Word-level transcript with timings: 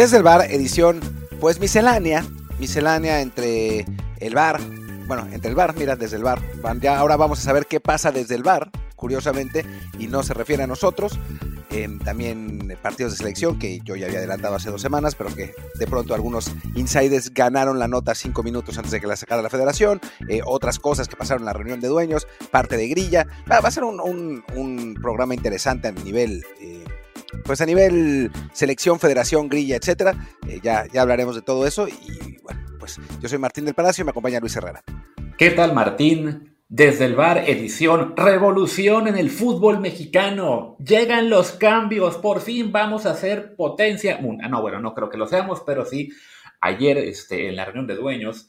Desde 0.00 0.16
el 0.16 0.22
bar, 0.22 0.50
edición 0.50 0.98
pues 1.40 1.60
miscelánea, 1.60 2.24
miscelánea 2.58 3.20
entre 3.20 3.84
el 4.18 4.34
bar, 4.34 4.58
bueno, 5.06 5.28
entre 5.30 5.50
el 5.50 5.54
bar, 5.54 5.76
mira, 5.76 5.94
desde 5.94 6.16
el 6.16 6.22
bar. 6.22 6.40
Ya 6.80 6.98
ahora 6.98 7.18
vamos 7.18 7.38
a 7.40 7.42
saber 7.42 7.66
qué 7.66 7.80
pasa 7.80 8.10
desde 8.10 8.34
el 8.34 8.42
bar, 8.42 8.70
curiosamente, 8.96 9.66
y 9.98 10.06
no 10.06 10.22
se 10.22 10.32
refiere 10.32 10.62
a 10.62 10.66
nosotros. 10.66 11.18
Em, 11.72 12.00
también 12.00 12.76
partidos 12.82 13.12
de 13.12 13.18
selección 13.18 13.58
que 13.58 13.80
yo 13.84 13.94
ya 13.94 14.06
había 14.06 14.18
adelantado 14.18 14.56
hace 14.56 14.70
dos 14.70 14.82
semanas, 14.82 15.14
pero 15.14 15.32
que 15.32 15.54
de 15.78 15.86
pronto 15.86 16.14
algunos 16.14 16.50
insiders 16.74 17.32
ganaron 17.32 17.78
la 17.78 17.86
nota 17.86 18.14
cinco 18.16 18.42
minutos 18.42 18.76
antes 18.78 18.90
de 18.90 19.00
que 19.00 19.06
la 19.06 19.14
sacara 19.14 19.40
la 19.40 19.50
federación, 19.50 20.00
eh, 20.28 20.40
otras 20.44 20.80
cosas 20.80 21.06
que 21.06 21.14
pasaron 21.14 21.42
en 21.42 21.46
la 21.46 21.52
reunión 21.52 21.80
de 21.80 21.86
dueños, 21.86 22.26
parte 22.50 22.76
de 22.76 22.88
grilla. 22.88 23.26
Va, 23.50 23.58
a 23.58 23.70
ser 23.70 23.84
un, 23.84 24.94
programa 25.00 25.34
interesante 25.34 25.88
a 25.88 25.92
nivel... 25.92 26.44
Pues 27.50 27.60
a 27.60 27.66
nivel 27.66 28.30
selección, 28.52 29.00
federación, 29.00 29.48
grilla, 29.48 29.74
etcétera, 29.74 30.14
eh, 30.46 30.60
ya, 30.62 30.86
ya 30.86 31.02
hablaremos 31.02 31.34
de 31.34 31.42
todo 31.42 31.66
eso. 31.66 31.88
Y 31.88 32.38
bueno, 32.44 32.60
pues 32.78 33.00
yo 33.20 33.28
soy 33.28 33.38
Martín 33.38 33.64
del 33.64 33.74
Palacio 33.74 34.02
y 34.02 34.04
me 34.04 34.12
acompaña 34.12 34.38
Luis 34.38 34.54
Herrera. 34.54 34.84
¿Qué 35.36 35.50
tal, 35.50 35.74
Martín? 35.74 36.54
Desde 36.68 37.06
el 37.06 37.16
bar, 37.16 37.38
edición 37.50 38.14
Revolución 38.16 39.08
en 39.08 39.16
el 39.16 39.30
fútbol 39.30 39.80
mexicano. 39.80 40.76
Llegan 40.78 41.28
los 41.28 41.50
cambios, 41.50 42.18
por 42.18 42.40
fin 42.40 42.70
vamos 42.70 43.04
a 43.04 43.10
hacer 43.10 43.56
potencia. 43.56 44.20
No, 44.20 44.62
bueno, 44.62 44.78
no 44.78 44.94
creo 44.94 45.10
que 45.10 45.18
lo 45.18 45.26
seamos, 45.26 45.64
pero 45.66 45.84
sí, 45.84 46.12
ayer 46.60 46.98
este, 46.98 47.48
en 47.48 47.56
la 47.56 47.64
reunión 47.64 47.88
de 47.88 47.96
dueños 47.96 48.48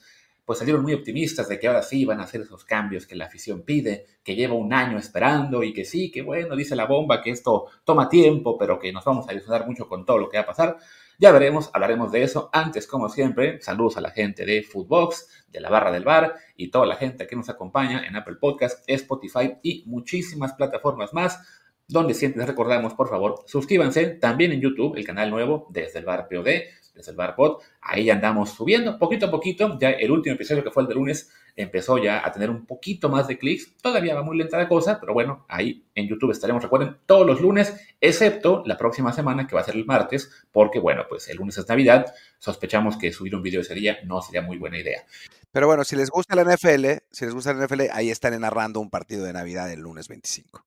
pues 0.51 0.59
salieron 0.59 0.83
muy 0.83 0.93
optimistas 0.93 1.47
de 1.47 1.57
que 1.57 1.69
ahora 1.69 1.81
sí 1.81 2.03
van 2.03 2.19
a 2.19 2.23
hacer 2.23 2.41
esos 2.41 2.65
cambios 2.65 3.07
que 3.07 3.15
la 3.15 3.23
afición 3.23 3.61
pide, 3.61 4.05
que 4.21 4.35
lleva 4.35 4.53
un 4.53 4.73
año 4.73 4.97
esperando 4.97 5.63
y 5.63 5.71
que 5.71 5.85
sí, 5.85 6.11
que 6.11 6.23
bueno, 6.23 6.57
dice 6.57 6.75
la 6.75 6.87
bomba 6.87 7.21
que 7.21 7.29
esto 7.29 7.67
toma 7.85 8.09
tiempo, 8.09 8.57
pero 8.57 8.77
que 8.77 8.91
nos 8.91 9.05
vamos 9.05 9.29
a 9.29 9.31
disfrutar 9.31 9.65
mucho 9.65 9.87
con 9.87 10.05
todo 10.05 10.17
lo 10.17 10.27
que 10.27 10.35
va 10.35 10.43
a 10.43 10.47
pasar. 10.47 10.75
Ya 11.17 11.31
veremos, 11.31 11.69
hablaremos 11.71 12.11
de 12.11 12.23
eso. 12.23 12.49
Antes, 12.51 12.85
como 12.85 13.07
siempre, 13.07 13.61
saludos 13.61 13.95
a 13.95 14.01
la 14.01 14.11
gente 14.11 14.43
de 14.45 14.61
Foodbox, 14.61 15.45
de 15.47 15.61
la 15.61 15.69
barra 15.69 15.89
del 15.89 16.03
bar 16.03 16.35
y 16.57 16.69
toda 16.69 16.85
la 16.85 16.97
gente 16.97 17.27
que 17.27 17.37
nos 17.37 17.47
acompaña 17.47 18.05
en 18.05 18.17
Apple 18.17 18.35
Podcast, 18.35 18.83
Spotify 18.87 19.53
y 19.63 19.85
muchísimas 19.85 20.51
plataformas 20.51 21.13
más 21.13 21.39
donde 21.87 22.13
siempre 22.13 22.39
les 22.39 22.47
recordamos, 22.49 22.93
por 22.93 23.09
favor, 23.09 23.43
suscríbanse 23.45 24.05
también 24.07 24.51
en 24.53 24.61
YouTube, 24.61 24.95
el 24.95 25.05
canal 25.05 25.29
nuevo 25.29 25.67
desde 25.71 25.99
el 25.99 26.05
bar 26.05 26.27
POD, 26.29 26.47
desde 26.93 27.11
el 27.11 27.17
bar 27.17 27.35
pod. 27.35 27.61
Ahí 27.81 28.09
andamos 28.09 28.51
subiendo 28.51 28.97
poquito 28.97 29.27
a 29.27 29.31
poquito. 29.31 29.77
Ya 29.79 29.91
el 29.91 30.11
último 30.11 30.35
episodio 30.35 30.63
que 30.63 30.71
fue 30.71 30.83
el 30.83 30.89
de 30.89 30.95
lunes 30.95 31.31
empezó 31.55 31.97
ya 31.97 32.25
a 32.25 32.31
tener 32.31 32.49
un 32.49 32.65
poquito 32.65 33.09
más 33.09 33.27
de 33.27 33.37
clics. 33.37 33.75
Todavía 33.81 34.15
va 34.15 34.23
muy 34.23 34.37
lenta 34.37 34.57
la 34.57 34.67
cosa, 34.67 34.99
pero 34.99 35.13
bueno, 35.13 35.45
ahí 35.47 35.85
en 35.95 36.07
YouTube 36.07 36.31
estaremos, 36.31 36.63
recuerden, 36.63 36.97
todos 37.05 37.25
los 37.25 37.41
lunes, 37.41 37.75
excepto 37.99 38.63
la 38.65 38.77
próxima 38.77 39.13
semana 39.13 39.47
que 39.47 39.55
va 39.55 39.61
a 39.61 39.65
ser 39.65 39.75
el 39.75 39.85
martes, 39.85 40.31
porque 40.51 40.79
bueno, 40.79 41.05
pues 41.09 41.27
el 41.29 41.37
lunes 41.37 41.57
es 41.57 41.67
Navidad. 41.67 42.13
Sospechamos 42.39 42.97
que 42.97 43.11
subir 43.11 43.35
un 43.35 43.41
video 43.41 43.61
ese 43.61 43.75
día 43.75 43.97
no 44.05 44.21
sería 44.21 44.41
muy 44.41 44.57
buena 44.57 44.79
idea. 44.79 45.03
Pero 45.51 45.67
bueno, 45.67 45.83
si 45.83 45.95
les 45.95 46.09
gusta 46.09 46.35
la 46.35 46.43
NFL, 46.43 46.85
si 47.11 47.25
les 47.25 47.33
gusta 47.33 47.53
la 47.53 47.65
NFL, 47.65 47.81
ahí 47.91 48.09
están 48.09 48.39
narrando 48.39 48.79
un 48.79 48.89
partido 48.89 49.25
de 49.25 49.33
Navidad 49.33 49.71
el 49.71 49.81
lunes 49.81 50.07
25. 50.07 50.65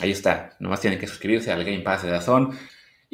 Ahí 0.00 0.10
está, 0.10 0.56
nomás 0.58 0.80
tienen 0.80 0.98
que 0.98 1.06
suscribirse 1.06 1.52
al 1.52 1.64
Game 1.64 1.80
Pass 1.80 2.02
de 2.02 2.10
Dazón. 2.10 2.58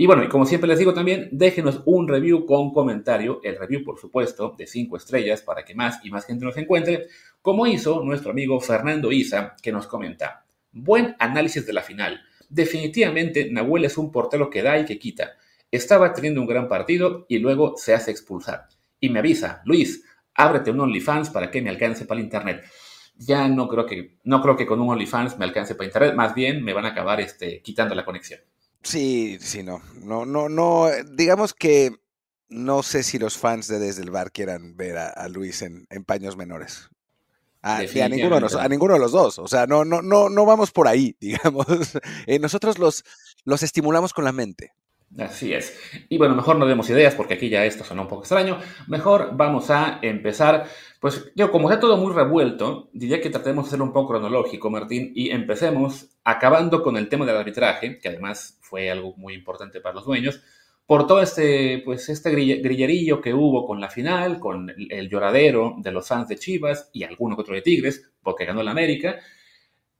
Y 0.00 0.06
bueno, 0.06 0.22
y 0.22 0.28
como 0.28 0.46
siempre 0.46 0.68
les 0.68 0.78
digo 0.78 0.94
también, 0.94 1.28
déjenos 1.32 1.82
un 1.84 2.06
review 2.06 2.46
con 2.46 2.72
comentario, 2.72 3.40
el 3.42 3.58
review 3.58 3.82
por 3.82 3.98
supuesto 3.98 4.54
de 4.56 4.64
5 4.64 4.96
estrellas 4.96 5.42
para 5.42 5.64
que 5.64 5.74
más 5.74 5.98
y 6.04 6.10
más 6.10 6.24
gente 6.24 6.44
nos 6.44 6.56
encuentre, 6.56 7.08
como 7.42 7.66
hizo 7.66 8.04
nuestro 8.04 8.30
amigo 8.30 8.60
Fernando 8.60 9.10
Isa, 9.10 9.56
que 9.60 9.72
nos 9.72 9.88
comenta, 9.88 10.46
buen 10.70 11.16
análisis 11.18 11.66
de 11.66 11.72
la 11.72 11.82
final. 11.82 12.20
Definitivamente 12.48 13.50
Nahuel 13.50 13.86
es 13.86 13.98
un 13.98 14.12
portero 14.12 14.48
que 14.50 14.62
da 14.62 14.78
y 14.78 14.84
que 14.84 15.00
quita. 15.00 15.32
Estaba 15.68 16.12
teniendo 16.12 16.40
un 16.42 16.46
gran 16.46 16.68
partido 16.68 17.26
y 17.28 17.40
luego 17.40 17.74
se 17.76 17.92
hace 17.92 18.12
expulsar. 18.12 18.68
Y 19.00 19.08
me 19.08 19.18
avisa, 19.18 19.62
Luis, 19.64 20.04
ábrete 20.32 20.70
un 20.70 20.78
OnlyFans 20.78 21.30
para 21.30 21.50
que 21.50 21.60
me 21.60 21.70
alcance 21.70 22.04
para 22.04 22.20
el 22.20 22.26
internet 22.26 22.64
ya 23.20 23.48
no 23.48 23.66
creo 23.66 23.84
que, 23.84 24.18
no 24.22 24.40
creo 24.40 24.54
que 24.54 24.64
con 24.64 24.80
un 24.80 24.90
OnlyFans 24.90 25.38
me 25.38 25.44
alcance 25.44 25.74
para 25.74 25.86
internet, 25.86 26.14
más 26.14 26.36
bien 26.36 26.62
me 26.62 26.72
van 26.72 26.84
a 26.84 26.90
acabar 26.90 27.20
este, 27.20 27.60
quitando 27.62 27.96
la 27.96 28.04
conexión. 28.04 28.38
Sí, 28.82 29.38
sí, 29.40 29.62
no. 29.62 29.82
No, 29.94 30.24
no, 30.24 30.48
no. 30.48 30.88
Digamos 31.12 31.54
que 31.54 31.92
no 32.48 32.82
sé 32.82 33.02
si 33.02 33.18
los 33.18 33.36
fans 33.36 33.68
de 33.68 33.78
Desde 33.78 34.02
el 34.02 34.10
Bar 34.10 34.32
quieran 34.32 34.76
ver 34.76 34.96
a, 34.98 35.28
Luis 35.28 35.62
en, 35.62 35.86
paños 36.06 36.36
menores. 36.36 36.88
a, 37.62 37.80
ninguno 38.08 38.36
de 38.36 38.40
los, 38.40 38.54
a 38.54 38.68
ninguno 38.68 38.94
de 38.94 39.00
los 39.00 39.12
dos. 39.12 39.38
O 39.38 39.48
sea, 39.48 39.66
no, 39.66 39.84
no, 39.84 40.02
no, 40.02 40.28
no 40.28 40.46
vamos 40.46 40.70
por 40.70 40.88
ahí, 40.88 41.16
digamos. 41.20 41.66
Eh, 42.26 42.38
nosotros 42.38 42.78
los, 42.78 43.04
los 43.44 43.62
estimulamos 43.62 44.12
con 44.12 44.24
la 44.24 44.32
mente. 44.32 44.72
Así 45.16 45.54
es. 45.54 45.78
Y 46.08 46.18
bueno, 46.18 46.34
mejor 46.34 46.56
no 46.56 46.66
demos 46.66 46.90
ideas 46.90 47.14
porque 47.14 47.34
aquí 47.34 47.48
ya 47.48 47.64
esto 47.64 47.82
suena 47.82 48.02
un 48.02 48.08
poco 48.08 48.22
extraño. 48.22 48.58
Mejor 48.88 49.30
vamos 49.32 49.70
a 49.70 50.00
empezar. 50.02 50.66
Pues 51.00 51.32
yo, 51.34 51.50
como 51.50 51.70
está 51.70 51.80
todo 51.80 51.96
muy 51.96 52.12
revuelto, 52.12 52.90
diría 52.92 53.20
que 53.20 53.30
tratemos 53.30 53.64
de 53.64 53.68
hacerlo 53.68 53.86
un 53.86 53.92
poco 53.92 54.08
cronológico, 54.08 54.68
Martín, 54.70 55.12
y 55.14 55.30
empecemos 55.30 56.10
acabando 56.24 56.82
con 56.82 56.96
el 56.96 57.08
tema 57.08 57.24
del 57.24 57.36
arbitraje, 57.36 57.98
que 57.98 58.08
además 58.08 58.58
fue 58.60 58.90
algo 58.90 59.14
muy 59.16 59.34
importante 59.34 59.80
para 59.80 59.94
los 59.94 60.04
dueños, 60.04 60.42
por 60.86 61.06
todo 61.06 61.22
este, 61.22 61.82
pues 61.84 62.08
este 62.08 62.30
grillerillo 62.30 63.20
que 63.20 63.34
hubo 63.34 63.66
con 63.66 63.80
la 63.80 63.90
final, 63.90 64.38
con 64.38 64.70
el, 64.70 65.08
lloradero 65.08 65.74
de 65.78 65.92
los 65.92 66.08
fans 66.08 66.28
de 66.28 66.36
Chivas 66.36 66.90
y 66.92 67.04
alguno 67.04 67.36
que 67.36 67.42
otro 67.42 67.54
de 67.54 67.62
Tigres, 67.62 68.10
porque 68.22 68.44
ganó 68.44 68.62
la 68.62 68.70
América. 68.70 69.18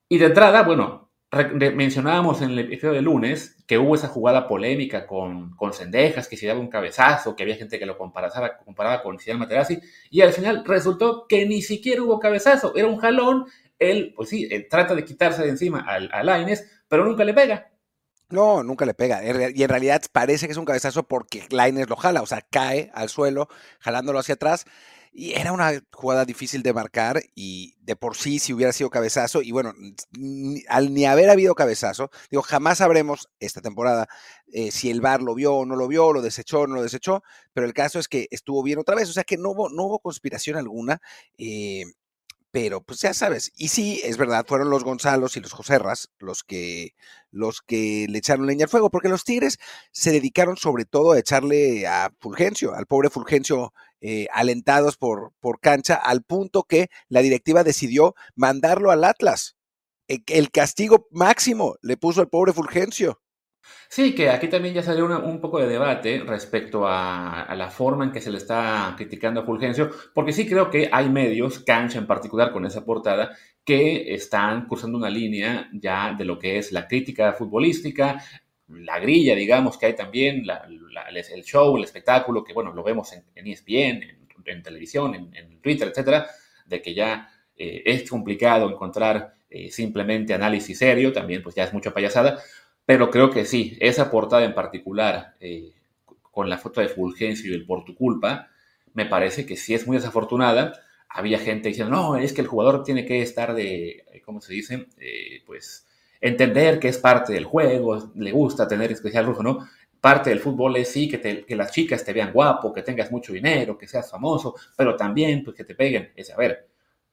Y 0.08 0.18
de 0.18 0.26
entrada, 0.26 0.62
bueno, 0.62 1.07
mencionábamos 1.30 2.40
en 2.40 2.50
el 2.50 2.58
episodio 2.60 2.94
de 2.94 3.02
lunes 3.02 3.56
que 3.66 3.76
hubo 3.76 3.94
esa 3.94 4.08
jugada 4.08 4.48
polémica 4.48 5.06
con, 5.06 5.54
con 5.56 5.74
Sendejas, 5.74 6.26
que 6.26 6.38
se 6.38 6.46
daba 6.46 6.60
un 6.60 6.68
cabezazo, 6.68 7.36
que 7.36 7.42
había 7.42 7.56
gente 7.56 7.78
que 7.78 7.84
lo 7.84 7.98
comparaba, 7.98 8.56
comparaba 8.64 9.02
con 9.02 9.18
Ciudad 9.18 9.38
Materazzi, 9.38 9.78
y 10.10 10.22
al 10.22 10.32
final 10.32 10.64
resultó 10.64 11.26
que 11.28 11.44
ni 11.44 11.60
siquiera 11.60 12.02
hubo 12.02 12.18
cabezazo, 12.18 12.74
era 12.74 12.88
un 12.88 12.96
jalón, 12.96 13.46
él, 13.78 14.14
pues 14.16 14.30
sí, 14.30 14.48
trata 14.70 14.94
de 14.94 15.04
quitarse 15.04 15.42
de 15.42 15.50
encima 15.50 15.80
al, 15.80 16.10
al 16.12 16.46
pero 16.88 17.04
nunca 17.04 17.24
le 17.24 17.34
pega. 17.34 17.70
No, 18.30 18.62
nunca 18.62 18.84
le 18.84 18.92
pega. 18.92 19.22
Y 19.24 19.62
en 19.62 19.68
realidad 19.68 20.02
parece 20.12 20.46
que 20.46 20.52
es 20.52 20.58
un 20.58 20.66
cabezazo 20.66 21.02
porque 21.02 21.46
Laines 21.50 21.88
lo 21.88 21.96
jala, 21.96 22.20
o 22.20 22.26
sea, 22.26 22.42
cae 22.42 22.90
al 22.94 23.08
suelo, 23.08 23.48
jalándolo 23.80 24.18
hacia 24.18 24.34
atrás. 24.34 24.66
Y 25.12 25.32
era 25.32 25.52
una 25.52 25.72
jugada 25.92 26.24
difícil 26.24 26.62
de 26.62 26.72
marcar 26.72 27.22
y 27.34 27.74
de 27.80 27.96
por 27.96 28.16
sí 28.16 28.38
si 28.38 28.52
hubiera 28.52 28.72
sido 28.72 28.90
cabezazo, 28.90 29.42
y 29.42 29.52
bueno, 29.52 29.72
al 30.68 30.94
ni 30.94 31.06
haber 31.06 31.30
habido 31.30 31.54
cabezazo, 31.54 32.10
digo, 32.30 32.42
jamás 32.42 32.78
sabremos 32.78 33.28
esta 33.40 33.60
temporada 33.60 34.08
eh, 34.52 34.70
si 34.70 34.90
el 34.90 35.00
VAR 35.00 35.22
lo 35.22 35.34
vio 35.34 35.54
o 35.54 35.66
no 35.66 35.76
lo 35.76 35.88
vio, 35.88 36.12
lo 36.12 36.22
desechó 36.22 36.60
o 36.60 36.66
no 36.66 36.76
lo 36.76 36.82
desechó, 36.82 37.22
pero 37.52 37.66
el 37.66 37.74
caso 37.74 37.98
es 37.98 38.08
que 38.08 38.28
estuvo 38.30 38.62
bien 38.62 38.78
otra 38.78 38.94
vez, 38.94 39.08
o 39.08 39.12
sea 39.12 39.24
que 39.24 39.36
no 39.38 39.50
hubo, 39.50 39.68
no 39.68 39.84
hubo 39.84 39.98
conspiración 40.00 40.56
alguna. 40.56 41.00
Eh, 41.38 41.84
pero 42.50 42.80
pues 42.82 43.00
ya 43.00 43.12
sabes, 43.12 43.52
y 43.56 43.68
sí, 43.68 44.00
es 44.04 44.16
verdad, 44.16 44.46
fueron 44.48 44.70
los 44.70 44.82
Gonzalos 44.82 45.36
y 45.36 45.40
los 45.40 45.52
Joserras 45.52 46.08
los 46.18 46.44
que, 46.44 46.94
los 47.30 47.60
que 47.60 48.06
le 48.08 48.18
echaron 48.18 48.46
leña 48.46 48.64
al 48.64 48.70
fuego, 48.70 48.90
porque 48.90 49.10
los 49.10 49.24
Tigres 49.24 49.58
se 49.92 50.12
dedicaron 50.12 50.56
sobre 50.56 50.86
todo 50.86 51.12
a 51.12 51.18
echarle 51.18 51.86
a 51.86 52.10
Fulgencio, 52.20 52.74
al 52.74 52.86
pobre 52.86 53.10
Fulgencio, 53.10 53.74
eh, 54.00 54.26
alentados 54.32 54.96
por, 54.96 55.32
por 55.40 55.60
cancha, 55.60 55.94
al 55.94 56.22
punto 56.22 56.62
que 56.64 56.88
la 57.08 57.20
directiva 57.20 57.64
decidió 57.64 58.14
mandarlo 58.34 58.90
al 58.90 59.04
Atlas. 59.04 59.56
E, 60.08 60.22
el 60.28 60.50
castigo 60.50 61.08
máximo 61.10 61.76
le 61.82 61.96
puso 61.96 62.20
al 62.20 62.28
pobre 62.28 62.52
Fulgencio. 62.52 63.20
Sí, 63.88 64.14
que 64.14 64.30
aquí 64.30 64.48
también 64.48 64.74
ya 64.74 64.82
salió 64.82 65.06
un 65.06 65.40
poco 65.40 65.58
de 65.58 65.66
debate 65.66 66.22
respecto 66.26 66.86
a, 66.86 67.54
la 67.54 67.70
forma 67.70 68.04
en 68.04 68.12
que 68.12 68.20
se 68.20 68.30
le 68.30 68.38
está 68.38 68.94
criticando 68.96 69.40
a 69.40 69.44
Fulgencio, 69.44 69.90
porque 70.14 70.32
sí 70.32 70.46
creo 70.46 70.70
que 70.70 70.88
hay 70.92 71.08
medios, 71.08 71.60
Cancha 71.60 71.98
en 71.98 72.06
particular 72.06 72.52
con 72.52 72.66
esa 72.66 72.84
portada, 72.84 73.36
que 73.64 74.14
están 74.14 74.66
cursando 74.66 74.98
una 74.98 75.10
línea 75.10 75.68
ya 75.72 76.14
de 76.16 76.24
lo 76.24 76.38
que 76.38 76.58
es 76.58 76.72
la 76.72 76.86
crítica 76.86 77.32
futbolística, 77.32 78.22
la 78.68 78.98
grilla, 78.98 79.34
digamos, 79.34 79.78
que 79.78 79.86
hay 79.86 79.96
también, 79.96 80.44
el 80.44 81.44
show, 81.44 81.76
el 81.76 81.84
espectáculo, 81.84 82.44
que 82.44 82.52
bueno, 82.52 82.72
lo 82.72 82.82
vemos 82.82 83.12
en, 83.12 83.46
ESPN, 83.46 84.02
en, 84.44 84.62
televisión, 84.62 85.14
en, 85.14 85.60
Twitter, 85.60 85.88
etcétera, 85.88 86.26
de 86.66 86.82
que 86.82 86.94
ya 86.94 87.30
eh, 87.56 87.82
es 87.86 88.08
complicado 88.08 88.70
encontrar 88.70 89.34
eh, 89.50 89.70
simplemente 89.70 90.34
análisis 90.34 90.78
serio, 90.78 91.12
también 91.12 91.42
pues 91.42 91.54
ya 91.54 91.64
es 91.64 91.72
mucha 91.72 91.92
payasada, 91.92 92.42
pero 92.84 93.10
creo 93.10 93.30
que 93.30 93.44
sí, 93.44 93.76
esa 93.80 94.10
portada 94.10 94.44
en 94.44 94.54
particular, 94.54 95.34
eh, 95.40 95.72
con 96.30 96.48
la 96.48 96.58
foto 96.58 96.80
de 96.80 96.88
Fulgencio 96.88 97.50
y 97.50 97.54
el 97.54 97.66
por 97.66 97.84
tu 97.84 97.94
culpa, 97.94 98.48
me 98.94 99.06
parece 99.06 99.46
que 99.46 99.56
sí 99.56 99.74
es 99.74 99.86
muy 99.86 99.96
desafortunada. 99.96 100.72
Había 101.08 101.38
gente 101.38 101.68
diciendo, 101.68 101.94
no, 101.94 102.16
es 102.16 102.32
que 102.32 102.42
el 102.42 102.46
jugador 102.46 102.84
tiene 102.84 103.04
que 103.06 103.22
estar 103.22 103.54
de, 103.54 104.04
¿cómo 104.24 104.40
se 104.40 104.52
dice? 104.52 104.86
Pues 105.46 105.87
entender 106.20 106.78
que 106.78 106.88
es 106.88 106.98
parte 106.98 107.32
del 107.32 107.44
juego, 107.44 108.12
le 108.14 108.32
gusta 108.32 108.66
tener 108.66 108.92
especial 108.92 109.26
lujo, 109.26 109.42
¿no? 109.42 109.68
Parte 110.00 110.30
del 110.30 110.40
fútbol 110.40 110.76
es 110.76 110.90
sí, 110.90 111.08
que, 111.08 111.44
que 111.44 111.56
las 111.56 111.72
chicas 111.72 112.04
te 112.04 112.12
vean 112.12 112.32
guapo, 112.32 112.72
que 112.72 112.82
tengas 112.82 113.10
mucho 113.10 113.32
dinero, 113.32 113.76
que 113.76 113.88
seas 113.88 114.10
famoso, 114.10 114.54
pero 114.76 114.96
también 114.96 115.42
pues, 115.42 115.56
que 115.56 115.64
te 115.64 115.74
peguen. 115.74 116.12
Es, 116.14 116.30
a 116.30 116.36
ver, 116.36 116.68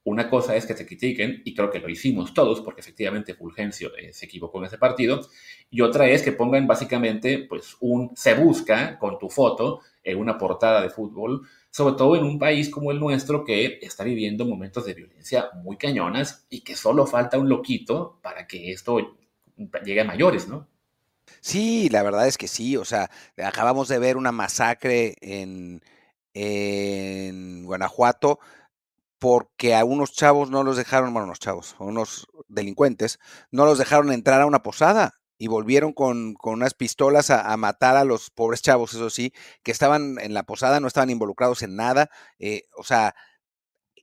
una 0.06 0.30
cosa 0.30 0.54
es 0.54 0.66
que 0.66 0.74
te 0.74 0.86
critiquen, 0.86 1.42
y 1.44 1.52
creo 1.52 1.68
que 1.68 1.80
lo 1.80 1.88
hicimos 1.88 2.32
todos, 2.32 2.60
porque 2.60 2.80
efectivamente 2.80 3.34
Fulgencio 3.34 3.90
eh, 3.96 4.12
se 4.12 4.26
equivocó 4.26 4.58
en 4.58 4.66
ese 4.66 4.78
partido, 4.78 5.20
y 5.68 5.80
otra 5.80 6.08
es 6.08 6.22
que 6.22 6.30
pongan 6.30 6.68
básicamente, 6.68 7.40
pues, 7.48 7.76
un 7.80 8.12
se 8.16 8.34
busca 8.34 9.00
con 9.00 9.18
tu 9.18 9.28
foto 9.28 9.80
en 10.04 10.18
una 10.18 10.38
portada 10.38 10.80
de 10.80 10.90
fútbol, 10.90 11.42
sobre 11.76 11.94
todo 11.94 12.16
en 12.16 12.24
un 12.24 12.38
país 12.38 12.70
como 12.70 12.90
el 12.90 12.98
nuestro 12.98 13.44
que 13.44 13.80
está 13.82 14.02
viviendo 14.02 14.46
momentos 14.46 14.86
de 14.86 14.94
violencia 14.94 15.50
muy 15.62 15.76
cañonas 15.76 16.46
y 16.48 16.62
que 16.62 16.74
solo 16.74 17.06
falta 17.06 17.36
un 17.36 17.50
loquito 17.50 18.18
para 18.22 18.46
que 18.46 18.72
esto 18.72 19.14
llegue 19.84 20.00
a 20.00 20.04
mayores, 20.04 20.48
¿no? 20.48 20.66
Sí, 21.42 21.90
la 21.90 22.02
verdad 22.02 22.28
es 22.28 22.38
que 22.38 22.48
sí, 22.48 22.78
o 22.78 22.86
sea, 22.86 23.10
acabamos 23.36 23.88
de 23.88 23.98
ver 23.98 24.16
una 24.16 24.32
masacre 24.32 25.16
en, 25.20 25.82
en 26.32 27.64
Guanajuato 27.66 28.38
porque 29.18 29.74
a 29.74 29.84
unos 29.84 30.14
chavos 30.14 30.48
no 30.48 30.62
los 30.62 30.78
dejaron, 30.78 31.12
bueno, 31.12 31.26
unos 31.26 31.40
chavos, 31.40 31.76
a 31.78 31.84
unos 31.84 32.26
delincuentes, 32.48 33.18
no 33.50 33.66
los 33.66 33.76
dejaron 33.76 34.12
entrar 34.12 34.40
a 34.40 34.46
una 34.46 34.62
posada 34.62 35.12
y 35.38 35.48
volvieron 35.48 35.92
con, 35.92 36.34
con 36.34 36.54
unas 36.54 36.74
pistolas 36.74 37.30
a, 37.30 37.56
matar 37.56 37.96
a 37.96 38.04
los 38.04 38.30
pobres 38.30 38.62
chavos, 38.62 38.94
eso 38.94 39.10
sí, 39.10 39.32
que 39.62 39.72
estaban 39.72 40.18
en 40.20 40.34
la 40.34 40.44
posada, 40.44 40.80
no 40.80 40.88
estaban 40.88 41.10
involucrados 41.10 41.62
en 41.62 41.76
nada. 41.76 42.10
Eh, 42.38 42.62
o 42.76 42.84
sea, 42.84 43.14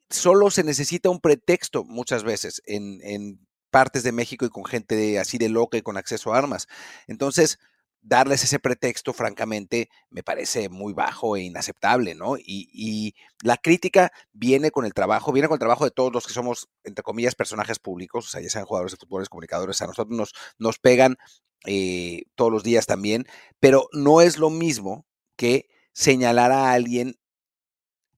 solo 0.10 0.52
se 0.52 0.64
necesita 0.64 1.10
un 1.10 1.20
pretexto 1.20 1.84
muchas 1.84 2.24
veces 2.24 2.62
en, 2.66 3.00
en 3.04 3.48
partes 3.72 4.04
de 4.04 4.12
México 4.12 4.46
y 4.46 4.50
con 4.50 4.66
gente 4.66 5.20
así 5.20 5.38
de 5.38 5.50
loca 5.50 5.78
y 5.78 5.82
con 5.82 5.98
acceso 5.98 6.34
a 6.34 6.38
armas. 6.38 6.68
Entonces, 7.08 7.60
darles 8.04 8.44
ese 8.44 8.60
pretexto, 8.60 9.14
francamente, 9.14 9.90
me 10.10 10.24
parece 10.24 10.70
muy 10.70 10.94
bajo 10.94 11.38
e 11.38 11.44
inaceptable, 11.44 12.16
¿no? 12.16 12.36
Y, 12.38 13.16
la 13.42 13.58
crítica 13.58 14.12
viene 14.32 14.72
con 14.72 14.86
el 14.86 14.94
trabajo, 14.94 15.32
viene 15.34 15.48
con 15.48 15.56
el 15.56 15.60
trabajo 15.60 15.84
de 15.86 15.92
todos 15.92 16.14
los 16.14 16.26
que 16.26 16.34
somos, 16.34 16.70
entre 16.84 17.04
comillas, 17.04 17.36
personajes 17.36 17.80
públicos, 17.80 18.26
o 18.26 18.30
sea, 18.30 18.42
ya 18.42 18.50
sean 18.50 18.66
jugadores 18.66 18.94
de 18.94 18.98
fútbol, 18.98 19.28
comunicadores, 19.28 19.82
a 19.82 19.88
nosotros 19.88 20.18
nos, 20.18 20.34
nos 20.58 20.80
pegan 20.80 21.18
eh, 21.66 22.24
todos 22.36 22.52
los 22.52 22.64
días 22.64 22.86
también, 22.86 23.26
pero 23.60 23.88
no 23.92 24.22
es 24.22 24.38
lo 24.38 24.50
mismo 24.50 25.06
que 25.36 25.68
señalar 25.94 26.52
a 26.52 26.72
alguien 26.72 27.16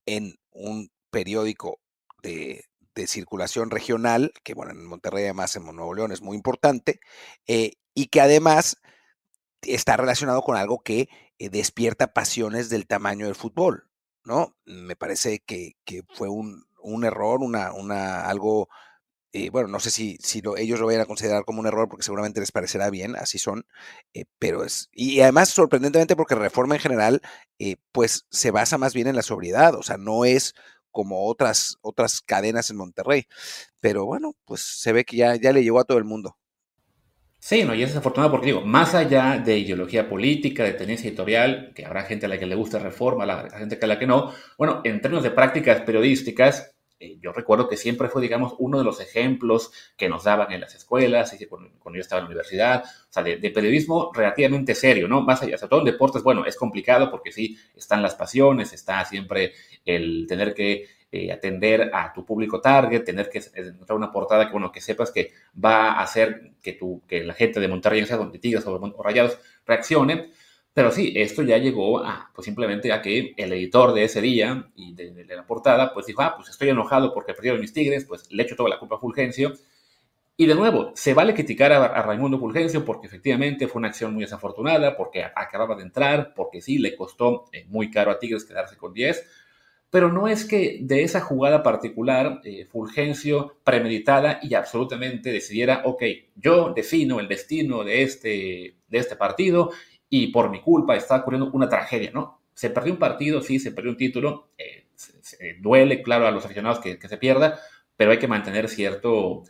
en 0.06 0.36
un 0.52 0.90
periódico 1.10 1.80
de, 2.22 2.66
de 2.94 3.06
circulación 3.06 3.70
regional, 3.70 4.32
que 4.42 4.54
bueno, 4.54 4.72
en 4.72 4.84
Monterrey 4.84 5.24
además 5.24 5.54
en 5.56 5.64
Nuevo 5.64 5.94
León 5.94 6.12
es 6.12 6.22
muy 6.22 6.36
importante, 6.36 6.98
eh, 7.46 7.72
y 7.94 8.06
que 8.06 8.20
además 8.20 8.78
está 9.62 9.96
relacionado 9.96 10.42
con 10.42 10.56
algo 10.56 10.80
que 10.80 11.08
eh, 11.38 11.48
despierta 11.50 12.12
pasiones 12.12 12.68
del 12.68 12.86
tamaño 12.86 13.26
del 13.26 13.34
fútbol, 13.34 13.88
¿no? 14.24 14.56
Me 14.64 14.96
parece 14.96 15.40
que, 15.40 15.76
que 15.84 16.02
fue 16.14 16.28
un, 16.28 16.64
un, 16.82 17.04
error, 17.04 17.40
una, 17.42 17.72
una, 17.72 18.26
algo, 18.26 18.68
eh, 19.32 19.50
bueno, 19.50 19.68
no 19.68 19.80
sé 19.80 19.90
si, 19.90 20.18
si 20.22 20.40
lo, 20.42 20.56
ellos 20.56 20.80
lo 20.80 20.86
vayan 20.86 21.02
a 21.02 21.06
considerar 21.06 21.44
como 21.44 21.60
un 21.60 21.66
error 21.66 21.88
porque 21.88 22.04
seguramente 22.04 22.40
les 22.40 22.52
parecerá 22.52 22.90
bien, 22.90 23.16
así 23.16 23.38
son, 23.38 23.66
eh, 24.14 24.24
pero 24.38 24.64
es, 24.64 24.88
y 24.92 25.20
además 25.20 25.50
sorprendentemente 25.50 26.16
porque 26.16 26.34
Reforma 26.34 26.76
en 26.76 26.80
general, 26.80 27.22
pues 27.92 28.26
se 28.30 28.50
basa 28.50 28.78
más 28.78 28.94
bien 28.94 29.08
en 29.08 29.16
la 29.16 29.22
sobriedad, 29.22 29.74
o 29.74 29.82
sea, 29.82 29.96
no 29.98 30.24
es 30.24 30.54
como 30.90 31.26
otras, 31.26 31.76
otras 31.82 32.22
cadenas 32.22 32.70
en 32.70 32.78
Monterrey, 32.78 33.26
pero 33.80 34.06
bueno, 34.06 34.34
pues 34.46 34.62
se 34.62 34.92
ve 34.92 35.04
que 35.04 35.16
ya, 35.18 35.36
ya 35.36 35.52
le 35.52 35.62
llegó 35.62 35.80
a 35.80 35.84
todo 35.84 35.98
el 35.98 36.04
mundo. 36.04 36.38
Sí, 37.48 37.62
no, 37.62 37.76
y 37.76 37.82
es 37.84 37.90
desafortunado 37.90 38.32
porque 38.32 38.46
digo, 38.46 38.62
más 38.62 38.96
allá 38.96 39.38
de 39.38 39.56
ideología 39.56 40.08
política, 40.08 40.64
de 40.64 40.72
tenencia 40.72 41.06
editorial, 41.06 41.70
que 41.76 41.86
habrá 41.86 42.02
gente 42.02 42.26
a 42.26 42.28
la 42.28 42.40
que 42.40 42.46
le 42.46 42.56
guste 42.56 42.80
reforma, 42.80 43.22
a 43.22 43.26
la 43.26 43.50
gente 43.50 43.78
a 43.80 43.86
la 43.86 44.00
que 44.00 44.06
no, 44.08 44.32
bueno, 44.58 44.80
en 44.82 45.00
términos 45.00 45.22
de 45.22 45.30
prácticas 45.30 45.82
periodísticas, 45.82 46.74
eh, 46.98 47.18
yo 47.22 47.30
recuerdo 47.30 47.68
que 47.68 47.76
siempre 47.76 48.08
fue, 48.08 48.20
digamos, 48.20 48.54
uno 48.58 48.78
de 48.78 48.84
los 48.84 49.00
ejemplos 49.00 49.70
que 49.96 50.08
nos 50.08 50.24
daban 50.24 50.50
en 50.50 50.60
las 50.60 50.74
escuelas, 50.74 51.40
y 51.40 51.46
cuando, 51.46 51.70
cuando, 51.78 51.98
yo 51.98 52.00
estaba 52.00 52.18
en 52.18 52.24
la 52.24 52.30
universidad, 52.30 52.82
o 52.84 53.12
sea, 53.12 53.22
de, 53.22 53.36
de, 53.36 53.50
periodismo 53.50 54.10
relativamente 54.12 54.74
serio, 54.74 55.06
¿no? 55.06 55.20
Más 55.20 55.40
allá, 55.40 55.56
sobre 55.56 55.70
todo 55.70 55.80
en 55.82 55.86
deportes, 55.86 56.24
bueno, 56.24 56.44
es 56.46 56.56
complicado 56.56 57.12
porque 57.12 57.30
sí, 57.30 57.56
están 57.76 58.02
las 58.02 58.16
pasiones, 58.16 58.72
está 58.72 59.04
siempre 59.04 59.52
el 59.84 60.26
tener 60.26 60.52
que 60.52 60.95
eh, 61.16 61.32
atender 61.32 61.90
a 61.94 62.12
tu 62.12 62.26
público 62.26 62.60
target, 62.60 63.04
tener 63.04 63.30
que 63.30 63.40
encontrar 63.54 63.96
una 63.96 64.12
portada 64.12 64.46
que, 64.46 64.52
bueno, 64.52 64.70
que 64.70 64.82
sepas 64.82 65.10
que 65.10 65.32
va 65.62 65.92
a 65.92 66.02
hacer 66.02 66.52
que, 66.62 66.74
tu, 66.74 67.02
que 67.06 67.24
la 67.24 67.32
gente 67.32 67.58
de 67.58 67.68
Monterrey, 67.68 68.04
sea 68.04 68.18
donde 68.18 68.38
Tigres 68.38 68.66
o, 68.66 68.74
o 68.74 69.02
Rayados, 69.02 69.38
reaccione. 69.66 70.30
Pero 70.74 70.90
sí, 70.90 71.14
esto 71.16 71.42
ya 71.42 71.56
llegó 71.56 72.04
a, 72.04 72.30
pues 72.34 72.44
simplemente 72.44 72.92
a 72.92 73.00
que 73.00 73.32
el 73.38 73.50
editor 73.54 73.94
de 73.94 74.04
ese 74.04 74.20
día 74.20 74.68
y 74.74 74.94
de, 74.94 75.24
la 75.24 75.46
portada, 75.46 75.94
pues 75.94 76.04
dijo, 76.04 76.20
ah, 76.20 76.34
pues 76.36 76.50
estoy 76.50 76.68
enojado 76.68 77.14
porque 77.14 77.32
perdieron 77.32 77.62
mis 77.62 77.72
Tigres, 77.72 78.04
pues 78.04 78.30
le 78.30 78.42
echo 78.42 78.56
toda 78.56 78.68
la 78.68 78.78
culpa 78.78 78.96
a 78.96 78.98
Fulgencio. 78.98 79.54
Y 80.36 80.44
de 80.44 80.54
nuevo, 80.54 80.92
se 80.94 81.14
vale 81.14 81.32
criticar 81.32 81.72
a, 81.72 81.86
a, 81.86 82.02
Raimundo 82.02 82.38
Fulgencio 82.38 82.84
porque 82.84 83.06
efectivamente 83.06 83.68
fue 83.68 83.78
una 83.78 83.88
acción 83.88 84.12
muy 84.12 84.24
desafortunada, 84.24 84.98
porque 84.98 85.24
acababa 85.24 85.76
de 85.76 85.84
entrar, 85.84 86.34
porque 86.34 86.60
sí, 86.60 86.76
le 86.76 86.94
costó 86.94 87.46
eh, 87.52 87.64
muy 87.68 87.90
caro 87.90 88.10
a 88.10 88.18
Tigres 88.18 88.44
quedarse 88.44 88.76
con 88.76 88.92
10, 88.92 89.26
pero 89.90 90.12
no 90.12 90.28
es 90.28 90.44
que 90.44 90.80
de 90.82 91.02
esa 91.02 91.20
jugada 91.20 91.62
particular 91.62 92.40
eh, 92.44 92.66
Fulgencio 92.66 93.56
premeditada 93.64 94.40
y 94.42 94.54
absolutamente 94.54 95.30
decidiera, 95.30 95.82
ok, 95.84 96.02
yo 96.34 96.72
defino 96.74 97.20
el 97.20 97.28
destino 97.28 97.84
de 97.84 98.02
este, 98.02 98.76
de 98.88 98.98
este 98.98 99.16
partido 99.16 99.70
y 100.08 100.28
por 100.28 100.50
mi 100.50 100.60
culpa 100.60 100.96
está 100.96 101.16
ocurriendo 101.16 101.50
una 101.52 101.68
tragedia, 101.68 102.10
¿no? 102.12 102.40
Se 102.54 102.70
perdió 102.70 102.92
un 102.92 102.98
partido, 102.98 103.40
sí, 103.42 103.58
se 103.58 103.72
perdió 103.72 103.90
un 103.90 103.96
título, 103.96 104.50
eh, 104.58 104.86
duele, 105.60 106.02
claro, 106.02 106.26
a 106.26 106.30
los 106.30 106.44
aficionados 106.44 106.80
que, 106.80 106.98
se 107.00 107.18
pierda, 107.18 107.60
pero 107.96 108.10
hay 108.10 108.18
que 108.18 108.28
mantener 108.28 108.68
cierto, 108.68 109.42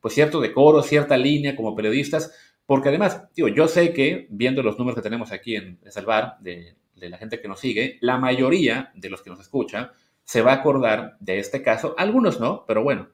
pues 0.00 0.14
cierto 0.14 0.40
decoro, 0.40 0.82
cierta 0.82 1.16
línea 1.16 1.56
como 1.56 1.74
periodistas, 1.74 2.32
porque 2.66 2.90
además, 2.90 3.28
digo, 3.34 3.48
yo 3.48 3.66
sé 3.66 3.92
que 3.92 4.26
viendo 4.30 4.62
los 4.62 4.78
números 4.78 4.96
que 4.96 5.02
tenemos 5.02 5.32
aquí 5.32 5.56
en 5.56 5.78
El 5.84 5.92
Salvar, 5.92 6.36
de 6.40 6.76
de 7.00 7.08
la 7.08 7.18
gente 7.18 7.40
que 7.40 7.48
nos 7.48 7.60
sigue, 7.60 7.98
la 8.00 8.18
mayoría 8.18 8.92
de 8.94 9.10
los 9.10 9.22
que 9.22 9.30
nos 9.30 9.40
escucha 9.40 9.92
se 10.24 10.42
va 10.42 10.52
a 10.52 10.56
acordar 10.56 11.16
de 11.18 11.40
este 11.40 11.62
caso, 11.62 11.94
algunos 11.98 12.38
no, 12.38 12.64
pero 12.66 12.84
bueno, 12.84 13.08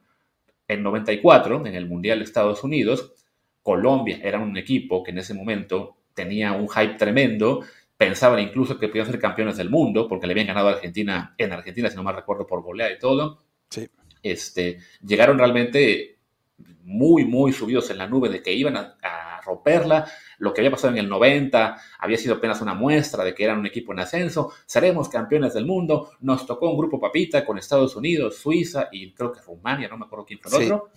en 0.68 0.82
94, 0.82 1.66
en 1.66 1.74
el 1.74 1.86
Mundial 1.86 2.18
de 2.18 2.24
Estados 2.24 2.62
Unidos, 2.64 3.12
Colombia 3.62 4.20
era 4.22 4.38
un 4.38 4.56
equipo 4.56 5.02
que 5.02 5.12
en 5.12 5.18
ese 5.18 5.32
momento 5.32 5.96
tenía 6.12 6.52
un 6.52 6.68
hype 6.68 6.94
tremendo, 6.94 7.64
pensaban 7.96 8.40
incluso 8.40 8.78
que 8.78 8.88
podían 8.88 9.06
ser 9.06 9.18
campeones 9.18 9.56
del 9.56 9.70
mundo, 9.70 10.08
porque 10.08 10.26
le 10.26 10.32
habían 10.32 10.48
ganado 10.48 10.68
a 10.68 10.72
Argentina 10.72 11.34
en 11.38 11.52
Argentina, 11.52 11.88
si 11.88 11.96
no 11.96 12.02
mal 12.02 12.16
recuerdo, 12.16 12.46
por 12.46 12.62
goleada 12.62 12.92
y 12.92 12.98
todo. 12.98 13.42
Sí. 13.70 13.88
Este, 14.22 14.78
llegaron 15.04 15.38
realmente 15.38 16.18
muy, 16.82 17.24
muy 17.24 17.52
subidos 17.52 17.90
en 17.90 17.98
la 17.98 18.06
nube 18.06 18.28
de 18.28 18.42
que 18.42 18.52
iban 18.52 18.76
a, 18.76 18.96
a 19.02 19.40
romperla, 19.40 20.06
lo 20.38 20.52
que 20.52 20.60
había 20.60 20.70
pasado 20.70 20.92
en 20.92 20.98
el 20.98 21.08
90 21.08 21.76
había 21.98 22.18
sido 22.18 22.36
apenas 22.36 22.60
una 22.60 22.74
muestra 22.74 23.24
de 23.24 23.34
que 23.34 23.44
eran 23.44 23.58
un 23.58 23.66
equipo 23.66 23.92
en 23.92 24.00
ascenso, 24.00 24.52
seremos 24.66 25.08
campeones 25.08 25.54
del 25.54 25.66
mundo, 25.66 26.10
nos 26.20 26.46
tocó 26.46 26.70
un 26.70 26.78
grupo 26.78 27.00
papita 27.00 27.44
con 27.44 27.58
Estados 27.58 27.96
Unidos, 27.96 28.36
Suiza 28.36 28.88
y 28.92 29.12
creo 29.12 29.32
que 29.32 29.40
Rumania, 29.40 29.88
no 29.88 29.98
me 29.98 30.06
acuerdo 30.06 30.26
quién 30.26 30.40
fue 30.40 30.58
el 30.58 30.66
sí. 30.66 30.72
otro. 30.72 30.90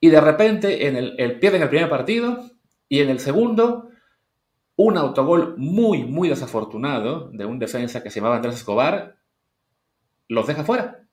Y 0.00 0.08
de 0.08 0.20
repente 0.20 0.86
en 0.86 0.96
el, 0.96 1.14
el, 1.18 1.38
pierden 1.38 1.62
el 1.62 1.68
primer 1.68 1.88
partido 1.88 2.50
y 2.88 3.00
en 3.00 3.10
el 3.10 3.18
segundo 3.18 3.90
un 4.76 4.98
autogol 4.98 5.54
muy, 5.56 6.04
muy 6.04 6.28
desafortunado 6.28 7.30
de 7.32 7.46
un 7.46 7.58
defensa 7.58 8.02
que 8.02 8.10
se 8.10 8.20
llamaba 8.20 8.36
Andrés 8.36 8.56
Escobar 8.56 9.16
los 10.28 10.46
deja 10.46 10.64
fuera. 10.64 11.06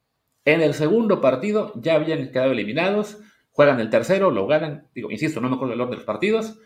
En 0.46 0.62
el 0.62 0.74
segundo 0.74 1.22
partido 1.22 1.72
ya 1.76 1.96
habían 1.96 2.32
quedado 2.32 2.52
eliminados, 2.52 3.20
juegan 3.52 3.80
el 3.80 3.90
tercero, 3.90 4.32
lo 4.32 4.48
ganan, 4.48 4.88
digo, 4.94 5.10
insisto, 5.12 5.40
no 5.40 5.50
me 5.50 5.56
acuerdo 5.56 5.74
el 5.74 5.82
orden 5.82 5.92
de 5.92 5.98
los 5.98 6.06
partidos, 6.06 6.60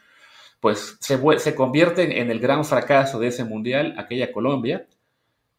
pues 0.59 0.97
se, 0.99 1.19
se 1.39 1.55
convierte 1.55 2.21
en 2.21 2.31
el 2.31 2.39
gran 2.39 2.65
fracaso 2.65 3.19
de 3.19 3.27
ese 3.27 3.43
mundial, 3.43 3.95
aquella 3.97 4.31
Colombia. 4.31 4.87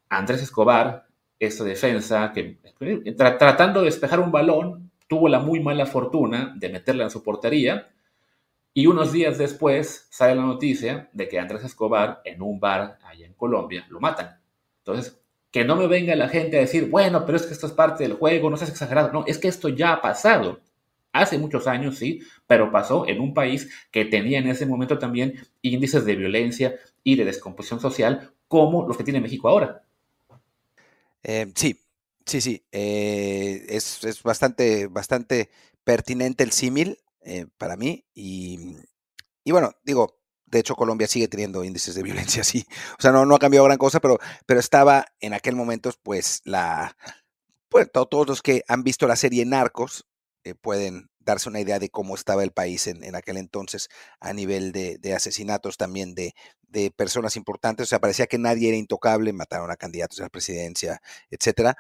Andrés 0.09 0.43
Escobar, 0.43 1.07
esa 1.39 1.65
defensa, 1.65 2.33
que 2.33 2.59
tra 3.17 3.39
tratando 3.39 3.81
de 3.81 3.87
despejar 3.87 4.21
un 4.21 4.33
balón, 4.33 4.91
tuvo 5.07 5.29
la 5.29 5.39
muy 5.39 5.61
mala 5.61 5.87
fortuna 5.87 6.55
de 6.57 6.69
meterla 6.69 7.05
en 7.05 7.11
su 7.11 7.23
portería. 7.23 7.89
Y 8.75 8.87
unos 8.87 9.13
días 9.13 9.39
después 9.39 10.07
sale 10.11 10.35
la 10.35 10.43
noticia 10.43 11.09
de 11.13 11.29
que 11.29 11.39
Andrés 11.39 11.65
Escobar, 11.65 12.21
en 12.25 12.43
un 12.43 12.61
bar 12.61 12.99
allá 13.05 13.27
en 13.27 13.35
Colombia, 13.35 13.87
lo 13.89 14.01
matan. 14.01 14.41
Entonces, 14.79 15.21
que 15.51 15.65
no 15.65 15.77
me 15.77 15.87
venga 15.87 16.15
la 16.15 16.29
gente 16.29 16.59
a 16.59 16.61
decir, 16.61 16.89
bueno, 16.89 17.25
pero 17.25 17.37
es 17.37 17.47
que 17.47 17.55
esto 17.55 17.67
es 17.67 17.73
parte 17.73 18.05
del 18.05 18.15
juego, 18.15 18.51
no 18.51 18.57
seas 18.57 18.71
exagerado. 18.71 19.13
No, 19.13 19.25
es 19.27 19.39
que 19.39 19.49
esto 19.49 19.69
ya 19.69 19.95
ha 19.95 20.03
pasado 20.03 20.61
hace 21.21 21.39
muchos 21.39 21.67
años, 21.67 21.99
sí, 21.99 22.21
pero 22.47 22.71
pasó 22.71 23.07
en 23.07 23.21
un 23.21 23.35
país 23.35 23.69
que 23.91 24.05
tenía 24.05 24.39
en 24.39 24.49
ese 24.49 24.67
momento 24.67 24.99
también 24.99 25.35
índices 25.63 26.05
de 26.05 26.17
violencia 26.17 26.77
y 27.03 27.17
de 27.17 27.25
descomposición 27.25 27.81
social 27.81 28.33
como 28.49 28.87
los 28.87 28.97
que 28.97 29.05
tiene 29.05 29.21
México 29.21 29.49
ahora. 29.49 29.83
Eh, 31.23 31.53
sí, 31.55 31.81
sí, 32.27 32.41
sí. 32.41 32.65
Eh, 32.73 33.67
es, 33.69 34.05
es, 34.05 34.23
bastante, 34.23 34.87
bastante 34.87 35.51
pertinente 35.85 36.45
el 36.45 36.53
símil 36.53 36.99
eh, 37.23 37.47
para 37.59 37.77
mí. 37.77 38.05
Y, 38.15 38.77
y, 39.45 39.53
bueno, 39.53 39.73
digo, 39.85 40.19
de 40.47 40.61
hecho 40.61 40.75
Colombia 40.75 41.07
sigue 41.07 41.29
teniendo 41.29 41.65
índices 41.65 41.95
de 41.95 42.03
violencia, 42.03 42.45
sí. 42.45 42.67
O 42.99 43.03
sea, 43.03 43.13
no, 43.13 43.27
no 43.27 43.35
ha 43.35 43.39
cambiado 43.39 43.67
gran 43.67 43.79
cosa, 43.79 44.01
pero, 44.01 44.19
pero 44.47 44.61
estaba 44.61 45.07
en 45.21 45.35
aquel 45.35 45.57
momento, 45.57 45.91
pues, 46.03 46.41
la, 46.45 46.97
pues 47.69 47.91
todos 47.93 48.27
los 48.27 48.43
que 48.43 48.65
han 48.69 48.83
visto 48.83 49.07
la 49.07 49.17
serie 49.17 49.45
Narcos 49.45 50.07
eh, 50.49 50.55
pueden 50.55 51.11
darse 51.21 51.49
una 51.49 51.61
idea 51.61 51.79
de 51.79 51.91
cómo 51.91 52.15
estaba 52.15 52.43
el 52.43 52.53
país 52.53 52.87
en, 52.87 53.15
aquel 53.15 53.37
entonces 53.37 53.89
a 54.21 54.33
nivel 54.33 54.73
de, 54.73 54.99
asesinatos 55.15 55.77
también 55.77 56.15
de, 56.15 56.35
de, 56.63 56.91
personas 56.91 57.37
importantes. 57.37 57.85
O 57.85 57.89
sea, 57.89 58.01
parecía 58.01 58.27
que 58.27 58.39
nadie 58.39 58.69
era 58.69 58.79
intocable, 58.79 59.33
mataron 59.33 59.71
a 59.71 59.77
candidatos 59.77 60.21
a 60.21 60.25
la 60.25 60.31
presidencia, 60.31 61.03
etcétera, 61.31 61.77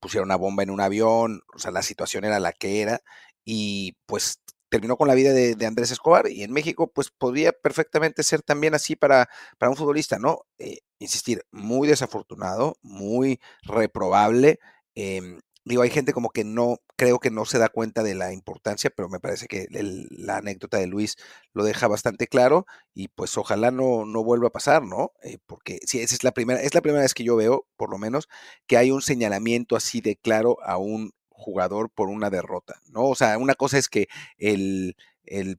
pusieron 0.00 0.28
una 0.28 0.36
bomba 0.36 0.62
en 0.62 0.70
un 0.70 0.80
avión, 0.80 1.42
o 1.54 1.58
sea, 1.58 1.70
la 1.72 1.82
situación 1.82 2.24
era 2.24 2.40
la 2.40 2.52
que 2.52 2.80
era, 2.80 3.02
y 3.44 3.96
pues 4.06 4.40
terminó 4.68 4.96
con 4.96 5.08
la 5.08 5.14
vida 5.14 5.32
de, 5.32 5.66
Andrés 5.66 5.90
Escobar 5.90 6.28
y 6.28 6.42
en 6.42 6.52
México 6.52 6.90
pues 6.92 7.10
podría 7.10 7.52
perfectamente 7.52 8.22
ser 8.22 8.42
también 8.42 8.74
así 8.74 8.96
para, 8.96 9.28
para 9.58 9.70
un 9.70 9.76
futbolista, 9.76 10.18
¿no? 10.18 10.40
Eh, 10.58 10.78
insistir, 10.98 11.44
muy 11.52 11.88
desafortunado, 11.88 12.76
muy 12.82 13.40
reprobable. 13.62 14.58
Em, 14.94 15.40
digo, 15.66 15.82
hay 15.82 15.90
gente 15.90 16.12
como 16.12 16.30
que 16.30 16.44
no, 16.44 16.78
creo 16.96 17.18
que 17.18 17.30
no 17.30 17.44
se 17.44 17.58
da 17.58 17.68
cuenta 17.68 18.02
de 18.02 18.14
la 18.14 18.32
importancia, 18.32 18.90
pero 18.90 19.08
me 19.08 19.18
parece 19.18 19.48
que 19.48 19.66
la 19.70 20.38
anécdota 20.38 20.78
de 20.78 20.86
Luis 20.86 21.16
lo 21.52 21.64
deja 21.64 21.88
bastante 21.88 22.28
claro 22.28 22.66
y 22.94 23.08
pues 23.08 23.36
ojalá 23.36 23.72
no, 23.72 24.06
no 24.06 24.22
vuelva 24.22 24.48
a 24.48 24.52
pasar, 24.52 24.84
¿no? 24.84 25.12
Eh, 25.22 25.38
porque 25.44 25.80
sí, 25.84 26.00
esa 26.00 26.14
es 26.14 26.22
la 26.22 26.30
primera, 26.30 26.60
es 26.62 26.74
la 26.74 26.82
primera 26.82 27.02
vez 27.02 27.14
que 27.14 27.24
yo 27.24 27.34
veo, 27.34 27.66
por 27.76 27.90
lo 27.90 27.98
menos, 27.98 28.28
que 28.66 28.76
hay 28.76 28.92
un 28.92 29.02
señalamiento 29.02 29.74
así 29.74 30.00
de 30.00 30.16
claro 30.16 30.58
a 30.62 30.78
un 30.78 31.12
jugador 31.30 31.90
por 31.90 32.08
una 32.08 32.30
derrota, 32.30 32.80
¿no? 32.88 33.04
O 33.06 33.16
sea, 33.16 33.36
una 33.36 33.54
cosa 33.54 33.76
es 33.76 33.88
que 33.88 34.06
el, 34.38 34.96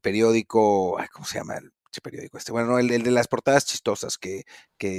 periódico, 0.02 0.98
¿cómo 1.12 1.26
se 1.26 1.38
llama 1.38 1.58
el 1.58 1.72
periódico 2.02 2.38
este? 2.38 2.52
Bueno, 2.54 2.80
el, 2.80 2.92
el 2.92 3.04
de 3.04 3.12
las 3.12 3.28
portadas 3.28 3.66
chistosas 3.66 4.18
que 4.18 4.46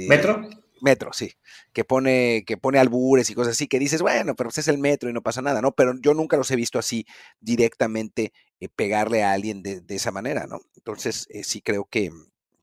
¿Metro? 0.07 0.47
Metro, 0.81 1.13
sí, 1.13 1.33
que 1.73 1.83
pone, 1.83 2.43
que 2.45 2.57
pone 2.57 2.79
albures 2.79 3.29
y 3.29 3.35
cosas 3.35 3.53
así, 3.53 3.67
que 3.67 3.79
dices, 3.79 4.01
bueno, 4.01 4.35
pero 4.35 4.49
pues 4.49 4.59
es 4.59 4.67
el 4.67 4.77
metro 4.77 5.09
y 5.09 5.13
no 5.13 5.21
pasa 5.21 5.41
nada, 5.41 5.61
¿no? 5.61 5.71
Pero 5.73 5.93
yo 5.99 6.13
nunca 6.13 6.37
los 6.37 6.49
he 6.51 6.55
visto 6.55 6.79
así 6.79 7.05
directamente 7.39 8.33
eh, 8.59 8.69
pegarle 8.69 9.23
a 9.23 9.33
alguien 9.33 9.61
de, 9.63 9.83
esa 9.89 10.11
manera, 10.11 10.47
¿no? 10.47 10.59
Entonces, 10.75 11.27
eh, 11.29 11.43
sí 11.43 11.61
creo 11.61 11.85
que, 11.85 12.11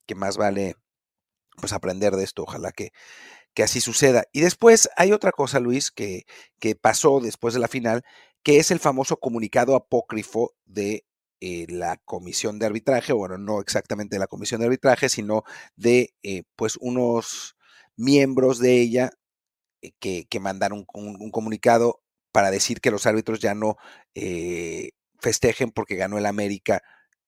que 0.07 0.15
más 0.15 0.37
vale 0.37 0.77
pues 1.59 1.73
aprender 1.73 2.15
de 2.17 2.25
esto, 2.25 2.43
ojalá 2.43 2.73
que, 2.73 2.93
que 3.55 3.63
así 3.63 3.81
suceda. 3.81 4.25
Y 4.33 4.41
después 4.41 4.89
hay 4.97 5.13
otra 5.13 5.33
cosa, 5.33 5.61
Luis, 5.61 5.91
que, 5.91 6.27
que 6.61 6.77
pasó 6.77 7.21
después 7.21 7.55
de 7.55 7.61
la 7.61 7.69
final, 7.69 8.05
que 8.43 8.59
es 8.59 8.71
el 8.71 8.81
famoso 8.81 9.19
comunicado 9.19 9.75
apócrifo 9.75 10.55
de 10.67 11.05
eh, 11.41 11.67
la 11.69 11.97
comisión 11.99 12.59
de 12.59 12.67
arbitraje, 12.67 13.13
bueno, 13.13 13.39
no 13.39 13.61
exactamente 13.61 14.17
de 14.17 14.21
la 14.21 14.27
comisión 14.27 14.61
de 14.61 14.67
arbitraje, 14.67 15.09
sino 15.09 15.45
de 15.77 16.15
pues 16.57 16.77
unos 16.81 17.56
miembros 17.97 18.59
de 18.59 18.81
ella 18.81 19.11
eh, 19.83 19.93
que, 19.99 20.27
que, 20.29 20.41
mandaron 20.41 20.87
un, 20.95 21.31
comunicado 21.31 22.01
para 22.33 22.51
decir 22.51 22.81
que 22.81 22.91
los 22.91 23.07
árbitros 23.07 23.41
ya 23.41 23.55
no 23.55 23.77
festejen 25.21 25.71
porque 25.71 25.97
ganó 25.97 26.19
el 26.19 26.27
América 26.27 26.83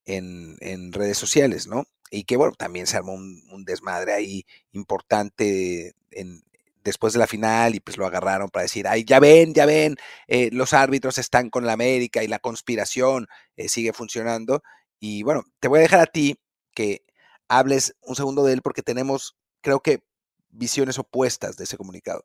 en, 0.05 0.57
en, 0.61 0.93
redes 0.93 1.19
sociales, 1.19 1.67
¿no? 1.67 1.87
Y 2.11 2.25
que 2.25 2.37
bueno, 2.37 2.55
también 2.57 2.87
se 2.87 2.97
armó 2.97 3.13
un, 3.15 3.43
un 3.51 3.65
desmadre 3.65 4.13
ahí 4.15 4.47
importante 4.73 5.95
en, 6.11 6.43
después 6.89 7.13
de 7.13 7.19
la 7.21 7.27
final 7.27 7.75
y 7.75 7.81
pues 7.81 7.97
lo 7.97 8.07
agarraron 8.07 8.49
para 8.49 8.65
decir, 8.65 8.89
ay, 8.89 9.05
ya 9.05 9.21
ven, 9.21 9.55
ya 9.55 9.67
ven, 9.67 9.97
eh, 10.27 10.51
los 10.53 10.73
árbitros 10.73 11.19
están 11.19 11.51
con 11.51 11.67
la 11.67 11.75
América 11.75 12.23
y 12.25 12.29
la 12.29 12.39
conspiración 12.39 13.29
eh, 13.57 13.69
sigue 13.69 13.93
funcionando. 13.93 14.63
Y 14.99 15.23
bueno, 15.23 15.45
te 15.61 15.69
voy 15.69 15.79
a 15.79 15.83
dejar 15.83 16.01
a 16.01 16.07
ti 16.07 16.37
que 16.75 17.03
hables 17.49 17.95
un 18.03 18.17
segundo 18.17 18.45
de 18.45 18.55
él 18.55 18.63
porque 18.63 18.83
tenemos, 18.83 19.37
creo 19.61 19.81
que, 19.81 20.01
visiones 20.51 20.99
opuestas 20.99 21.57
de 21.57 21.65
ese 21.65 21.77
comunicado. 21.77 22.25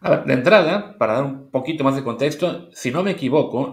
A 0.00 0.10
ver, 0.10 0.24
de 0.24 0.34
entrada, 0.34 0.98
para 0.98 1.14
dar 1.14 1.24
un 1.24 1.50
poquito 1.50 1.82
más 1.82 1.96
de 1.96 2.04
contexto, 2.04 2.68
si 2.72 2.90
no 2.90 3.02
me 3.02 3.12
equivoco, 3.12 3.72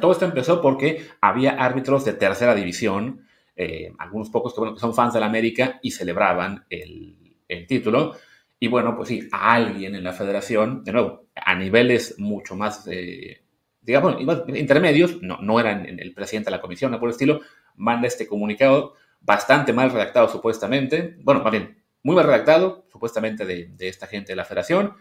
todo 0.00 0.12
esto 0.12 0.24
empezó 0.24 0.62
porque 0.62 1.08
había 1.20 1.50
árbitros 1.52 2.06
de 2.06 2.14
tercera 2.14 2.54
división, 2.54 3.26
eh, 3.54 3.92
algunos 3.98 4.30
pocos 4.30 4.54
que, 4.54 4.80
son 4.80 4.94
fans 4.94 5.12
de 5.12 5.20
la 5.20 5.26
América 5.26 5.78
y 5.82 5.90
celebraban 5.90 6.64
el, 6.70 7.36
el 7.48 7.66
título. 7.66 8.14
Y 8.58 8.68
bueno, 8.68 8.96
pues 8.96 9.08
sí, 9.08 9.28
a 9.32 9.54
alguien 9.54 9.94
en 9.94 10.04
la 10.04 10.12
federación, 10.12 10.84
de 10.84 10.92
nuevo, 10.92 11.26
a 11.34 11.54
niveles 11.54 12.18
mucho 12.18 12.56
más, 12.56 12.86
eh, 12.90 13.42
digamos, 13.82 14.16
intermedios, 14.48 15.20
no, 15.22 15.38
no 15.42 15.60
eran 15.60 15.86
el 15.86 16.14
presidente 16.14 16.50
de 16.50 16.56
la 16.56 16.62
comisión, 16.62 16.92
por 16.98 17.08
el 17.08 17.12
estilo, 17.12 17.40
manda 17.76 18.06
este 18.06 18.26
comunicado 18.26 18.94
bastante 19.20 19.72
mal 19.72 19.90
redactado 19.90 20.28
supuestamente, 20.28 21.16
bueno, 21.22 21.42
más 21.42 21.52
bien, 21.52 21.79
muy 22.02 22.16
mal 22.16 22.26
redactado 22.26 22.86
supuestamente 22.90 23.44
de, 23.44 23.88
esta 23.88 24.06
gente 24.06 24.32
de 24.32 24.36
la 24.36 24.44
federación, 24.44 24.94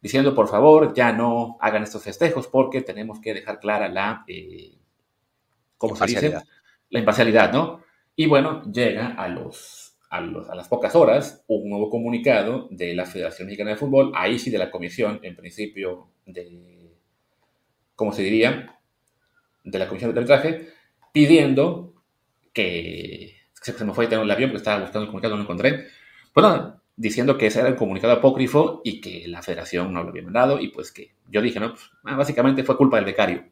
diciendo 0.00 0.34
por 0.34 0.48
favor 0.48 0.94
ya 0.94 1.12
no 1.12 1.56
hagan 1.60 1.82
estos 1.82 2.02
festejos 2.02 2.48
porque 2.48 2.82
tenemos 2.82 3.20
que 3.20 3.34
dejar 3.34 3.60
clara 3.60 3.88
la, 3.88 4.24
eh, 4.26 4.78
¿cómo 5.78 5.96
se 5.96 6.06
dice? 6.06 6.34
La 6.90 6.98
imparcialidad, 6.98 7.52
¿no? 7.52 7.82
Y 8.14 8.26
bueno, 8.26 8.62
llega 8.70 9.14
a 9.14 9.28
los 9.28 9.92
a, 10.12 10.20
las 10.20 10.68
pocas 10.68 10.94
horas 10.94 11.42
un 11.48 11.70
nuevo 11.70 11.88
comunicado 11.88 12.68
de 12.70 12.94
la 12.94 13.06
Federación 13.06 13.46
Mexicana 13.46 13.70
de 13.70 13.76
Fútbol, 13.76 14.12
ahí 14.14 14.38
sí 14.38 14.50
de 14.50 14.58
la 14.58 14.70
comisión, 14.70 15.18
en 15.22 15.34
principio, 15.34 16.08
de, 16.26 16.92
¿cómo 17.94 18.12
se 18.12 18.22
diría? 18.22 18.78
De 19.64 19.78
la 19.78 19.88
comisión 19.88 20.12
de 20.12 20.20
arbitraje, 20.20 20.68
pidiendo 21.12 21.94
que, 22.52 23.36
se 23.54 23.84
me 23.86 23.94
fue 23.94 24.04
a 24.04 24.08
tener 24.10 24.22
el 24.22 24.30
avión 24.30 24.50
porque 24.50 24.58
estaba 24.58 24.80
buscando 24.80 25.04
el 25.04 25.06
comunicado, 25.06 25.34
no 25.34 25.38
lo 25.38 25.44
encontré, 25.44 25.86
bueno, 26.34 26.80
diciendo 26.96 27.36
que 27.36 27.46
ese 27.46 27.60
era 27.60 27.68
el 27.68 27.76
comunicado 27.76 28.12
apócrifo 28.14 28.80
y 28.84 29.00
que 29.00 29.26
la 29.28 29.42
federación 29.42 29.92
no 29.92 30.02
lo 30.02 30.10
había 30.10 30.22
mandado 30.22 30.58
y 30.60 30.68
pues 30.68 30.92
que 30.92 31.14
yo 31.28 31.40
dije, 31.42 31.60
no, 31.60 31.70
pues, 31.70 31.90
ah, 32.04 32.16
básicamente 32.16 32.64
fue 32.64 32.76
culpa 32.76 32.96
del 32.96 33.06
becario. 33.06 33.44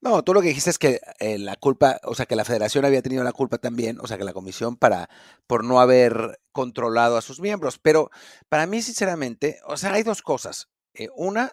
No, 0.00 0.22
tú 0.24 0.32
lo 0.32 0.40
que 0.40 0.48
dijiste 0.48 0.70
es 0.70 0.78
que 0.78 1.00
eh, 1.18 1.38
la 1.38 1.56
culpa, 1.56 2.00
o 2.04 2.14
sea, 2.14 2.24
que 2.24 2.34
la 2.36 2.46
federación 2.46 2.86
había 2.86 3.02
tenido 3.02 3.22
la 3.22 3.32
culpa 3.32 3.58
también, 3.58 3.98
o 4.00 4.06
sea, 4.06 4.16
que 4.16 4.24
la 4.24 4.32
comisión 4.32 4.76
para, 4.76 5.10
por 5.46 5.62
no 5.62 5.80
haber 5.80 6.40
controlado 6.52 7.18
a 7.18 7.22
sus 7.22 7.40
miembros. 7.40 7.78
Pero 7.78 8.10
para 8.48 8.66
mí, 8.66 8.80
sinceramente, 8.80 9.60
o 9.66 9.76
sea, 9.76 9.92
hay 9.92 10.02
dos 10.02 10.22
cosas. 10.22 10.70
Eh, 10.94 11.08
una, 11.14 11.52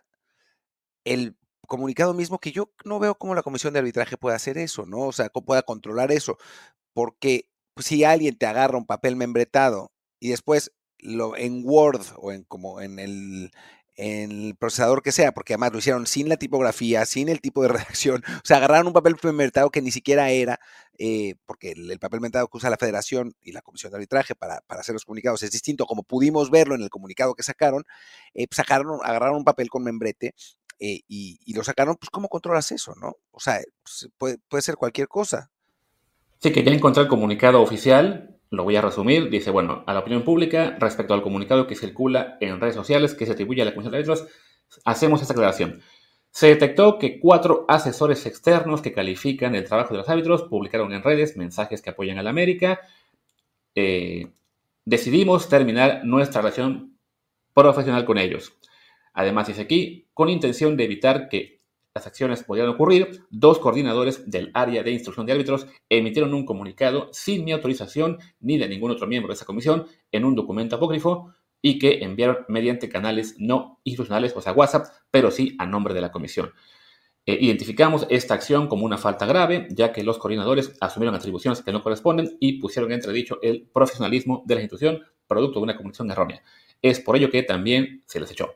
el 1.03 1.38
comunicado 1.67 2.13
mismo, 2.13 2.39
que 2.39 2.53
yo 2.53 2.72
no 2.86 3.00
veo 3.00 3.15
cómo 3.15 3.36
la 3.36 3.44
comisión 3.44 3.74
de 3.74 3.79
arbitraje 3.79 4.17
puede 4.17 4.38
hacer 4.38 4.58
eso, 4.58 4.86
¿no? 4.86 5.00
O 5.00 5.12
sea, 5.12 5.29
cómo 5.29 5.46
pueda 5.46 5.63
controlar 5.63 6.12
eso. 6.13 6.38
Porque 6.94 7.50
pues, 7.74 7.88
si 7.88 8.06
alguien 8.06 8.38
te 8.38 8.46
agarra 8.46 8.77
un 8.77 8.86
papel 8.86 9.17
membretado 9.17 9.91
y 10.20 10.30
después 10.30 10.72
lo 11.00 11.38
en 11.38 11.62
Word 11.64 12.02
o 12.18 12.32
en 12.32 12.44
como 12.44 12.82
en 12.82 13.00
el 13.00 13.52
en 13.98 14.32
el 14.32 14.56
procesador 14.56 15.02
que 15.02 15.12
sea, 15.12 15.32
porque 15.32 15.54
además 15.54 15.74
lo 15.74 15.80
hicieron 15.80 16.06
sin 16.06 16.30
la 16.30 16.38
tipografía, 16.38 17.06
sin 17.06 17.30
el 17.30 17.42
tipo 17.42 17.64
de 17.64 17.68
redacción, 17.70 18.24
o 18.28 18.46
sea, 18.46 18.58
agarraron 18.58 18.88
un 18.88 18.94
papel 18.94 19.16
mercado 19.34 19.72
que 19.72 19.82
ni 19.82 19.92
siquiera 19.92 20.30
era, 20.30 20.60
eh, 21.00 21.34
porque 21.46 21.72
el, 21.72 21.98
papel 22.00 22.22
mercado 22.22 22.48
que 22.48 22.58
usa 22.58 22.70
la 22.70 22.78
federación 22.78 23.34
y 23.42 23.52
la 23.52 23.62
comisión 23.62 23.92
de 23.92 23.98
arbitraje 23.98 24.36
para, 24.36 24.62
hacer 24.70 24.94
los 24.94 25.04
comunicados 25.04 25.42
es 25.44 25.52
distinto, 25.52 25.86
como 25.86 26.04
pudimos 26.04 26.52
verlo 26.52 26.76
en 26.76 26.84
el 26.84 26.90
comunicado 26.90 27.34
que 27.34 27.44
sacaron, 27.44 27.84
eh, 28.36 28.48
pues, 28.48 28.58
sacaron, 28.58 29.00
agarraron 29.04 29.38
un 29.38 29.44
papel 29.44 29.70
con 29.70 29.84
membrete 29.84 30.36
eh, 30.80 31.02
y, 31.08 31.54
lo 31.56 31.64
sacaron, 31.64 31.96
pues 31.96 32.12
¿cómo 32.12 32.30
controlas 32.30 32.72
eso, 32.72 32.94
no? 33.02 33.16
O 33.32 33.40
sea, 33.40 33.60
pues, 33.82 34.10
puede, 34.18 34.38
puede 34.48 34.62
ser 34.62 34.76
cualquier 34.76 35.08
cosa. 35.08 35.50
Sí, 36.40 36.52
que 36.52 36.64
ya 36.64 36.72
encontré 36.72 37.02
el 37.02 37.10
comunicado 37.10 37.64
oficial, 37.64 38.37
lo 38.50 38.63
voy 38.63 38.75
a 38.75 38.82
resumir, 38.82 39.30
dice, 39.30 39.51
bueno, 39.51 39.84
a 39.86 39.94
la 39.94 40.00
opinión 40.00 40.24
pública, 40.24 40.77
respecto 40.80 41.13
al 41.13 41.22
comunicado 41.22 41.68
que 41.68 41.75
circula 41.75 42.38
en 42.39 42.60
redes 42.60 42.75
sociales 42.75 43.13
que 43.13 43.25
se 43.25 43.34
atribuye 43.34 43.62
a 43.62 43.66
la 43.66 43.74
Comisión 43.74 43.92
de 43.92 43.98
Árbitros, 43.98 44.27
hacemos 44.86 45.22
esta 45.22 45.34
aclaración. 45.34 45.82
Se 46.30 46.48
detectó 46.48 47.00
que 47.00 47.20
cuatro 47.20 47.66
asesores 47.68 48.25
externos 48.25 48.82
que 48.82 48.94
califican 48.94 49.56
el 49.56 49.66
trabajo 49.66 49.94
de 49.94 50.00
los 50.00 50.10
árbitros 50.10 50.44
publicaron 50.44 50.94
en 50.94 51.04
redes 51.04 51.36
mensajes 51.36 51.82
que 51.82 51.89
apoyan 51.89 52.20
a 52.20 52.24
la 52.24 52.30
América. 52.30 52.82
Eh, 53.75 54.27
decidimos 54.86 55.50
terminar 55.50 56.01
nuestra 56.06 56.42
relación 56.42 56.98
profesional 57.54 58.06
con 58.06 58.18
ellos. 58.18 58.54
Además, 59.13 59.48
dice 59.48 59.63
aquí, 59.63 60.08
con 60.13 60.30
intención 60.30 60.77
de 60.77 60.84
evitar 60.84 61.27
que 61.27 61.57
las 61.98 62.08
acciones 62.08 62.44
podían 62.44 62.70
ocurrir, 62.70 63.24
dos 63.30 63.60
coordinadores 63.60 64.30
del 64.30 64.51
área 64.54 64.84
de 64.84 64.92
instrucción 64.92 65.25
de 65.25 65.34
árbitros 65.34 65.68
emitieron 65.89 66.34
un 66.34 66.46
comunicado 66.46 67.10
sin 67.12 67.44
mi 67.44 67.51
autorización 67.51 68.20
ni 68.39 68.58
de 68.58 68.70
ningún 68.70 68.92
otro 68.92 69.08
miembro 69.08 69.30
de 69.30 69.34
esa 69.34 69.46
comisión 69.46 69.88
en 70.12 70.25
un 70.25 70.36
documento 70.36 70.75
apócrifo 70.75 71.34
y 71.62 71.80
que 71.80 72.04
enviaron 72.04 72.46
mediante 72.50 72.88
canales 72.88 73.36
no 73.39 73.80
institucionales, 73.84 74.34
o 74.36 74.42
sea, 74.42 74.54
WhatsApp, 74.54 74.86
pero 75.10 75.32
sí 75.32 75.56
a 75.58 75.66
nombre 75.66 75.96
de 75.96 76.01
la 76.01 76.12
comisión. 76.12 76.51
Eh, 77.25 77.38
identificamos 77.42 78.06
esta 78.10 78.36
acción 78.36 78.68
como 78.68 78.86
una 78.86 79.00
falta 79.00 79.25
grave, 79.25 79.68
ya 79.72 79.92
que 79.92 80.04
los 80.04 80.20
coordinadores 80.20 80.77
asumieron 80.80 81.16
atribuciones 81.16 81.62
que 81.62 81.72
no 81.72 81.82
corresponden 81.82 82.38
y 82.39 82.60
pusieron 82.60 82.92
en 82.92 83.00
entredicho 83.00 83.39
el 83.42 83.68
profesionalismo 83.74 84.44
de 84.46 84.56
la 84.56 84.62
institución, 84.62 85.01
producto 85.27 85.60
de 85.60 85.63
una 85.63 85.75
comunicación 85.75 86.12
errónea. 86.12 86.44
Es 86.80 87.00
por 87.00 87.18
ello 87.18 87.32
que 87.32 87.42
también 87.42 88.04
se 88.06 88.20
les 88.20 88.32
echó. 88.32 88.54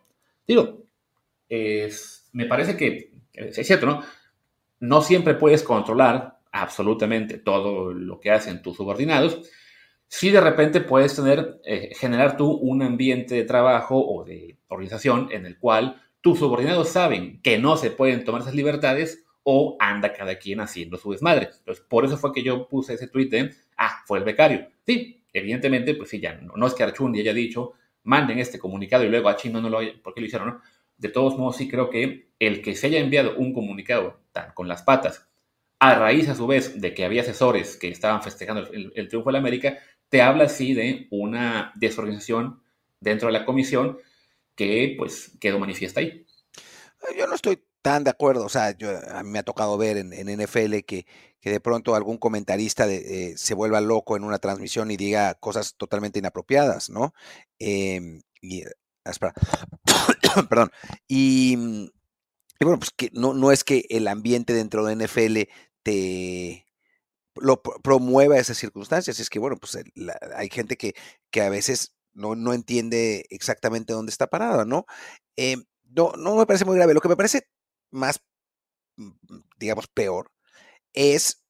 Digo, 0.48 0.84
me 2.34 2.46
parece 2.46 2.78
que 2.78 3.11
es 3.34 3.68
cierto, 3.68 3.86
¿no? 3.86 4.04
No 4.80 5.02
siempre 5.02 5.36
puedes 5.36 5.64
controlar 5.64 6.40
absolutamente 6.52 7.38
todo 7.38 7.94
lo 7.94 8.20
que 8.20 8.32
hacen 8.32 8.62
tus 8.62 8.78
subordinados. 8.78 9.50
Si 10.08 10.30
de 10.30 10.42
repente 10.42 10.82
puedes 10.82 11.16
tener, 11.16 11.62
eh, 11.64 11.92
generar 11.96 12.36
tú 12.36 12.52
un 12.52 12.82
ambiente 12.82 13.36
de 13.36 13.46
trabajo 13.46 13.98
o 13.98 14.26
de 14.26 14.58
organización 14.68 15.30
en 15.32 15.46
el 15.46 15.58
cual 15.58 16.02
tus 16.20 16.40
subordinados 16.40 16.90
saben 16.90 17.42
que 17.42 17.58
no 17.58 17.78
se 17.78 17.92
pueden 17.92 18.24
tomar 18.24 18.42
esas 18.42 18.56
libertades 18.56 19.24
o 19.44 19.78
anda 19.80 20.14
cada 20.14 20.36
quien 20.36 20.60
haciendo 20.60 20.98
su 20.98 21.12
desmadre. 21.12 21.50
Entonces, 21.58 21.84
por 21.88 22.06
eso 22.06 22.18
fue 22.18 22.34
que 22.34 22.44
yo 22.44 22.68
puse 22.68 22.94
ese 22.94 23.08
tweet 23.08 23.52
ah, 23.78 24.04
fue 24.06 24.20
el 24.20 24.24
becario. 24.24 24.68
Sí, 24.86 25.24
evidentemente, 25.34 25.96
pues 25.96 26.10
sí, 26.10 26.20
ya 26.20 26.34
no, 26.34 26.68
es 26.68 26.74
que 26.74 26.84
Archundi 26.84 27.22
haya 27.22 27.34
dicho, 27.34 27.74
manden 28.04 28.40
este 28.40 28.60
comunicado 28.60 29.04
y 29.04 29.10
luego 29.10 29.30
a 29.30 29.36
Chino 29.36 29.62
no 29.62 29.70
lo 29.70 29.80
¿por 30.02 30.14
qué 30.14 30.22
lo 30.22 30.28
hicieron? 30.28 30.50
No? 30.50 30.62
De 31.02 31.10
todos 31.10 31.36
modos, 31.36 31.58
sí 31.58 31.68
creo 31.68 31.90
que 31.90 32.30
el 32.38 32.62
que 32.62 32.76
se 32.76 32.86
haya 32.86 33.00
enviado 33.00 33.36
un 33.36 33.54
comunicado 33.54 34.22
tan 34.32 34.54
con 34.54 34.68
las 34.68 34.84
patas, 34.84 35.28
a 35.80 35.96
raíz 35.96 36.30
a 36.30 36.36
su 36.36 36.46
vez 36.46 36.80
de 36.80 36.94
que 36.94 37.06
había 37.06 37.24
asesores 37.24 37.76
que 37.76 37.88
estaban 37.88 38.22
festejando 38.22 38.70
el, 38.72 39.08
triunfo 39.08 39.30
de 39.30 39.34
la 39.34 39.40
América, 39.40 39.80
te 40.10 40.22
habla 40.22 40.44
así 40.44 40.76
de 40.76 41.08
una 41.10 41.72
desorganización 41.74 42.62
dentro 43.00 43.30
de 43.30 43.34
la 43.34 43.46
comisión 43.46 43.98
que 44.56 44.94
pues 44.96 45.32
quedó 45.42 45.58
manifiesta 45.58 46.02
ahí. 46.02 46.28
Yo 47.18 47.26
no 47.26 47.34
estoy 47.34 47.64
tan 47.82 48.04
de 48.04 48.12
acuerdo. 48.12 48.46
O 48.46 48.50
sea, 48.50 48.78
yo, 48.78 48.92
a 49.10 49.24
mí 49.24 49.32
me 49.32 49.40
ha 49.40 49.44
tocado 49.44 49.76
ver 49.76 49.98
en, 49.98 50.12
NFL 50.12 50.82
que, 50.86 51.08
que, 51.40 51.50
de 51.50 51.60
pronto 51.60 51.96
algún 51.96 52.20
comentarista 52.20 52.88
eh, 52.88 53.34
se 53.38 53.56
vuelva 53.56 53.82
loco 53.82 54.16
en 54.16 54.24
una 54.24 54.38
transmisión 54.38 54.92
y 54.92 54.98
diga 54.98 55.34
cosas 55.34 55.74
totalmente 55.78 56.20
inapropiadas, 56.20 56.92
¿no? 56.92 57.16
Em, 57.58 58.22
y, 58.40 58.66
espera. 59.06 59.34
Perdón. 60.50 60.72
Y, 61.08 61.54
y, 62.60 62.64
bueno, 62.66 62.80
pues 62.80 62.92
que 62.96 63.10
no, 63.14 63.34
no 63.34 63.52
es 63.52 63.64
que 63.64 63.86
el 63.90 64.08
ambiente 64.08 64.54
dentro 64.54 64.86
de 64.86 64.96
NFL 64.96 65.52
te 65.84 66.66
lo 67.36 67.62
promueva 67.62 68.38
esas 68.38 68.58
circunstancias. 68.58 69.20
Es 69.20 69.30
que, 69.30 69.40
bueno, 69.40 69.58
pues 69.58 69.78
hay 70.36 70.50
gente 70.50 70.78
que, 70.78 70.94
que 71.32 71.42
a 71.42 71.50
veces 71.50 71.96
no, 72.14 72.36
no 72.36 72.54
entiende 72.54 73.26
exactamente 73.30 73.94
dónde 73.94 74.12
está 74.12 74.28
parada, 74.28 74.66
¿no? 74.66 74.86
Eh, 75.38 75.58
no, 75.84 76.14
no 76.18 76.36
me 76.36 76.46
parece 76.46 76.66
muy 76.66 76.76
grave. 76.76 76.94
Lo 76.94 77.02
que 77.02 77.10
me 77.10 77.18
parece 77.18 77.48
más, 77.92 78.22
mm, 78.98 79.08
mm, 79.30 79.44
digamos, 79.58 79.88
peor 79.88 80.32
es 80.94 81.46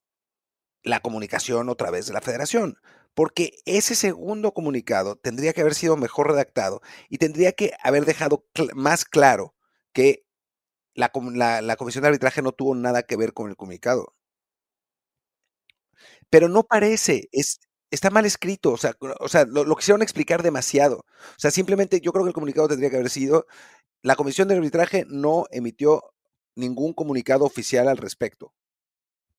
la 0.82 1.00
comunicación 1.00 1.68
otra 1.68 1.90
vez 1.90 2.06
de 2.06 2.12
la 2.12 2.20
federación, 2.20 2.76
porque 3.14 3.58
ese 3.66 3.94
segundo 3.94 4.52
comunicado 4.52 5.16
tendría 5.16 5.52
que 5.52 5.60
haber 5.60 5.74
sido 5.74 5.96
mejor 5.96 6.28
redactado 6.28 6.80
y 7.08 7.18
tendría 7.18 7.52
que 7.52 7.72
haber 7.82 8.04
dejado 8.04 8.46
más 8.74 9.04
claro 9.04 9.54
que 9.92 10.24
la, 10.94 11.10
comisión 11.76 12.02
de 12.02 12.08
arbitraje 12.08 12.42
no 12.42 12.52
tuvo 12.52 12.74
nada 12.74 13.02
que 13.02 13.16
ver 13.16 13.32
con 13.32 13.50
el 13.50 13.56
comunicado. 13.56 14.14
Pero 16.30 16.48
no 16.48 16.64
parece, 16.64 17.28
es, 17.32 17.60
está 17.90 18.10
mal 18.10 18.24
escrito, 18.24 18.72
o 18.72 18.76
sea, 18.76 18.96
o 19.20 19.28
sea 19.28 19.44
lo, 19.44 19.64
lo, 19.64 19.76
quisieron 19.76 20.02
explicar 20.02 20.42
demasiado. 20.42 20.98
O 20.98 21.38
sea, 21.38 21.50
simplemente 21.50 22.00
yo 22.00 22.12
creo 22.12 22.24
que 22.24 22.28
el 22.28 22.34
comunicado 22.34 22.68
tendría 22.68 22.90
que 22.90 22.96
haber 22.96 23.10
sido, 23.10 23.46
la 24.02 24.16
comisión 24.16 24.48
de 24.48 24.56
arbitraje 24.56 25.04
no 25.08 25.46
emitió 25.50 26.12
ningún 26.54 26.94
comunicado 26.94 27.44
oficial 27.44 27.88
al 27.88 27.98
respecto. 27.98 28.54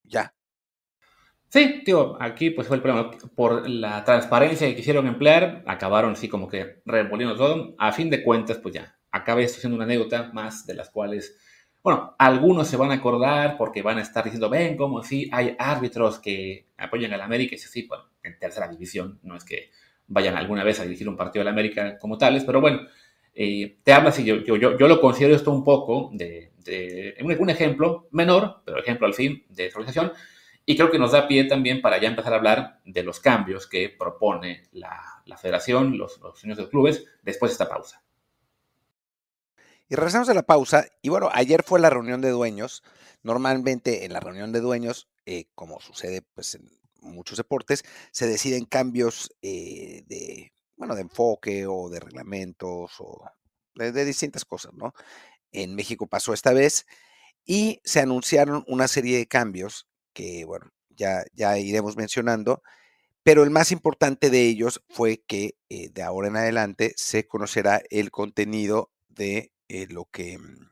Ya. 0.04 0.36
Sí, 1.54 1.84
tío, 1.86 2.18
aquí 2.20 2.50
pues 2.50 2.68
fue 2.68 2.78
el 2.78 2.82
problema. 2.82 3.12
Por 3.36 3.70
la 3.70 4.04
transparencia 4.04 4.68
que 4.68 4.76
quisieron 4.76 5.06
emplear, 5.06 5.64
acabaron 5.68 6.14
así 6.14 6.28
como 6.28 6.48
que 6.48 6.82
revolviendo 6.84 7.36
todo. 7.36 7.76
A 7.78 7.92
fin 7.92 8.10
de 8.10 8.24
cuentas, 8.24 8.58
pues 8.58 8.74
ya, 8.74 8.98
acaba 9.12 9.40
esto 9.44 9.60
siendo 9.60 9.76
una 9.76 9.86
anécdota 9.86 10.32
más 10.34 10.66
de 10.66 10.74
las 10.74 10.90
cuales, 10.90 11.38
bueno, 11.84 12.16
algunos 12.18 12.68
se 12.68 12.76
van 12.76 12.90
a 12.90 12.96
acordar 12.96 13.56
porque 13.56 13.84
van 13.84 14.00
a 14.00 14.02
estar 14.02 14.24
diciendo, 14.24 14.50
ven, 14.50 14.76
como 14.76 15.04
si 15.04 15.30
hay 15.32 15.56
árbitros 15.60 16.18
que 16.18 16.70
apoyan 16.76 17.14
a 17.14 17.18
la 17.18 17.26
América, 17.26 17.54
y 17.54 17.60
sí, 17.60 17.86
bueno, 17.88 18.06
en 18.24 18.40
tercera 18.40 18.68
división, 18.68 19.20
no 19.22 19.36
es 19.36 19.46
que 19.46 19.70
vayan 20.08 20.36
alguna 20.36 20.64
vez 20.64 20.80
a 20.80 20.86
dirigir 20.86 21.08
un 21.08 21.18
partido 21.18 21.42
de 21.42 21.46
la 21.46 21.52
América 21.52 22.00
como 22.00 22.18
tales, 22.18 22.46
pero 22.46 22.62
bueno, 22.62 22.80
eh, 23.36 23.78
te 23.84 23.94
habla 23.94 24.10
así, 24.10 24.24
yo, 24.24 24.38
yo, 24.38 24.58
yo, 24.58 24.88
lo 24.88 25.00
considero 25.00 25.36
esto 25.36 25.52
un 25.52 25.64
poco 25.64 26.10
de, 26.14 26.52
un, 27.22 27.50
ejemplo 27.52 28.08
menor, 28.10 28.64
pero 28.66 28.80
ejemplo 28.80 29.06
al 29.06 29.14
fin 29.14 29.46
de 29.50 29.68
organización, 29.68 30.14
y 30.66 30.76
creo 30.76 30.92
que 30.92 31.00
nos 31.00 31.12
da 31.12 31.28
pie 31.28 31.46
también 31.46 31.82
para 31.82 32.00
ya 32.00 32.08
empezar 32.08 32.34
a 32.34 32.38
hablar 32.38 32.82
de 32.86 33.04
los 33.04 33.20
cambios 33.20 33.68
que 33.68 33.90
propone 33.90 34.64
la, 34.72 35.22
la 35.26 35.38
federación, 35.38 35.98
los, 35.98 36.20
los 36.20 36.40
señores 36.40 36.64
de 36.64 36.70
clubes, 36.70 37.06
después 37.22 37.52
de 37.52 37.54
esta 37.54 37.70
pausa. 37.70 38.04
Y 39.90 39.96
regresamos 39.96 40.30
a 40.30 40.34
la 40.34 40.44
pausa, 40.44 40.88
y 41.02 41.10
bueno, 41.10 41.30
ayer 41.34 41.64
fue 41.64 41.80
la 41.80 41.90
reunión 41.90 42.22
de 42.22 42.30
dueños. 42.30 42.84
Normalmente 43.22 44.06
en 44.06 44.14
la 44.14 44.20
reunión 44.20 44.52
de 44.52 44.62
dueños, 44.62 45.10
eh, 45.26 45.46
como 45.56 45.80
sucede 45.82 46.22
pues, 46.34 46.56
en 46.56 46.70
muchos 47.02 47.38
deportes, 47.38 47.84
se 48.12 48.26
deciden 48.26 48.66
cambios 48.66 49.36
eh, 49.42 50.04
de 50.08 50.54
bueno, 50.76 50.96
de 50.96 51.02
enfoque 51.02 51.66
o 51.68 51.90
de 51.90 52.00
reglamentos 52.00 52.92
o 53.00 53.24
de, 53.76 54.06
distintas 54.06 54.46
cosas, 54.46 54.74
¿no? 54.74 54.94
En 55.52 55.76
México 55.76 56.08
pasó 56.08 56.34
esta 56.34 56.54
vez 56.54 56.86
y 57.46 57.80
se 57.84 58.00
anunciaron 58.00 58.64
una 58.68 58.88
serie 58.88 59.18
de 59.18 59.28
cambios 59.28 59.88
que, 60.14 60.46
bueno, 60.46 60.72
ya, 60.90 61.24
ya 61.34 61.58
iremos 61.58 61.98
mencionando, 61.98 62.62
pero 63.24 63.44
el 63.44 63.50
más 63.50 63.72
importante 63.72 64.30
de 64.30 64.44
ellos 64.44 64.84
fue 64.90 65.24
que 65.26 65.56
eh, 65.70 65.90
de 65.90 66.04
ahora 66.04 66.28
en 66.28 66.38
adelante 66.38 66.94
se 66.98 67.28
conocerá 67.28 67.82
el 67.90 68.12
contenido 68.12 68.92
de 69.10 69.52
eh, 69.70 69.88
lo 69.90 70.06
que 70.06 70.38
mm, 70.38 70.70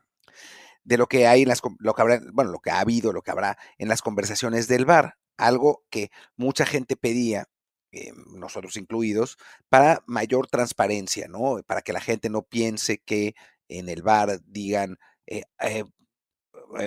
de 0.84 0.98
lo 0.98 1.08
que 1.08 1.28
hay 1.28 1.44
en 1.44 1.50
las 1.50 1.62
lo 1.80 1.94
que 1.94 2.02
habrá, 2.02 2.22
bueno, 2.34 2.52
lo 2.52 2.60
que 2.60 2.72
ha 2.72 2.80
habido, 2.80 3.14
lo 3.14 3.22
que 3.22 3.32
habrá 3.32 3.58
en 3.78 3.88
las 3.88 4.02
conversaciones 4.02 4.68
del 4.68 4.86
bar, 4.86 5.18
algo 5.38 5.84
que 5.90 6.12
mucha 6.36 6.66
gente 6.66 6.96
pedía 6.98 7.46
eh, 7.92 8.12
nosotros 8.36 8.78
incluidos, 8.78 9.38
para 9.70 10.04
mayor 10.08 10.48
transparencia, 10.48 11.28
¿no? 11.28 11.62
Para 11.68 11.82
que 11.82 11.94
la 11.94 12.02
gente 12.02 12.30
no 12.30 12.44
piense 12.44 13.00
que 13.00 13.36
en 13.70 13.90
el 13.90 14.02
bar 14.02 14.42
digan, 14.46 14.98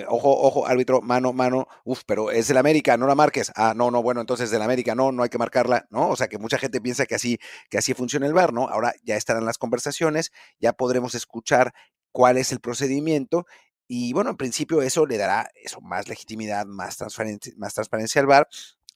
ojo, 0.07 0.31
ojo, 0.41 0.67
árbitro, 0.67 1.01
mano, 1.01 1.33
mano, 1.33 1.67
uff, 1.83 2.03
pero 2.05 2.31
es 2.31 2.47
del 2.47 2.57
América, 2.57 2.97
no 2.97 3.07
la 3.07 3.15
marques. 3.15 3.51
Ah, 3.55 3.73
no, 3.75 3.91
no, 3.91 4.01
bueno, 4.01 4.21
entonces 4.21 4.51
del 4.51 4.61
América, 4.61 4.95
no, 4.95 5.11
no 5.11 5.23
hay 5.23 5.29
que 5.29 5.37
marcarla, 5.37 5.87
¿no? 5.89 6.09
O 6.09 6.15
sea 6.15 6.27
que 6.27 6.37
mucha 6.37 6.57
gente 6.57 6.81
piensa 6.81 7.05
que 7.05 7.15
así, 7.15 7.39
que 7.69 7.77
así 7.77 7.93
funciona 7.93 8.25
el 8.27 8.33
bar, 8.33 8.53
¿no? 8.53 8.67
Ahora 8.67 8.93
ya 9.03 9.15
estarán 9.15 9.45
las 9.45 9.57
conversaciones, 9.57 10.31
ya 10.59 10.73
podremos 10.73 11.15
escuchar 11.15 11.73
cuál 12.11 12.37
es 12.37 12.51
el 12.51 12.59
procedimiento 12.59 13.45
y 13.87 14.13
bueno, 14.13 14.31
en 14.31 14.37
principio 14.37 14.81
eso 14.81 15.05
le 15.05 15.17
dará 15.17 15.51
eso, 15.55 15.79
más 15.81 16.07
legitimidad, 16.07 16.65
más 16.65 16.97
transparencia, 16.97 17.53
más 17.57 17.73
transparencia 17.73 18.21
al 18.21 18.27
bar. 18.27 18.47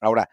Ahora, 0.01 0.29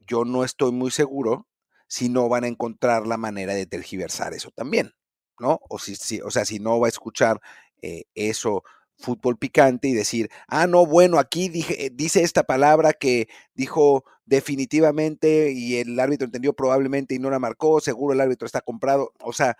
yo 0.00 0.24
no 0.24 0.44
estoy 0.44 0.72
muy 0.72 0.90
seguro 0.90 1.46
si 1.88 2.08
no 2.08 2.28
van 2.28 2.44
a 2.44 2.48
encontrar 2.48 3.06
la 3.06 3.16
manera 3.16 3.54
de 3.54 3.66
tergiversar 3.66 4.34
eso 4.34 4.50
también, 4.50 4.92
¿no? 5.38 5.60
O, 5.68 5.78
si, 5.78 5.94
si 5.94 6.20
o 6.20 6.30
sea, 6.30 6.44
si 6.44 6.58
no 6.58 6.80
va 6.80 6.88
a 6.88 6.90
escuchar 6.90 7.40
eh, 7.82 8.04
eso 8.14 8.64
fútbol 8.98 9.38
picante 9.38 9.88
y 9.88 9.94
decir, 9.94 10.30
ah, 10.48 10.66
no, 10.66 10.86
bueno, 10.86 11.18
aquí 11.18 11.48
dije, 11.48 11.90
dice 11.92 12.22
esta 12.22 12.44
palabra 12.44 12.92
que 12.92 13.28
dijo 13.54 14.04
definitivamente 14.24 15.52
y 15.52 15.76
el 15.76 15.98
árbitro 16.00 16.26
entendió 16.26 16.54
probablemente 16.54 17.14
y 17.14 17.18
no 17.18 17.30
la 17.30 17.38
marcó, 17.38 17.80
seguro 17.80 18.14
el 18.14 18.20
árbitro 18.20 18.46
está 18.46 18.60
comprado. 18.60 19.12
O 19.20 19.32
sea, 19.32 19.56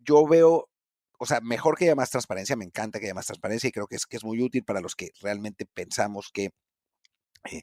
yo 0.00 0.26
veo, 0.26 0.68
o 1.18 1.26
sea, 1.26 1.40
mejor 1.40 1.76
que 1.76 1.86
haya 1.86 1.94
más 1.94 2.10
transparencia, 2.10 2.56
me 2.56 2.64
encanta 2.64 3.00
que 3.00 3.06
haya 3.06 3.14
más 3.14 3.26
transparencia 3.26 3.68
y 3.68 3.72
creo 3.72 3.86
que 3.86 3.96
es, 3.96 4.06
que 4.06 4.16
es 4.16 4.24
muy 4.24 4.40
útil 4.42 4.64
para 4.64 4.80
los 4.80 4.96
que 4.96 5.10
realmente 5.20 5.66
pensamos 5.66 6.30
que... 6.32 6.50
Eh, 7.50 7.62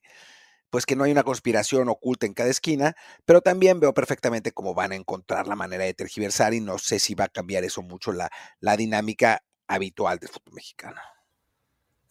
pues 0.69 0.85
que 0.85 0.95
no 0.95 1.03
hay 1.03 1.11
una 1.11 1.23
conspiración 1.23 1.89
oculta 1.89 2.25
en 2.25 2.33
cada 2.33 2.49
esquina, 2.49 2.95
pero 3.25 3.41
también 3.41 3.81
veo 3.81 3.93
perfectamente 3.93 4.53
cómo 4.53 4.73
van 4.73 4.93
a 4.93 4.95
encontrar 4.95 5.45
la 5.45 5.57
manera 5.57 5.83
de 5.83 5.93
tergiversar 5.93 6.53
y 6.53 6.61
no 6.61 6.77
sé 6.77 6.99
si 6.99 7.13
va 7.13 7.25
a 7.25 7.29
cambiar 7.29 7.65
eso 7.65 7.81
mucho 7.81 8.13
la, 8.13 8.29
la 8.61 8.77
dinámica 8.77 9.43
habitual 9.67 10.19
del 10.19 10.29
fútbol 10.29 10.55
mexicano. 10.55 11.01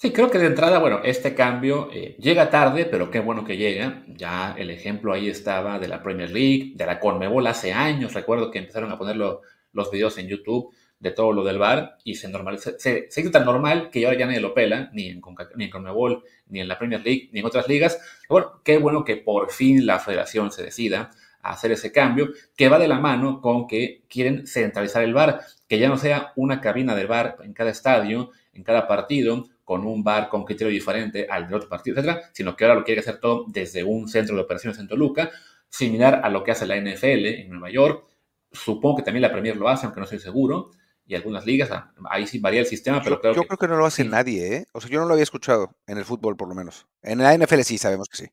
Sí, 0.01 0.13
creo 0.13 0.31
que 0.31 0.39
de 0.39 0.47
entrada, 0.47 0.79
bueno, 0.79 1.03
este 1.05 1.35
cambio 1.35 1.91
eh, 1.93 2.17
llega 2.19 2.49
tarde, 2.49 2.87
pero 2.87 3.11
qué 3.11 3.21
bueno 3.21 3.45
que 3.45 3.59
llega. 3.59 4.03
Ya 4.07 4.55
el 4.57 4.71
ejemplo 4.71 5.13
ahí 5.13 5.29
estaba 5.29 5.79
de 5.79 5.89
la 5.89 6.03
Premier 6.03 6.31
League, 6.31 6.73
de 6.75 6.87
la 6.87 6.99
Conmebol 6.99 7.47
hace 7.47 7.75
años. 7.75 8.15
Recuerdo 8.15 8.51
que 8.51 8.61
empezaron 8.61 8.91
a 8.91 8.97
poner 8.97 9.17
los 9.17 9.91
videos 9.91 10.17
en 10.17 10.27
YouTube 10.27 10.75
de 10.99 11.11
todo 11.11 11.35
lo 11.35 11.45
del 11.45 11.59
bar 11.59 11.99
y 12.03 12.15
se 12.15 12.31
normaliza, 12.31 12.79
se, 12.79 13.11
se 13.11 13.21
hizo 13.21 13.31
tan 13.31 13.45
normal 13.45 13.91
que 13.91 14.03
ahora 14.07 14.19
ya 14.19 14.25
nadie 14.25 14.41
lo 14.41 14.55
pela, 14.55 14.89
ni 14.95 15.09
en, 15.09 15.21
ni 15.57 15.69
Conmebol, 15.69 16.25
ni 16.49 16.61
en 16.61 16.69
la 16.69 16.79
Premier 16.79 17.03
League, 17.05 17.29
ni 17.33 17.41
en 17.41 17.45
otras 17.45 17.69
ligas. 17.69 18.01
Bueno, 18.27 18.63
qué 18.65 18.79
bueno 18.79 19.05
que 19.05 19.17
por 19.19 19.51
fin 19.53 19.85
la 19.85 19.99
federación 19.99 20.51
se 20.51 20.63
decida 20.63 21.11
a 21.43 21.51
hacer 21.51 21.73
ese 21.73 21.93
cambio, 21.93 22.31
que 22.57 22.71
va 22.71 22.79
de 22.79 22.89
la 22.89 23.01
mano 23.01 23.43
con 23.43 23.67
que 23.67 24.01
quieren 24.09 24.47
centralizar 24.47 25.05
el 25.05 25.13
bar, 25.13 25.43
que 25.69 25.79
ya 25.79 25.91
no 25.91 25.99
sea 25.99 26.33
una 26.37 26.63
cabina 26.63 26.97
de 26.97 27.05
bar 27.05 27.37
en 27.45 27.53
cada 27.53 27.69
estadio, 27.69 28.31
en 28.55 28.63
cada 28.63 28.89
partido, 28.89 29.50
con 29.71 29.87
un 29.87 30.03
bar 30.03 30.29
con 30.29 30.45
criterio 30.45 30.73
diferente 30.73 31.29
al 31.31 31.47
de 31.47 31.55
otro 31.55 31.69
partido, 31.69 31.97
etcétera, 31.97 32.29
sino 32.33 32.57
que 32.57 32.65
ahora 32.65 32.75
lo 32.75 32.85
quiere 32.85 33.03
hacer 33.03 33.21
todo 33.21 33.45
desde 33.47 33.85
un 33.85 34.09
centro 34.09 34.35
de 34.35 34.43
operaciones 34.43 34.81
en 34.81 34.89
Toluca, 34.89 35.31
similar 35.69 36.23
a 36.25 36.29
lo 36.29 36.43
que 36.43 36.51
hace 36.51 36.67
la 36.67 36.75
NFL 36.75 37.27
en 37.27 37.51
Nueva 37.51 37.71
York. 37.71 38.05
Supongo 38.51 38.97
que 38.97 39.03
también 39.05 39.23
la 39.23 39.31
Premier 39.31 39.57
lo 39.57 39.69
hace, 39.69 39.87
aunque 39.87 40.01
no 40.01 40.05
estoy 40.07 40.19
seguro 40.19 40.73
y 41.07 41.15
algunas 41.15 41.47
ligas. 41.47 41.71
Ah, 41.71 41.93
ahí 42.11 42.27
sí 42.27 42.41
varía 42.41 42.59
el 42.59 42.67
sistema, 42.67 43.01
pero 43.01 43.21
creo 43.21 43.33
yo 43.33 43.45
creo 43.45 43.59
que 43.59 43.69
no 43.69 43.77
lo 43.77 43.87
hace 43.87 44.03
nadie, 44.03 44.57
¿eh? 44.57 44.67
O 44.73 44.81
sea, 44.81 44.91
yo 44.91 44.99
no 44.99 45.07
lo 45.07 45.13
había 45.13 45.23
escuchado 45.23 45.77
en 45.87 45.99
el 45.99 46.05
fútbol, 46.05 46.37
por 46.37 46.49
lo 46.49 46.57
menos. 46.57 46.89
En 47.01 47.19
la 47.19 47.33
NFL 47.39 47.61
sí, 47.61 47.79
sabemos 47.79 48.09
que 48.09 48.17
sí. 48.17 48.27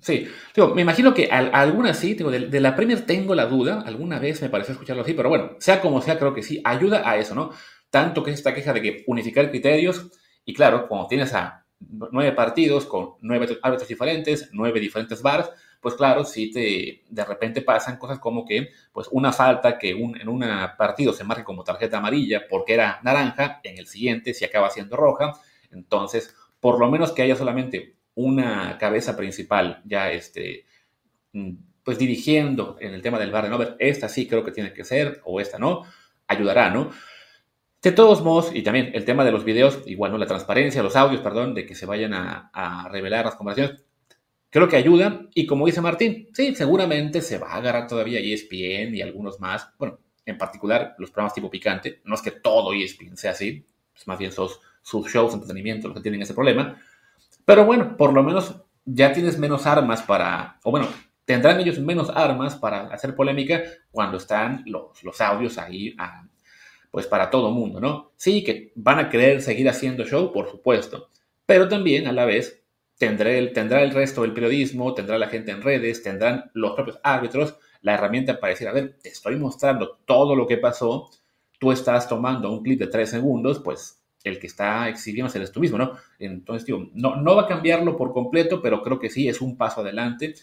Sí, 0.00 0.28
digo, 0.54 0.74
me 0.74 0.82
imagino 0.82 1.14
que 1.14 1.30
algunas 1.30 1.98
sí, 1.98 2.12
digo, 2.12 2.30
de, 2.30 2.60
la 2.60 2.76
Premier 2.76 3.06
tengo 3.06 3.34
la 3.34 3.46
duda, 3.46 3.84
alguna 3.86 4.18
vez 4.18 4.42
me 4.42 4.50
pareció 4.50 4.72
escucharlo 4.72 5.02
así, 5.02 5.14
pero 5.14 5.30
bueno, 5.30 5.52
sea 5.60 5.80
como 5.80 6.02
sea, 6.02 6.18
creo 6.18 6.34
que 6.34 6.42
sí, 6.42 6.60
ayuda 6.62 7.08
a 7.08 7.16
eso, 7.16 7.34
¿no? 7.34 7.52
tanto 7.92 8.22
que 8.22 8.30
es 8.30 8.38
esta 8.38 8.54
queja 8.54 8.72
de 8.72 8.80
que 8.80 9.04
unificar 9.06 9.50
criterios, 9.50 10.10
y 10.44 10.54
claro, 10.54 10.88
cuando 10.88 11.06
tienes 11.06 11.34
a 11.34 11.64
nueve 11.80 12.32
partidos 12.32 12.86
con 12.86 13.14
nueve 13.20 13.58
árbitros 13.62 13.88
diferentes, 13.88 14.50
nueve 14.52 14.80
diferentes 14.80 15.20
bars, 15.22 15.50
pues 15.80 15.94
claro, 15.94 16.24
si 16.24 16.50
te 16.50 17.02
de 17.08 17.24
repente 17.24 17.60
pasan 17.60 17.96
cosas 17.96 18.18
como 18.18 18.44
que 18.46 18.70
pues 18.92 19.08
una 19.10 19.32
falta 19.32 19.78
que 19.78 19.90
en 19.90 20.28
un 20.28 20.44
partido 20.78 21.12
se 21.12 21.24
marque 21.24 21.44
como 21.44 21.64
tarjeta 21.64 21.98
amarilla 21.98 22.42
porque 22.48 22.74
era 22.74 23.00
naranja, 23.02 23.60
en 23.64 23.78
el 23.78 23.86
siguiente 23.86 24.32
se 24.32 24.44
acaba 24.44 24.70
siendo 24.70 24.96
roja, 24.96 25.32
entonces 25.70 26.34
por 26.60 26.78
lo 26.78 26.88
menos 26.90 27.12
que 27.12 27.22
haya 27.22 27.34
solamente 27.34 27.96
una 28.14 28.78
cabeza 28.78 29.16
principal 29.16 29.82
ya 29.84 30.12
este 30.12 30.66
mm, 31.32 31.52
pues 31.82 31.98
dirigiendo 31.98 32.76
en 32.80 32.94
el 32.94 33.02
tema 33.02 33.18
del 33.18 33.32
bar 33.32 33.44
de 33.44 33.50
no 33.50 33.58
ver, 33.58 33.76
esta 33.80 34.08
sí 34.08 34.28
creo 34.28 34.44
que 34.44 34.52
tiene 34.52 34.72
que 34.72 34.84
ser 34.84 35.20
o 35.24 35.40
esta 35.40 35.58
no, 35.58 35.82
ayudará, 36.28 36.70
¿no? 36.70 36.90
De 37.82 37.92
todos 37.92 38.22
modos, 38.22 38.54
y 38.54 38.62
también 38.62 38.92
el 38.94 39.04
tema 39.04 39.24
de 39.24 39.32
los 39.32 39.44
videos, 39.44 39.80
igual, 39.86 40.12
¿no? 40.12 40.18
La 40.18 40.26
transparencia, 40.26 40.82
los 40.82 40.94
audios, 40.94 41.20
perdón, 41.20 41.54
de 41.54 41.66
que 41.66 41.74
se 41.74 41.84
vayan 41.84 42.14
a, 42.14 42.50
a 42.52 42.88
revelar 42.88 43.24
las 43.24 43.34
conversaciones, 43.34 43.84
creo 44.50 44.68
que 44.68 44.76
ayuda. 44.76 45.28
Y 45.34 45.46
como 45.46 45.66
dice 45.66 45.80
Martín, 45.80 46.28
sí, 46.32 46.54
seguramente 46.54 47.20
se 47.20 47.38
va 47.38 47.48
a 47.52 47.56
agarrar 47.56 47.88
todavía 47.88 48.20
ESPN 48.20 48.94
y 48.94 49.02
algunos 49.02 49.40
más. 49.40 49.68
Bueno, 49.78 49.98
en 50.24 50.38
particular 50.38 50.94
los 50.98 51.10
programas 51.10 51.34
tipo 51.34 51.50
picante. 51.50 52.00
No 52.04 52.14
es 52.14 52.22
que 52.22 52.30
todo 52.30 52.72
ESPN 52.72 53.16
sea 53.16 53.32
así, 53.32 53.66
es 53.94 54.06
más 54.06 54.18
bien 54.18 54.32
sus, 54.32 54.60
sus 54.82 55.10
shows 55.10 55.34
entretenimiento 55.34 55.88
los 55.88 55.96
que 55.96 56.02
tienen 56.02 56.22
ese 56.22 56.34
problema. 56.34 56.76
Pero 57.44 57.64
bueno, 57.64 57.96
por 57.96 58.12
lo 58.12 58.22
menos 58.22 58.56
ya 58.84 59.12
tienes 59.12 59.38
menos 59.38 59.66
armas 59.66 60.02
para, 60.02 60.58
o 60.62 60.70
bueno, 60.70 60.88
tendrán 61.24 61.60
ellos 61.60 61.78
menos 61.78 62.10
armas 62.10 62.56
para 62.56 62.88
hacer 62.88 63.14
polémica 63.14 63.62
cuando 63.90 64.18
están 64.18 64.62
los, 64.66 65.02
los 65.02 65.20
audios 65.20 65.58
ahí, 65.58 65.94
pues 66.92 67.08
para 67.08 67.30
todo 67.30 67.50
mundo, 67.50 67.80
¿no? 67.80 68.12
Sí, 68.16 68.44
que 68.44 68.70
van 68.76 69.00
a 69.00 69.08
querer 69.10 69.42
seguir 69.42 69.68
haciendo 69.68 70.04
show, 70.04 70.32
por 70.32 70.48
supuesto, 70.48 71.08
pero 71.44 71.68
también 71.68 72.06
a 72.06 72.12
la 72.12 72.26
vez 72.26 72.62
tendrá 72.98 73.32
el, 73.32 73.52
tendrá 73.52 73.82
el 73.82 73.90
resto 73.90 74.22
del 74.22 74.34
periodismo, 74.34 74.94
tendrá 74.94 75.18
la 75.18 75.28
gente 75.28 75.50
en 75.50 75.62
redes, 75.62 76.04
tendrán 76.04 76.50
los 76.54 76.74
propios 76.74 77.00
árbitros 77.02 77.56
la 77.80 77.94
herramienta 77.94 78.38
para 78.38 78.52
decir, 78.52 78.68
a 78.68 78.72
ver, 78.72 78.96
te 79.02 79.08
estoy 79.08 79.36
mostrando 79.36 79.98
todo 80.04 80.36
lo 80.36 80.46
que 80.46 80.58
pasó, 80.58 81.10
tú 81.58 81.72
estás 81.72 82.08
tomando 82.08 82.50
un 82.52 82.62
clip 82.62 82.78
de 82.78 82.86
tres 82.86 83.10
segundos, 83.10 83.58
pues 83.58 84.00
el 84.22 84.38
que 84.38 84.46
está 84.46 84.88
exhibiendo 84.88 85.32
eres 85.34 85.50
tú 85.50 85.60
mismo, 85.60 85.78
¿no? 85.78 85.96
Entonces, 86.18 86.64
digo, 86.64 86.88
no, 86.92 87.16
no 87.16 87.34
va 87.34 87.42
a 87.42 87.48
cambiarlo 87.48 87.96
por 87.96 88.12
completo, 88.12 88.62
pero 88.62 88.82
creo 88.82 89.00
que 89.00 89.10
sí 89.10 89.28
es 89.28 89.40
un 89.40 89.56
paso 89.56 89.80
adelante 89.80 90.34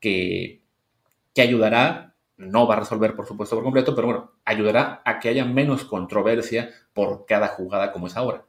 que, 0.00 0.62
que 1.32 1.42
ayudará, 1.42 2.09
no 2.40 2.66
va 2.66 2.76
a 2.76 2.80
resolver 2.80 3.14
por 3.14 3.26
supuesto 3.26 3.54
por 3.54 3.64
completo, 3.64 3.94
pero 3.94 4.06
bueno, 4.06 4.32
ayudará 4.44 5.02
a 5.04 5.20
que 5.20 5.28
haya 5.28 5.44
menos 5.44 5.84
controversia 5.84 6.70
por 6.94 7.26
cada 7.26 7.48
jugada 7.48 7.92
como 7.92 8.06
es 8.06 8.16
ahora. 8.16 8.44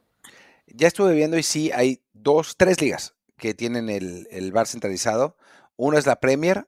Ya 0.67 0.88
estuve 0.88 1.13
viendo 1.13 1.38
y 1.38 1.43
sí, 1.43 1.71
hay 1.73 2.01
dos, 2.13 2.56
tres 2.56 2.82
ligas 2.82 3.15
que 3.38 3.54
tienen 3.54 3.89
el, 3.89 4.27
el 4.32 4.51
bar 4.51 4.67
centralizado. 4.67 5.36
Uno 5.75 5.97
es 5.97 6.06
la 6.06 6.17
Premier, 6.17 6.67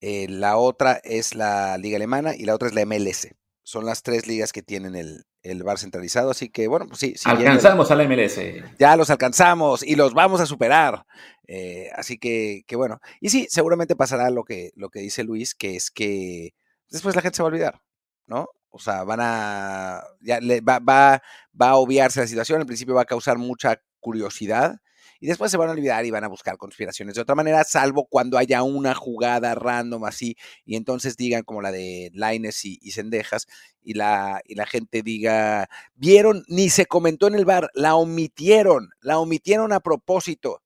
eh, 0.00 0.26
la 0.28 0.56
otra 0.56 1.00
es 1.04 1.34
la 1.34 1.78
Liga 1.78 1.96
Alemana 1.96 2.34
y 2.36 2.44
la 2.44 2.54
otra 2.54 2.68
es 2.68 2.74
la 2.74 2.84
MLS. 2.84 3.28
Son 3.62 3.86
las 3.86 4.02
tres 4.02 4.26
ligas 4.26 4.52
que 4.52 4.62
tienen 4.62 4.94
el, 4.94 5.24
el 5.42 5.62
bar 5.62 5.78
centralizado, 5.78 6.30
así 6.30 6.48
que 6.48 6.68
bueno, 6.68 6.86
pues 6.88 7.00
sí. 7.00 7.14
Alcanzamos 7.24 7.90
a 7.90 7.94
la 7.94 8.04
MLS. 8.04 8.40
Ya 8.78 8.96
los 8.96 9.10
alcanzamos 9.10 9.82
y 9.82 9.96
los 9.96 10.12
vamos 10.14 10.40
a 10.40 10.46
superar. 10.46 11.06
Eh, 11.46 11.90
así 11.94 12.18
que, 12.18 12.64
bueno, 12.74 13.00
y 13.20 13.30
sí, 13.30 13.46
seguramente 13.50 13.96
pasará 13.96 14.30
lo 14.30 14.44
que, 14.44 14.72
lo 14.76 14.90
que 14.90 15.00
dice 15.00 15.24
Luis, 15.24 15.54
que 15.54 15.76
es 15.76 15.90
que 15.90 16.54
después 16.90 17.16
la 17.16 17.22
gente 17.22 17.36
se 17.36 17.42
va 17.42 17.48
a 17.48 17.52
olvidar, 17.52 17.82
¿no? 18.26 18.48
O 18.70 18.78
sea, 18.78 19.04
van 19.04 19.20
a, 19.22 20.02
ya 20.20 20.40
va, 20.66 20.78
va, 20.78 21.22
va 21.60 21.70
a 21.70 21.76
obviarse 21.76 22.20
la 22.20 22.26
situación, 22.26 22.60
en 22.60 22.66
principio 22.66 22.94
va 22.94 23.02
a 23.02 23.06
causar 23.06 23.38
mucha 23.38 23.82
curiosidad 24.00 24.80
y 25.22 25.28
después 25.28 25.52
se 25.52 25.56
van 25.56 25.68
a 25.68 25.72
olvidar 25.72 26.04
y 26.04 26.10
van 26.10 26.24
a 26.24 26.28
buscar 26.28 26.56
conspiraciones 26.56 27.14
de 27.14 27.20
otra 27.20 27.36
manera, 27.36 27.62
salvo 27.62 28.06
cuando 28.10 28.38
haya 28.38 28.64
una 28.64 28.92
jugada 28.92 29.54
random 29.54 30.04
así 30.04 30.36
y 30.64 30.74
entonces 30.74 31.16
digan 31.16 31.44
como 31.44 31.62
la 31.62 31.70
de 31.70 32.10
Lines 32.12 32.64
y, 32.64 32.80
y 32.82 32.90
Cendejas 32.90 33.46
y 33.80 33.94
la, 33.94 34.40
y 34.44 34.56
la 34.56 34.66
gente 34.66 35.02
diga, 35.02 35.68
vieron, 35.94 36.42
ni 36.48 36.70
se 36.70 36.86
comentó 36.86 37.28
en 37.28 37.36
el 37.36 37.44
bar, 37.44 37.70
la 37.74 37.94
omitieron, 37.94 38.90
la 39.00 39.20
omitieron 39.20 39.72
a 39.72 39.78
propósito, 39.78 40.60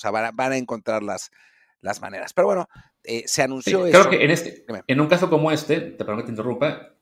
sea, 0.00 0.10
van 0.10 0.26
a, 0.26 0.30
van 0.32 0.52
a 0.52 0.56
encontrar 0.56 1.02
las, 1.02 1.30
las 1.80 2.00
maneras. 2.00 2.32
Pero 2.32 2.46
bueno, 2.46 2.68
eh, 3.04 3.24
se 3.26 3.42
anunció 3.42 3.86
sí, 3.86 3.92
Creo 3.92 4.10
que 4.10 4.24
en, 4.24 4.30
este, 4.30 4.64
en 4.86 5.00
un 5.00 5.08
caso 5.08 5.30
como 5.30 5.50
este, 5.52 5.80
te 5.80 6.04
permito 6.04 6.26
que 6.26 6.32
interrumpa, 6.32 6.94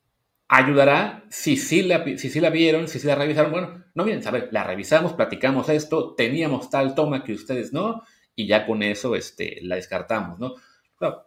ayudará 0.48 1.24
si 1.28 1.56
sí, 1.56 1.82
la, 1.82 2.04
si 2.16 2.40
la 2.40 2.50
vieron, 2.50 2.88
si 2.88 2.98
sí 2.98 3.06
la 3.06 3.14
revisaron. 3.14 3.52
Bueno, 3.52 3.84
no 3.94 4.04
bien, 4.04 4.26
a 4.26 4.30
ver, 4.30 4.48
la 4.50 4.64
revisamos, 4.64 5.12
platicamos 5.12 5.68
esto, 5.68 6.14
teníamos 6.14 6.70
tal 6.70 6.94
toma 6.94 7.24
que 7.24 7.32
ustedes 7.32 7.72
no, 7.72 8.02
y 8.34 8.46
ya 8.46 8.66
con 8.66 8.82
eso 8.82 9.14
este, 9.14 9.58
la 9.62 9.76
descartamos, 9.76 10.38
¿no? 10.38 10.54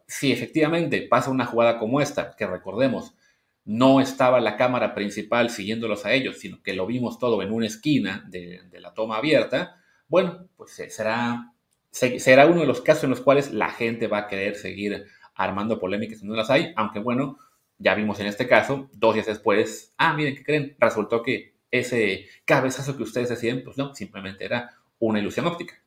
si 0.06 0.34
efectivamente 0.34 1.02
pasa 1.04 1.32
una 1.32 1.46
jugada 1.46 1.80
como 1.80 2.02
esta, 2.02 2.36
que 2.36 2.46
recordemos, 2.46 3.16
no 3.64 4.02
estaba 4.02 4.42
la 4.42 4.58
cámara 4.58 4.94
principal 4.94 5.50
siguiéndolos 5.50 6.06
a 6.06 6.12
ellos, 6.14 6.40
sino 6.40 6.62
que 6.62 6.74
lo 6.74 6.86
vimos 6.86 7.20
todo 7.20 7.42
en 7.42 7.54
una 7.54 7.68
esquina 7.68 8.26
de, 8.28 8.64
de 8.70 8.80
la 8.82 8.94
toma 8.94 9.18
abierta, 9.18 9.82
bueno, 10.08 10.50
pues 10.58 10.72
será, 10.90 11.54
será 11.92 12.48
uno 12.48 12.62
de 12.62 12.68
los 12.68 12.82
casos 12.82 13.04
en 13.04 13.10
los 13.10 13.22
cuales 13.22 13.52
la 13.52 13.70
gente 13.70 14.08
va 14.08 14.20
a 14.20 14.28
querer 14.28 14.56
seguir 14.56 15.06
armando 15.36 15.80
polémicas 15.80 16.20
si 16.20 16.26
no 16.26 16.36
las 16.36 16.50
hay, 16.50 16.74
aunque 16.76 17.00
bueno, 17.00 17.38
ya 17.78 17.96
vimos 17.96 18.20
en 18.20 18.28
este 18.28 18.48
caso, 18.48 18.90
dos 18.94 19.14
días 19.14 19.26
después, 19.26 19.94
ah, 19.98 20.14
miren, 20.14 20.36
¿qué 20.36 20.44
creen? 20.44 20.76
Resultó 20.80 21.24
que 21.24 21.56
ese 21.72 22.28
cabezazo 22.46 22.96
que 22.96 23.04
ustedes 23.04 23.30
decían, 23.30 23.62
pues 23.64 23.78
no, 23.78 23.96
simplemente 23.96 24.46
era 24.46 24.78
una 25.00 25.20
ilusión 25.20 25.48
óptica. 25.48 25.82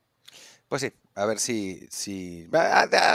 Pues 0.67 0.81
sí, 0.81 0.91
a 1.13 1.25
ver 1.25 1.39
si, 1.39 1.87
si 1.89 2.45
de, 2.45 2.59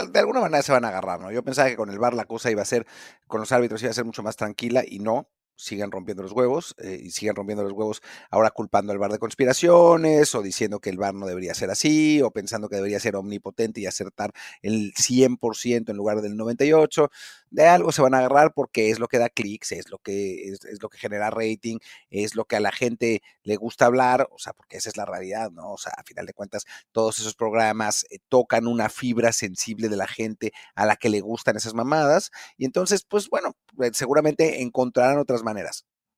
de, 0.09 0.19
alguna 0.19 0.39
manera 0.39 0.63
se 0.63 0.71
van 0.71 0.85
a 0.85 0.87
agarrar, 0.87 1.19
¿no? 1.19 1.31
Yo 1.31 1.43
pensaba 1.43 1.69
que 1.69 1.75
con 1.75 1.89
el 1.89 1.99
VAR 1.99 2.13
la 2.13 2.25
cosa 2.25 2.49
iba 2.49 2.61
a 2.61 2.65
ser, 2.65 2.87
con 3.27 3.41
los 3.41 3.51
árbitros 3.51 3.81
iba 3.83 3.91
a 3.91 3.93
ser 3.93 4.05
mucho 4.05 4.23
más 4.23 4.37
tranquila 4.37 4.83
y 4.87 4.99
no, 4.99 5.29
sigan 5.61 5.91
rompiendo 5.91 6.23
los 6.23 6.31
huevos 6.31 6.75
eh, 6.79 6.99
y 7.03 7.11
siguen 7.11 7.35
rompiendo 7.35 7.63
los 7.63 7.73
huevos 7.73 8.01
ahora 8.29 8.49
culpando 8.49 8.91
al 8.91 8.97
bar 8.97 9.11
de 9.11 9.19
conspiraciones 9.19 10.33
o 10.33 10.41
diciendo 10.41 10.79
que 10.79 10.89
el 10.89 10.97
bar 10.97 11.13
no 11.13 11.27
debería 11.27 11.53
ser 11.53 11.69
así 11.69 12.21
o 12.21 12.31
pensando 12.31 12.67
que 12.67 12.77
debería 12.77 12.99
ser 12.99 13.15
omnipotente 13.15 13.79
y 13.79 13.85
acertar 13.85 14.33
el 14.61 14.93
100% 14.93 15.89
en 15.89 15.97
lugar 15.97 16.21
del 16.21 16.35
98%. 16.35 17.09
De 17.51 17.67
algo 17.67 17.91
se 17.91 18.01
van 18.01 18.13
a 18.13 18.19
agarrar 18.19 18.53
porque 18.53 18.91
es 18.91 18.99
lo 18.99 19.09
que 19.09 19.17
da 19.17 19.29
clics, 19.29 19.73
es 19.73 19.89
lo 19.89 19.97
que, 19.97 20.49
es, 20.49 20.63
es, 20.65 20.81
lo 20.81 20.87
que 20.87 20.97
genera 20.97 21.29
rating, 21.29 21.79
es 22.09 22.35
lo 22.35 22.45
que 22.45 22.55
a 22.55 22.61
la 22.61 22.71
gente 22.71 23.21
le 23.43 23.57
gusta 23.57 23.87
hablar, 23.87 24.29
o 24.31 24.39
sea, 24.39 24.53
porque 24.53 24.77
esa 24.77 24.87
es 24.87 24.95
la 24.95 25.05
realidad, 25.05 25.51
¿no? 25.51 25.73
O 25.73 25.77
sea, 25.77 25.91
a 25.97 26.03
final 26.03 26.25
de 26.25 26.33
cuentas, 26.33 26.65
todos 26.93 27.19
esos 27.19 27.35
programas 27.35 28.05
eh, 28.09 28.19
tocan 28.29 28.67
una 28.67 28.87
fibra 28.87 29.33
sensible 29.33 29.89
de 29.89 29.97
la 29.97 30.07
gente 30.07 30.53
a 30.75 30.85
la 30.85 30.95
que 30.95 31.09
le 31.09 31.19
gustan 31.19 31.57
esas 31.57 31.73
mamadas 31.73 32.31
y 32.57 32.65
entonces, 32.65 33.03
pues 33.03 33.29
bueno, 33.29 33.55
eh, 33.81 33.91
seguramente 33.93 34.61
encontrarán 34.61 35.17
otras 35.17 35.43
maneras. 35.43 35.50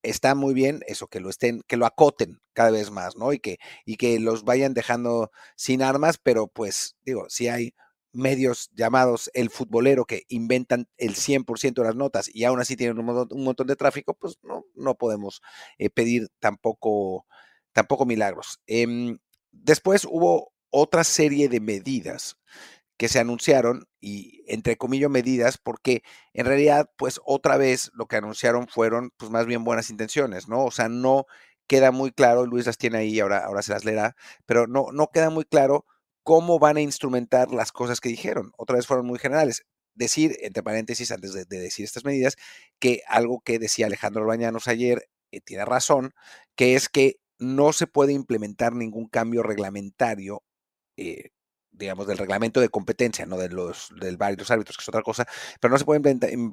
Está 0.04 0.36
muy 0.36 0.54
bien 0.54 0.82
eso, 0.88 1.08
que 1.08 1.20
lo 1.22 1.30
estén, 1.30 1.62
que 1.68 1.78
lo 1.78 1.86
acoten 1.86 2.42
cada 2.54 2.72
vez 2.72 2.92
más, 2.92 3.16
¿no? 3.16 3.32
Y 3.34 3.40
que, 3.40 3.58
y 3.86 3.96
que 3.96 4.20
los 4.20 4.44
vayan 4.44 4.74
dejando 4.74 5.32
sin 5.56 5.82
armas, 5.82 6.18
pero 6.22 6.48
pues, 6.48 6.98
digo, 7.06 7.26
si 7.30 7.48
hay 7.48 7.74
medios 8.12 8.70
llamados 8.76 9.32
el 9.34 9.50
futbolero 9.50 10.06
que 10.06 10.24
inventan 10.30 10.88
el 10.98 11.16
100% 11.16 11.82
de 11.82 11.88
las 11.88 11.96
notas 11.96 12.30
y 12.34 12.44
aún 12.44 12.60
así 12.60 12.76
tienen 12.76 13.00
un 13.00 13.44
montón, 13.44 13.68
de 13.68 13.76
tráfico, 13.76 14.14
pues 14.14 14.38
no, 14.44 14.66
no 14.76 14.96
podemos 14.96 15.42
eh, 15.78 15.90
pedir 15.90 16.30
tampoco, 16.40 17.26
tampoco 17.72 18.06
milagros. 18.06 18.60
Eh, 18.68 19.18
después 19.52 20.06
hubo 20.06 20.54
otra 20.70 21.04
serie 21.04 21.50
de 21.50 21.60
medidas 21.60 22.38
que 23.04 23.10
se 23.10 23.20
anunciaron 23.20 23.86
y 24.00 24.46
entre 24.48 24.78
comillas 24.78 25.10
medidas 25.10 25.58
porque 25.58 26.04
en 26.32 26.46
realidad 26.46 26.90
pues 26.96 27.20
otra 27.26 27.58
vez 27.58 27.92
lo 27.96 28.06
que 28.06 28.16
anunciaron 28.16 28.70
fueron 28.70 29.12
pues 29.18 29.30
más 29.30 29.46
bien 29.46 29.66
buenas 29.66 29.90
intenciones, 29.90 30.48
¿no? 30.48 30.64
O 30.64 30.72
sea, 30.72 30.88
no 30.88 31.26
queda 31.68 31.92
muy 31.92 32.14
claro, 32.14 32.46
Luis 32.46 32.66
las 32.66 32.78
tiene 32.78 33.00
ahí, 33.00 33.20
ahora, 33.20 33.40
ahora 33.40 33.62
se 33.62 33.74
las 33.74 33.84
leerá, 33.84 34.16
pero 34.46 34.68
no, 34.68 34.94
no 34.94 35.10
queda 35.14 35.30
muy 35.30 35.44
claro 35.44 35.86
cómo 36.24 36.60
van 36.60 36.78
a 36.78 36.82
instrumentar 36.82 37.52
las 37.52 37.74
cosas 37.74 38.00
que 38.00 38.08
dijeron. 38.08 38.54
Otra 38.56 38.78
vez 38.78 38.88
fueron 38.88 39.06
muy 39.06 39.20
generales. 39.20 39.66
Decir, 39.96 40.38
entre 40.40 40.64
paréntesis, 40.64 41.12
antes 41.12 41.34
de, 41.34 41.44
de 41.44 41.60
decir 41.60 41.84
estas 41.84 42.06
medidas, 42.06 42.38
que 42.80 43.02
algo 43.10 43.42
que 43.42 43.60
decía 43.60 43.88
Alejandro 43.88 44.26
Bañanos 44.26 44.70
ayer 44.70 45.10
eh, 45.32 45.42
tiene 45.42 45.66
razón, 45.66 46.14
que 46.56 46.76
es 46.76 46.88
que 46.88 47.18
no 47.38 47.74
se 47.74 47.86
puede 47.86 48.14
implementar 48.14 48.74
ningún 48.74 49.10
cambio 49.10 49.44
reglamentario 49.44 50.42
eh, 50.96 51.32
digamos, 51.74 52.08
del 52.08 52.18
reglamento 52.18 52.62
de 52.62 52.70
competencia, 52.70 53.26
no 53.26 53.38
de 53.38 53.50
los 53.50 53.90
del 54.00 54.18
árbitros, 54.22 54.48
que 54.78 54.82
es 54.82 54.90
otra 54.90 55.02
cosa, 55.02 55.26
pero 55.60 55.72
no 55.72 55.78
se 55.78 55.86
puede 55.86 56.00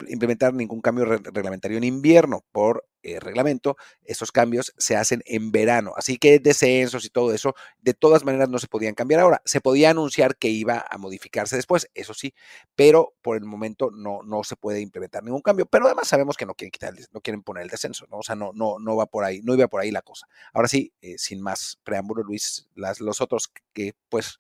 implementar, 0.09 0.55
ningún 0.55 0.81
cambio 0.81 1.05
re 1.05 1.19
reglamentario 1.19 1.79
en 1.79 1.85
invierno 1.85 2.45
por 2.53 2.87
eh, 3.03 3.19
reglamento, 3.19 3.77
esos 4.05 4.31
cambios 4.31 4.75
se 4.77 4.97
hacen 4.97 5.23
en 5.25 5.53
verano. 5.53 5.93
Así 5.97 6.19
que 6.19 6.39
descensos 6.39 7.05
y 7.05 7.11
todo 7.11 7.33
eso, 7.33 7.55
de 7.81 7.95
todas 7.95 8.25
maneras 8.25 8.49
no 8.49 8.59
se 8.59 8.67
podían 8.67 8.95
cambiar 8.95 9.21
ahora. 9.21 9.41
Se 9.45 9.61
podía 9.61 9.91
anunciar 9.91 10.37
que 10.37 10.49
iba 10.49 10.85
a 10.89 10.99
modificarse 10.99 11.57
después, 11.57 11.89
eso 11.95 12.13
sí, 12.15 12.35
pero 12.75 13.15
por 13.23 13.37
el 13.37 13.45
momento 13.45 13.91
no, 13.91 14.23
no 14.23 14.45
se 14.45 14.57
puede 14.57 14.81
implementar 14.81 15.23
ningún 15.23 15.43
cambio. 15.43 15.67
Pero 15.67 15.87
además 15.87 16.09
sabemos 16.09 16.37
que 16.37 16.47
no 16.47 16.55
quieren 16.55 16.71
quitar, 16.71 16.95
no 17.13 17.21
quieren 17.21 17.43
poner 17.43 17.63
el 17.63 17.71
descenso, 17.71 18.07
¿no? 18.11 18.19
O 18.19 18.23
sea, 18.23 18.35
no, 18.35 18.53
no, 18.55 18.79
no 18.79 18.97
va 18.97 19.07
por 19.07 19.25
ahí, 19.25 19.41
no 19.43 19.55
iba 19.55 19.69
por 19.69 19.81
ahí 19.81 19.91
la 19.91 20.03
cosa. 20.03 20.27
Ahora 20.53 20.69
sí, 20.69 20.93
eh, 21.01 21.17
sin 21.19 21.41
más 21.41 21.79
preámbulo, 21.85 22.23
Luis, 22.23 22.69
las, 22.75 23.01
los 23.01 23.21
otros 23.21 23.51
que, 23.73 23.95
pues, 24.09 24.39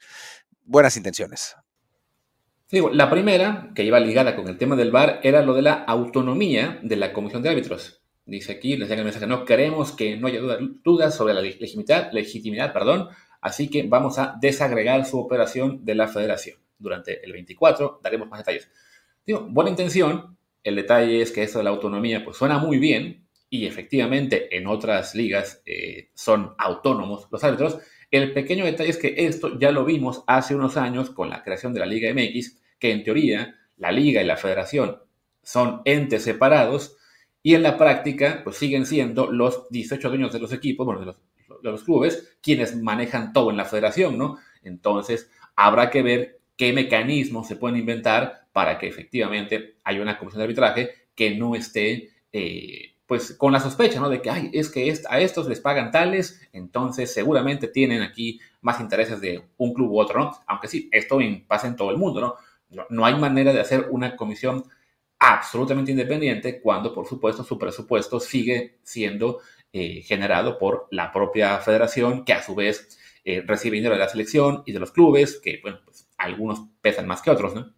buenas 0.65 0.97
intenciones. 0.97 1.57
la 2.93 3.11
primera, 3.11 3.71
que 3.75 3.85
iba 3.85 3.99
ligada 4.01 4.37
con 4.37 4.49
el 4.49 4.59
tema 4.59 4.77
del 4.77 4.91
VAR, 4.91 5.21
era 5.23 5.43
lo 5.43 5.55
de 5.55 5.63
la 5.63 5.75
autonomía 5.75 6.79
de 6.83 6.97
la 6.97 7.13
comisión 7.13 7.43
de 7.43 7.51
árbitros. 7.51 8.03
Dice 8.27 8.53
aquí, 8.53 8.77
les 8.77 8.89
llega 8.89 9.01
el 9.01 9.05
mensaje, 9.05 9.27
no 9.27 9.45
queremos 9.45 9.93
que 9.93 10.17
no 10.17 10.29
haya 10.29 10.41
dudas 10.85 11.15
sobre 11.15 11.35
la 11.35 11.41
legitimidad, 11.41 12.13
legitimidad, 12.13 12.73
perdón, 12.73 13.09
así 13.41 13.69
que 13.69 13.83
vamos 13.83 14.19
a 14.19 14.37
desagregar 14.41 15.05
su 15.05 15.19
operación 15.19 15.85
de 15.85 15.97
la 15.97 16.07
federación. 16.07 16.59
Durante 16.79 17.25
el 17.25 17.33
24 17.33 18.01
daremos 18.03 18.29
más 18.29 18.41
detalles. 18.41 18.71
Digo, 19.27 19.47
buena 19.51 19.71
intención, 19.71 20.37
el 20.63 20.77
detalle 20.77 21.23
es 21.23 21.33
que 21.33 21.43
esto 21.43 21.59
de 21.59 21.65
la 21.65 21.71
autonomía 21.71 22.25
pues 22.25 22.37
suena 22.37 22.59
muy 22.59 22.79
bien 22.79 23.27
y 23.49 23.67
efectivamente 23.67 24.57
en 24.57 24.67
otras 24.67 25.15
ligas 25.15 25.63
eh, 25.67 26.11
son 26.15 26.55
autónomos 26.57 27.27
los 27.31 27.43
árbitros. 27.43 27.79
El 28.11 28.33
pequeño 28.33 28.65
detalle 28.65 28.91
es 28.91 28.99
que 28.99 29.15
esto 29.17 29.59
ya 29.59 29.71
lo 29.71 29.85
vimos 29.85 30.25
hace 30.27 30.55
unos 30.55 30.77
años 30.77 31.11
con 31.11 31.31
la 31.31 31.43
creación 31.43 31.73
de 31.73 31.81
la 31.81 31.87
Liga 31.87 32.13
MX, 32.13 32.61
que 32.79 32.91
en 32.91 33.05
teoría 33.05 33.57
la 33.77 33.93
liga 33.93 34.23
y 34.23 34.27
la 34.27 34.37
federación 34.37 34.99
son 35.43 35.83
entes 35.85 36.25
separados, 36.25 36.97
y 37.43 37.55
en 37.55 37.63
la 37.63 37.79
práctica, 37.79 38.43
pues 38.45 38.57
siguen 38.57 38.85
siendo 38.85 39.31
los 39.33 39.69
18 39.71 40.09
dueños 40.09 40.33
de 40.33 40.41
los 40.41 40.53
equipos, 40.53 40.85
bueno, 40.85 41.01
de 41.01 41.71
los, 41.71 41.85
clubes, 41.85 42.37
quienes 42.43 42.77
manejan 42.77 43.33
todo 43.33 43.51
en 43.51 43.57
la 43.57 43.65
federación, 43.65 44.19
¿no? 44.19 44.39
Entonces, 44.63 45.31
habrá 45.57 45.91
que 45.91 46.03
ver 46.03 46.41
qué 46.57 46.73
mecanismos 46.73 47.49
se 47.49 47.57
pueden 47.57 47.79
inventar 47.79 48.49
para 48.53 48.79
que 48.79 48.89
efectivamente 48.89 49.77
haya 49.85 50.03
una 50.03 50.19
comisión 50.19 50.41
de 50.41 50.45
arbitraje 50.45 50.91
que 51.15 51.35
no 51.37 51.55
esté, 51.55 52.11
eh, 52.33 52.95
pues, 53.11 53.33
con 53.33 53.53
la 53.53 53.59
sospecha, 53.59 53.99
¿no? 53.99 54.09
De 54.09 54.23
que, 54.23 54.31
ay, 54.31 54.51
es 54.53 54.71
que 54.71 54.97
a 55.09 55.19
estos 55.19 55.49
les 55.49 55.59
pagan 55.59 55.91
tales, 55.91 56.41
entonces 56.53 57.13
seguramente 57.13 57.67
tienen 57.67 58.03
aquí 58.03 58.39
más 58.61 58.79
intereses 58.79 59.21
de 59.21 59.49
un 59.57 59.75
club 59.75 59.91
u 59.91 59.99
otro, 59.99 60.21
¿no? 60.21 60.39
Aunque 60.47 60.69
sí, 60.69 60.89
esto 60.93 61.19
pasa 61.49 61.67
en 61.67 61.75
todo 61.75 61.91
el 61.91 61.97
mundo, 61.97 62.21
¿no? 62.21 62.37
No, 62.89 63.05
hay 63.05 63.17
manera 63.17 63.53
de 63.53 63.59
hacer 63.59 63.89
una 63.91 64.15
comisión 64.15 64.63
absolutamente 65.19 65.91
independiente 65.91 66.61
cuando, 66.61 66.95
por 66.95 67.05
supuesto, 67.05 67.43
su 67.43 67.59
presupuesto 67.59 68.21
sigue 68.21 68.79
siendo 68.85 69.41
eh, 69.73 70.03
generado 70.03 70.57
por 70.57 70.87
la 70.93 71.11
propia 71.11 71.59
federación, 71.59 72.25
que 72.25 72.35
a 72.35 72.45
su 72.45 72.55
vez 72.55 72.97
eh, 73.25 73.43
recibe 73.45 73.75
dinero 73.75 73.95
de 73.95 74.03
la 74.03 74.09
selección 74.09 74.63
y 74.67 74.71
de 74.71 74.79
los 74.79 74.93
clubes, 74.93 75.41
que, 75.43 75.59
bueno, 75.61 75.81
pues 75.85 76.07
algunos 76.17 76.61
pesan 76.81 77.09
más 77.09 77.23
que 77.23 77.33
otros, 77.33 77.57
¿no? 77.57 77.75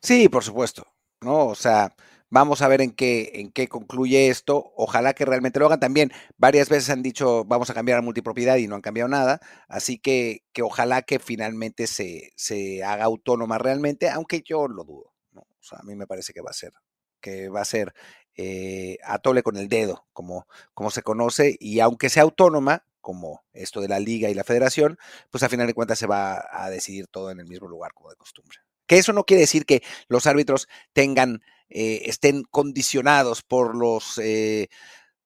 Sí, 0.00 0.28
por 0.28 0.42
supuesto, 0.42 0.84
¿no? 1.20 1.46
O 1.46 1.54
sea, 1.54 1.94
vamos 2.32 2.62
a 2.62 2.68
ver 2.68 2.80
en 2.80 2.92
qué, 2.92 3.30
en 3.34 3.52
qué 3.52 3.68
concluye 3.68 4.28
esto. 4.28 4.72
Ojalá 4.74 5.12
que 5.12 5.26
realmente 5.26 5.60
lo 5.60 5.66
hagan. 5.66 5.80
También 5.80 6.10
varias 6.38 6.70
veces 6.70 6.88
han 6.90 7.02
dicho 7.02 7.44
vamos 7.44 7.68
a 7.70 7.74
cambiar 7.74 7.98
a 7.98 8.02
multipropiedad 8.02 8.56
y 8.56 8.66
no 8.66 8.74
han 8.74 8.80
cambiado 8.80 9.08
nada. 9.08 9.40
Así 9.68 9.98
que, 9.98 10.42
que 10.52 10.62
ojalá 10.62 11.02
que 11.02 11.18
finalmente 11.18 11.86
se, 11.86 12.32
se 12.34 12.82
haga 12.82 13.04
autónoma 13.04 13.58
realmente, 13.58 14.08
aunque 14.08 14.42
yo 14.42 14.66
lo 14.66 14.84
dudo. 14.84 15.12
O 15.34 15.64
sea, 15.64 15.78
a 15.78 15.82
mí 15.84 15.94
me 15.94 16.06
parece 16.06 16.32
que 16.32 16.40
va 16.40 16.50
a 16.50 16.54
ser, 16.54 16.72
que 17.20 17.48
va 17.50 17.60
a 17.60 17.64
ser 17.66 17.92
eh, 18.34 18.96
atole 19.04 19.42
con 19.42 19.56
el 19.56 19.68
dedo, 19.68 20.06
como, 20.12 20.46
como 20.74 20.90
se 20.90 21.02
conoce, 21.02 21.56
y 21.60 21.80
aunque 21.80 22.08
sea 22.08 22.24
autónoma, 22.24 22.84
como 23.00 23.44
esto 23.52 23.80
de 23.80 23.88
la 23.88 24.00
liga 24.00 24.30
y 24.30 24.34
la 24.34 24.44
federación, 24.44 24.98
pues 25.30 25.44
a 25.44 25.48
final 25.48 25.66
de 25.66 25.74
cuentas 25.74 25.98
se 25.98 26.06
va 26.06 26.44
a 26.50 26.70
decidir 26.70 27.08
todo 27.08 27.30
en 27.30 27.40
el 27.40 27.46
mismo 27.46 27.68
lugar, 27.68 27.92
como 27.94 28.10
de 28.10 28.16
costumbre. 28.16 28.58
Que 28.92 28.98
eso 28.98 29.14
no 29.14 29.24
quiere 29.24 29.40
decir 29.40 29.64
que 29.64 29.82
los 30.08 30.26
árbitros 30.26 30.68
tengan, 30.92 31.40
eh, 31.70 32.02
estén 32.04 32.42
condicionados 32.42 33.40
por 33.40 33.74
los, 33.74 34.18
eh, 34.18 34.68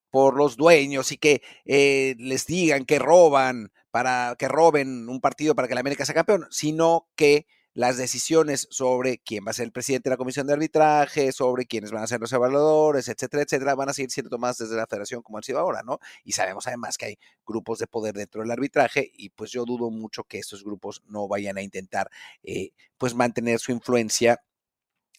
por 0.09 0.37
los 0.37 0.57
dueños 0.57 1.11
y 1.11 1.18
que 1.18 1.42
eh, 1.64 2.14
les 2.16 2.46
digan 2.46 2.85
que 2.85 3.00
roban 3.00 3.72
para 3.90 4.37
que 4.38 4.46
roben 4.46 5.09
un 5.09 5.20
partido 5.20 5.57
para 5.57 5.66
que 5.66 5.74
la 5.74 5.81
América 5.81 6.07
sea 6.07 6.14
campeón, 6.14 6.46
sino 6.48 7.09
que 7.16 7.48
las 7.76 7.98
decisiones 7.98 8.66
sobre 8.70 9.18
quién 9.18 9.44
va 9.46 9.50
a 9.50 9.52
ser 9.52 9.66
el 9.66 9.70
presidente 9.70 10.08
de 10.08 10.14
la 10.14 10.16
comisión 10.16 10.46
de 10.46 10.54
arbitraje, 10.54 11.30
sobre 11.30 11.66
quiénes 11.66 11.92
van 11.92 12.02
a 12.02 12.06
ser 12.06 12.18
los 12.18 12.32
evaluadores, 12.32 13.06
etcétera, 13.08 13.42
etcétera, 13.42 13.74
van 13.74 13.90
a 13.90 13.92
seguir 13.92 14.10
siendo 14.10 14.30
tomadas 14.30 14.56
desde 14.56 14.76
la 14.76 14.86
federación 14.86 15.20
como 15.20 15.36
han 15.36 15.44
sido 15.44 15.58
ahora, 15.58 15.82
¿no? 15.82 15.98
Y 16.24 16.32
sabemos 16.32 16.66
además 16.66 16.96
que 16.96 17.04
hay 17.04 17.18
grupos 17.46 17.78
de 17.78 17.86
poder 17.86 18.14
dentro 18.14 18.40
del 18.40 18.50
arbitraje 18.50 19.12
y 19.12 19.28
pues 19.28 19.50
yo 19.50 19.66
dudo 19.66 19.90
mucho 19.90 20.24
que 20.24 20.38
estos 20.38 20.64
grupos 20.64 21.02
no 21.06 21.28
vayan 21.28 21.58
a 21.58 21.62
intentar 21.62 22.10
eh, 22.42 22.70
pues 22.96 23.14
mantener 23.14 23.58
su 23.58 23.72
influencia 23.72 24.40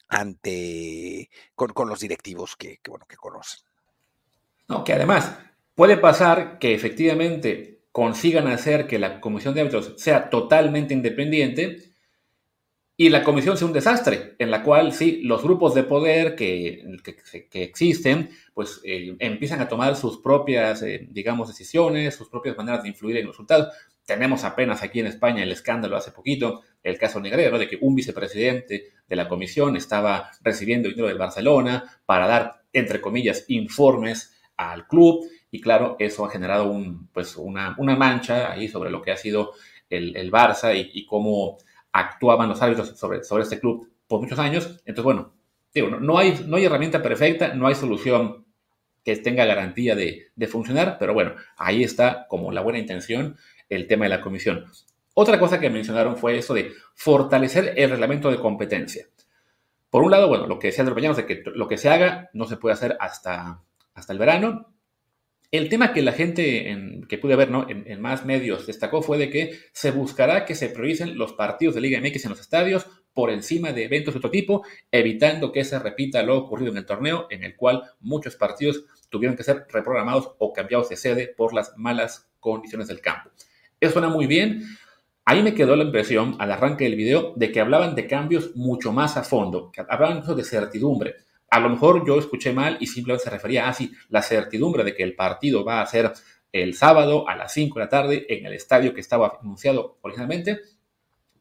ante 0.08 1.30
con, 1.54 1.72
los 1.88 2.00
directivos 2.00 2.56
que, 2.56 2.80
bueno 2.88 3.06
que 3.08 3.18
conocen. 3.18 3.60
No, 4.68 4.84
que 4.84 4.94
además 4.94 5.32
puede 5.76 5.98
pasar 5.98 6.58
que 6.58 6.74
efectivamente 6.74 7.84
consigan 7.92 8.48
hacer 8.48 8.88
que 8.88 8.98
la 8.98 9.22
comisión 9.22 9.54
de 9.54 9.62
árbitros 9.62 9.94
sea 9.98 10.32
totalmente 10.32 10.96
independiente, 10.96 11.87
y 13.00 13.10
la 13.10 13.24
comisión 13.24 13.56
sea 13.56 13.68
un 13.68 13.74
desastre, 13.74 14.36
en 14.40 14.50
la 14.50 14.64
cual 14.64 14.92
sí, 14.92 15.22
los 15.22 15.44
grupos 15.44 15.76
de 15.76 15.84
poder 15.84 16.36
que, 16.36 16.98
que, 17.52 17.64
existen, 17.64 18.32
pues 18.56 18.82
eh, 18.84 19.16
empiezan 19.20 19.62
a 19.62 19.68
tomar 19.68 19.96
sus 19.96 20.18
propias, 20.18 20.82
eh, 20.82 21.08
digamos, 21.12 21.48
decisiones, 21.48 22.16
sus 22.16 22.28
propias 22.28 22.58
maneras 22.58 22.82
de 22.82 22.90
influir 22.90 23.18
en 23.18 23.28
los 23.28 23.36
resultados. 23.36 23.72
Tenemos 24.04 24.44
apenas 24.44 24.82
aquí 24.82 25.00
en 25.00 25.06
España 25.06 25.44
el 25.44 25.52
escándalo 25.52 25.96
hace 25.96 26.10
poquito, 26.10 26.64
el 26.82 26.98
caso 26.98 27.20
Negredo, 27.20 27.60
de 27.60 27.68
que 27.68 27.78
un 27.80 27.94
vicepresidente 27.94 28.94
de 29.08 29.16
la 29.16 29.28
comisión 29.28 29.76
estaba 29.76 30.32
recibiendo 30.42 30.90
dinero 30.90 31.08
del 31.08 31.20
Barcelona 31.20 32.02
para 32.08 32.26
dar, 32.26 32.64
entre 32.74 33.00
comillas, 33.00 33.46
informes 33.48 34.36
al 34.56 34.88
club. 34.88 35.24
Y 35.52 35.62
claro, 35.62 35.98
eso 36.00 36.26
ha 36.26 36.32
generado 36.32 36.72
un, 36.72 37.10
pues 37.14 37.36
una, 37.36 37.76
una 37.78 37.96
mancha 37.96 38.52
ahí 38.52 38.68
sobre 38.68 38.90
lo 38.90 39.04
que 39.04 39.12
ha 39.12 39.18
sido 39.18 39.54
el, 39.88 40.18
el 40.18 40.32
Barça 40.32 40.76
y, 40.76 40.90
y 41.00 41.06
cómo 41.06 41.60
actuaban 41.98 42.50
los 42.50 42.62
árbitros 42.62 42.98
sobre, 42.98 43.24
sobre 43.24 43.44
este 43.44 43.60
club 43.60 43.90
por 44.08 44.22
muchos 44.22 44.40
años. 44.40 44.80
Entonces, 44.86 45.04
bueno, 45.04 45.34
digo, 45.74 45.90
no, 45.90 46.18
hay, 46.18 46.46
no 46.46 46.58
hay 46.58 46.66
herramienta 46.66 47.02
perfecta, 47.02 47.54
no 47.54 47.68
hay 47.68 47.76
solución 47.76 48.46
que 49.04 49.16
tenga 49.18 49.46
garantía 49.46 49.96
de, 49.96 50.28
de, 50.36 50.48
funcionar, 50.48 50.98
pero 51.00 51.14
bueno, 51.14 51.34
ahí 51.56 51.84
está 51.84 52.28
como 52.28 52.52
la 52.52 52.62
buena 52.62 52.80
intención 52.80 53.38
el 53.70 53.88
tema 53.88 54.06
de 54.06 54.10
la 54.10 54.22
comisión. 54.22 54.66
Otra 55.14 55.40
cosa 55.40 55.60
que 55.60 55.70
mencionaron 55.70 56.18
fue 56.18 56.38
eso 56.38 56.54
de 56.54 56.74
fortalecer 56.94 57.74
el 57.78 57.90
reglamento 57.90 58.30
de 58.30 58.38
competencia. 58.38 59.08
Por 59.90 60.04
un 60.04 60.12
lado, 60.12 60.28
bueno, 60.28 60.46
lo 60.46 60.60
que 60.60 60.68
los 60.68 60.78
compañeros 60.78 61.18
de 61.18 61.26
que 61.26 61.44
lo 61.46 61.68
que 61.68 61.78
se 61.78 61.90
haga 61.90 62.30
no 62.34 62.46
se 62.46 62.58
puede 62.58 62.74
hacer 62.74 62.98
hasta, 63.00 63.62
hasta 63.94 64.14
el 64.14 64.20
verano, 64.20 64.74
el 65.52 65.70
tema 65.70 65.94
que 65.94 66.02
la 66.02 66.12
gente 66.12 67.04
que 67.08 67.18
pude 67.18 67.36
ver 67.36 67.50
¿no? 67.50 67.68
en, 67.70 68.02
más 68.02 68.26
medios 68.26 68.68
destacó 68.68 69.02
fue 69.02 69.18
de 69.18 69.30
que 69.30 69.58
se 69.72 69.92
buscará 69.92 70.46
que 70.46 70.56
se 70.56 70.70
prioricen 70.70 71.18
los 71.18 71.34
partidos 71.34 71.76
de 71.76 71.82
Liga 71.82 72.02
MX 72.02 72.26
en 72.26 72.32
los 72.32 72.42
estadios 72.42 72.88
por 73.14 73.32
encima 73.32 73.72
de 73.72 73.86
eventos 73.86 74.14
de 74.14 74.20
otro 74.20 74.30
tipo, 74.30 74.64
evitando 74.92 75.52
que 75.52 75.64
se 75.64 75.80
repita 75.80 76.22
lo 76.22 76.38
ocurrido 76.38 76.72
en 76.72 76.78
el 76.78 76.86
torneo, 76.86 77.26
en 77.32 77.44
el 77.44 77.56
cual 77.56 77.84
muchos 78.00 78.36
partidos 78.36 78.84
tuvieron 79.10 79.36
que 79.36 79.44
ser 79.44 79.66
reprogramados 79.72 80.34
o 80.38 80.54
cambiados 80.54 80.90
de 80.90 80.98
sede 80.98 81.34
por 81.36 81.52
las 81.54 81.76
malas 81.78 82.30
condiciones 82.40 82.88
del 82.88 83.02
campo. 83.02 83.32
Eso 83.80 83.94
suena 83.94 84.10
muy 84.10 84.28
bien. 84.28 84.64
Ahí 85.26 85.42
me 85.42 85.56
quedó 85.56 85.76
la 85.76 85.86
impresión 85.86 86.36
al 86.38 86.52
arranque 86.52 86.84
del 86.84 86.96
video 86.96 87.34
de 87.36 87.52
que 87.52 87.60
hablaban 87.60 87.96
de 87.96 88.06
cambios 88.06 88.56
mucho 88.56 88.94
más 88.94 89.18
a 89.18 89.24
fondo, 89.24 89.72
que 89.72 89.82
hablaban 89.82 90.18
incluso 90.18 90.36
de 90.36 90.44
certidumbre 90.44 91.16
a 91.50 91.60
lo 91.60 91.70
mejor 91.70 92.06
yo 92.06 92.20
escuché 92.20 92.54
mal 92.54 92.78
y 92.80 92.88
simplemente 92.88 93.26
se 93.26 93.30
refería 93.30 93.68
a 93.68 93.74
sí, 93.74 93.92
la 94.10 94.22
certidumbre 94.22 94.84
de 94.84 94.94
que 94.94 95.04
el 95.04 95.16
partido 95.16 95.64
va 95.64 95.82
a 95.82 95.86
ser 95.86 96.12
el 96.52 96.74
sábado 96.74 97.28
a 97.28 97.36
las 97.36 97.54
5 97.54 97.80
de 97.80 97.86
la 97.86 97.90
tarde 97.90 98.26
en 98.30 98.46
el 98.46 98.54
estadio 98.54 98.94
que 98.94 99.02
estaba 99.02 99.38
anunciado 99.42 99.98
originalmente, 100.02 100.60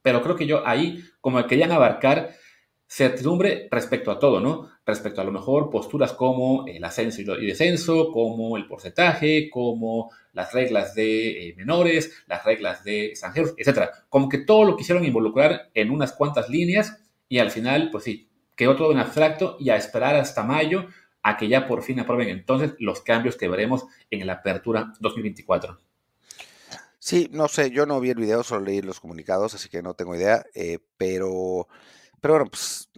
pero 0.03 0.23
creo 0.23 0.37
que 0.37 0.47
yo 0.47 0.67
ahí 0.67 1.05
como 1.21 1.45
querían 1.47 1.73
abarcar 1.73 2.31
certidumbre 2.89 3.69
respecto 3.71 4.11
a 4.11 4.19
todo, 4.19 4.41
¿no? 4.41 4.71
Respecto 4.85 5.21
a 5.21 5.25
lo 5.25 5.33
mejor 5.33 5.71
posturas 5.71 6.13
como 6.13 6.67
el 6.69 6.85
ascenso 6.85 7.21
y 7.21 7.47
descenso, 7.47 8.13
como 8.13 8.57
el 8.57 8.69
porcentaje, 8.69 9.51
como 9.51 10.11
las 10.33 10.53
reglas 10.53 10.95
de 10.95 11.49
eh, 11.49 11.55
menores, 11.57 12.23
las 12.29 12.45
reglas 12.45 12.85
de 12.85 13.07
extranjeros, 13.07 13.55
etcétera. 13.57 13.91
Como 14.09 14.29
que 14.29 14.39
todo 14.39 14.65
lo 14.65 14.77
quisieron 14.77 15.05
involucrar 15.05 15.71
en 15.75 15.91
unas 15.91 16.13
cuantas 16.13 16.49
líneas 16.49 17.03
y 17.29 17.39
al 17.39 17.51
final, 17.51 17.91
pues 17.91 18.05
sí, 18.05 18.29
quedó 18.57 18.75
todo 18.75 18.91
en 18.93 18.99
abstracto 18.99 19.57
y 19.61 19.71
a 19.71 19.77
esperar 19.77 20.17
hasta 20.17 20.43
mayo 20.43 20.89
a 21.23 21.37
que 21.37 21.49
ya 21.49 21.67
por 21.67 21.83
fin 21.83 22.01
aprueben 22.01 22.29
entonces 22.29 22.75
los 22.79 23.01
cambios 23.03 23.37
que 23.37 23.49
veremos 23.49 23.87
en 24.11 24.27
la 24.27 24.35
apertura 24.35 24.93
2024. 25.01 25.79
Sí, 26.99 27.29
no 27.33 27.47
sé, 27.49 27.71
yo 27.71 27.87
no 27.87 28.01
vi 28.01 28.11
el 28.11 28.17
video, 28.19 28.43
solo 28.43 28.65
leí 28.65 28.83
los 28.83 28.99
comunicados, 29.01 29.55
así 29.55 29.69
que 29.69 29.83
no 29.83 29.95
tengo 29.95 30.17
idea, 30.17 30.45
eh, 30.55 30.79
pero 30.97 31.69
Pero 32.21 32.35
bueno, 32.35 32.51
pues, 32.51 32.89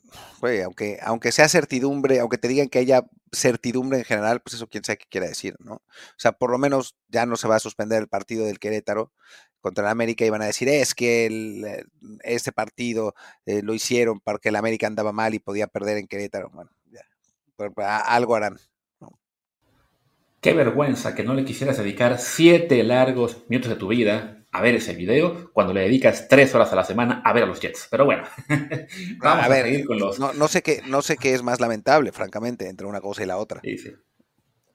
aunque, 0.64 0.98
aunque 1.02 1.32
sea 1.32 1.48
certidumbre, 1.48 2.20
aunque 2.20 2.38
te 2.38 2.48
digan 2.48 2.68
que 2.68 2.78
haya 2.78 3.04
certidumbre 3.32 3.98
en 3.98 4.04
general, 4.04 4.40
pues 4.40 4.54
eso 4.54 4.68
quién 4.68 4.84
sabe 4.84 4.98
qué 4.98 5.06
quiere 5.10 5.28
decir, 5.28 5.56
¿no? 5.60 5.74
O 5.74 5.82
sea, 6.16 6.32
por 6.32 6.50
lo 6.50 6.58
menos 6.58 6.96
ya 7.08 7.26
no 7.26 7.36
se 7.36 7.48
va 7.48 7.56
a 7.56 7.60
suspender 7.60 8.00
el 8.00 8.08
partido 8.08 8.46
del 8.46 8.58
Querétaro 8.58 9.12
contra 9.60 9.84
el 9.84 9.90
América 9.90 10.24
y 10.24 10.30
van 10.30 10.42
a 10.42 10.46
decir, 10.46 10.68
es 10.68 10.94
que 10.94 11.26
el, 11.26 11.64
eh, 11.64 11.84
este 12.22 12.52
partido 12.52 13.14
eh, 13.46 13.62
lo 13.62 13.74
hicieron 13.74 14.20
porque 14.20 14.50
el 14.50 14.56
América 14.56 14.86
andaba 14.86 15.12
mal 15.12 15.34
y 15.34 15.38
podía 15.38 15.66
perder 15.66 15.98
en 15.98 16.06
Querétaro. 16.06 16.50
Bueno, 16.52 16.70
ya, 16.90 17.98
algo 17.98 18.34
harán. 18.34 18.58
Qué 20.40 20.52
vergüenza 20.52 21.16
que 21.16 21.24
no 21.24 21.34
le 21.34 21.44
quisieras 21.44 21.78
dedicar 21.78 22.18
siete 22.18 22.84
largos 22.84 23.44
minutos 23.48 23.70
de 23.70 23.76
tu 23.76 23.88
vida 23.88 24.38
a 24.52 24.62
ver 24.62 24.76
ese 24.76 24.94
video 24.94 25.50
cuando 25.52 25.72
le 25.72 25.82
dedicas 25.82 26.28
tres 26.28 26.54
horas 26.54 26.72
a 26.72 26.76
la 26.76 26.84
semana 26.84 27.20
a 27.24 27.32
ver 27.32 27.42
a 27.42 27.46
los 27.46 27.60
Jets. 27.60 27.88
Pero 27.90 28.04
bueno, 28.04 28.22
vamos 29.18 29.44
a, 29.44 29.48
ver, 29.48 29.64
seguir 29.64 29.84
con 29.84 29.98
los. 29.98 30.18
No, 30.18 30.48
sé 30.48 30.62
qué, 30.62 30.82
no 30.86 31.02
sé 31.02 31.16
qué 31.16 31.34
es 31.34 31.42
más 31.42 31.60
lamentable, 31.60 32.12
francamente, 32.12 32.68
entre 32.68 32.86
una 32.86 33.00
cosa 33.00 33.24
y 33.24 33.26
la 33.26 33.36
otra. 33.36 33.60
Sí, 33.62 33.78
sí. 33.78 33.92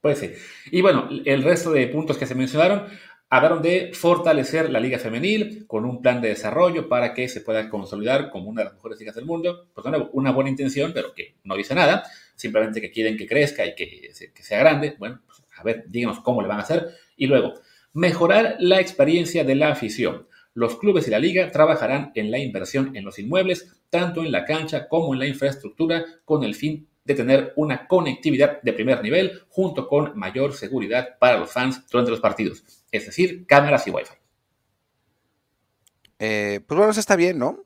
Pues 0.02 0.19
sí. 0.19 0.34
Y 0.69 0.82
bueno, 0.82 1.08
el 1.24 1.43
resto 1.43 1.72
de 1.72 1.88
puntos 1.88 2.17
que 2.17 2.28
se 2.28 2.36
mencionaron 2.36 2.88
hablaron 3.36 3.63
de 3.63 3.91
fortalecer 3.93 4.69
la 4.69 4.80
liga 4.80 5.00
femenil 5.00 5.65
con 5.65 5.86
un 5.86 6.04
plan 6.04 6.22
de 6.22 6.28
desarrollo 6.28 6.88
para 6.88 7.15
que 7.15 7.28
se 7.28 7.41
pueda 7.41 7.67
consolidar 7.67 8.30
como 8.30 8.48
una 8.48 8.62
de 8.62 8.65
las 8.65 8.76
mejores 8.76 9.00
ligas 9.00 9.15
del 9.15 9.26
mundo. 9.26 9.69
Pues 9.74 9.88
una, 9.88 10.08
una 10.13 10.32
buena 10.32 10.52
intención, 10.52 10.91
pero 10.93 11.15
que 11.15 11.34
no 11.43 11.56
dice 11.56 11.74
nada. 11.74 12.04
Simplemente 12.36 12.80
que 12.80 12.91
quieren 12.91 13.17
que 13.17 13.26
crezca 13.26 13.65
y 13.65 13.74
que, 13.74 14.12
que 14.36 14.43
sea 14.43 14.60
grande. 14.60 14.96
Bueno, 15.00 15.22
pues 15.26 15.41
a 15.58 15.63
ver, 15.63 15.86
díganos 15.88 16.19
cómo 16.19 16.43
le 16.43 16.48
van 16.48 16.60
a 16.60 16.62
hacer. 16.62 16.89
Y 17.17 17.26
luego, 17.26 17.56
mejorar 17.93 18.58
la 18.60 18.80
experiencia 18.80 19.43
de 19.43 19.56
la 19.56 19.72
afición. 19.72 20.28
Los 20.54 20.78
clubes 20.78 21.08
y 21.08 21.12
la 21.12 21.17
liga 21.17 21.50
trabajarán 21.50 22.12
en 22.13 22.30
la 22.30 22.38
inversión 22.38 22.96
en 22.96 23.04
los 23.04 23.17
inmuebles, 23.17 23.82
tanto 23.89 24.24
en 24.24 24.32
la 24.32 24.46
cancha 24.46 24.88
como 24.88 25.12
en 25.13 25.19
la 25.19 25.26
infraestructura, 25.26 26.06
con 26.24 26.43
el 26.43 26.54
fin 26.54 26.88
de 27.04 27.15
tener 27.15 27.54
una 27.56 27.88
conectividad 27.88 28.62
de 28.62 28.74
primer 28.74 29.02
nivel 29.02 29.41
junto 29.50 29.88
con 29.88 30.17
mayor 30.17 30.54
seguridad 30.54 31.17
para 31.19 31.39
los 31.39 31.52
fans 31.52 31.84
durante 31.89 32.12
los 32.12 32.19
partidos, 32.19 32.63
es 32.93 33.06
decir, 33.06 33.45
cámaras 33.45 33.86
y 33.88 33.91
wifi. 33.91 34.13
Eh, 36.19 36.62
pues 36.65 36.77
bueno, 36.77 36.91
eso 36.91 36.99
está 36.99 37.15
bien, 37.15 37.38
¿no? 37.38 37.60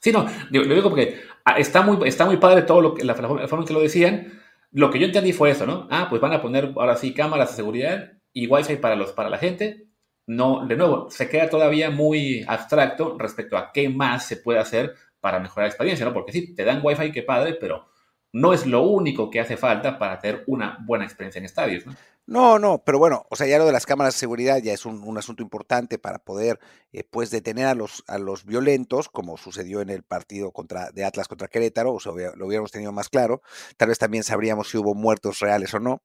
Sí, 0.00 0.12
no, 0.12 0.26
lo 0.50 0.74
digo 0.74 0.88
porque 0.88 1.20
ah, 1.44 1.58
está 1.58 1.82
muy, 1.82 2.08
está 2.08 2.24
muy 2.24 2.38
padre 2.38 2.62
todo 2.62 2.80
lo 2.80 2.94
que, 2.94 3.04
la, 3.04 3.14
la 3.14 3.48
forma 3.48 3.64
en 3.64 3.66
que 3.66 3.74
lo 3.74 3.82
decían, 3.82 4.40
lo 4.72 4.90
que 4.90 4.98
yo 4.98 5.06
entendí 5.06 5.32
fue 5.32 5.50
eso, 5.50 5.66
¿no? 5.66 5.88
Ah, 5.90 6.06
pues 6.08 6.22
van 6.22 6.32
a 6.32 6.40
poner 6.40 6.72
ahora 6.76 6.96
sí 6.96 7.12
cámaras 7.12 7.50
de 7.50 7.56
seguridad 7.56 8.12
y 8.32 8.46
Wi-Fi 8.46 8.76
para, 8.76 8.96
los, 8.96 9.12
para 9.12 9.28
la 9.28 9.38
gente. 9.38 9.88
No, 10.26 10.64
de 10.66 10.76
nuevo, 10.76 11.10
se 11.10 11.28
queda 11.28 11.50
todavía 11.50 11.90
muy 11.90 12.44
abstracto 12.46 13.18
respecto 13.18 13.56
a 13.56 13.72
qué 13.72 13.88
más 13.88 14.26
se 14.26 14.36
puede 14.36 14.60
hacer 14.60 14.94
para 15.20 15.40
mejorar 15.40 15.64
la 15.64 15.70
experiencia, 15.70 16.06
¿no? 16.06 16.14
Porque 16.14 16.32
sí, 16.32 16.54
te 16.54 16.64
dan 16.64 16.80
Wi-Fi, 16.82 17.12
qué 17.12 17.22
padre, 17.22 17.54
pero 17.60 17.89
no 18.32 18.52
es 18.52 18.66
lo 18.66 18.82
único 18.82 19.30
que 19.30 19.40
hace 19.40 19.56
falta 19.56 19.98
para 19.98 20.20
tener 20.20 20.44
una 20.46 20.78
buena 20.86 21.04
experiencia 21.04 21.38
en 21.38 21.44
estadios, 21.44 21.86
¿no? 21.86 21.94
No, 22.26 22.60
no, 22.60 22.84
pero 22.84 23.00
bueno, 23.00 23.26
o 23.28 23.34
sea, 23.34 23.48
ya 23.48 23.58
lo 23.58 23.66
de 23.66 23.72
las 23.72 23.86
cámaras 23.86 24.14
de 24.14 24.20
seguridad 24.20 24.58
ya 24.58 24.72
es 24.72 24.86
un, 24.86 25.18
asunto 25.18 25.42
importante 25.42 25.98
para 25.98 26.20
poder, 26.20 26.60
eh, 26.92 27.02
pues, 27.02 27.30
detener 27.32 27.66
a 27.66 27.74
los, 27.74 28.04
a 28.06 28.18
los 28.18 28.44
violentos, 28.44 29.08
como 29.08 29.36
sucedió 29.36 29.80
en 29.80 29.90
el 29.90 30.04
partido 30.04 30.52
contra, 30.52 30.92
de 30.92 31.04
Atlas 31.04 31.26
contra 31.26 31.48
Querétaro, 31.48 31.92
o 31.92 31.98
sea, 31.98 32.12
lo 32.12 32.46
hubiéramos 32.46 32.70
tenido 32.70 32.92
más 32.92 33.08
claro. 33.08 33.42
Tal 33.76 33.88
vez 33.88 33.98
también 33.98 34.22
sabríamos 34.22 34.68
si 34.68 34.78
hubo 34.78 34.94
muertos 34.94 35.40
reales 35.40 35.74
o 35.74 35.80
no. 35.80 36.02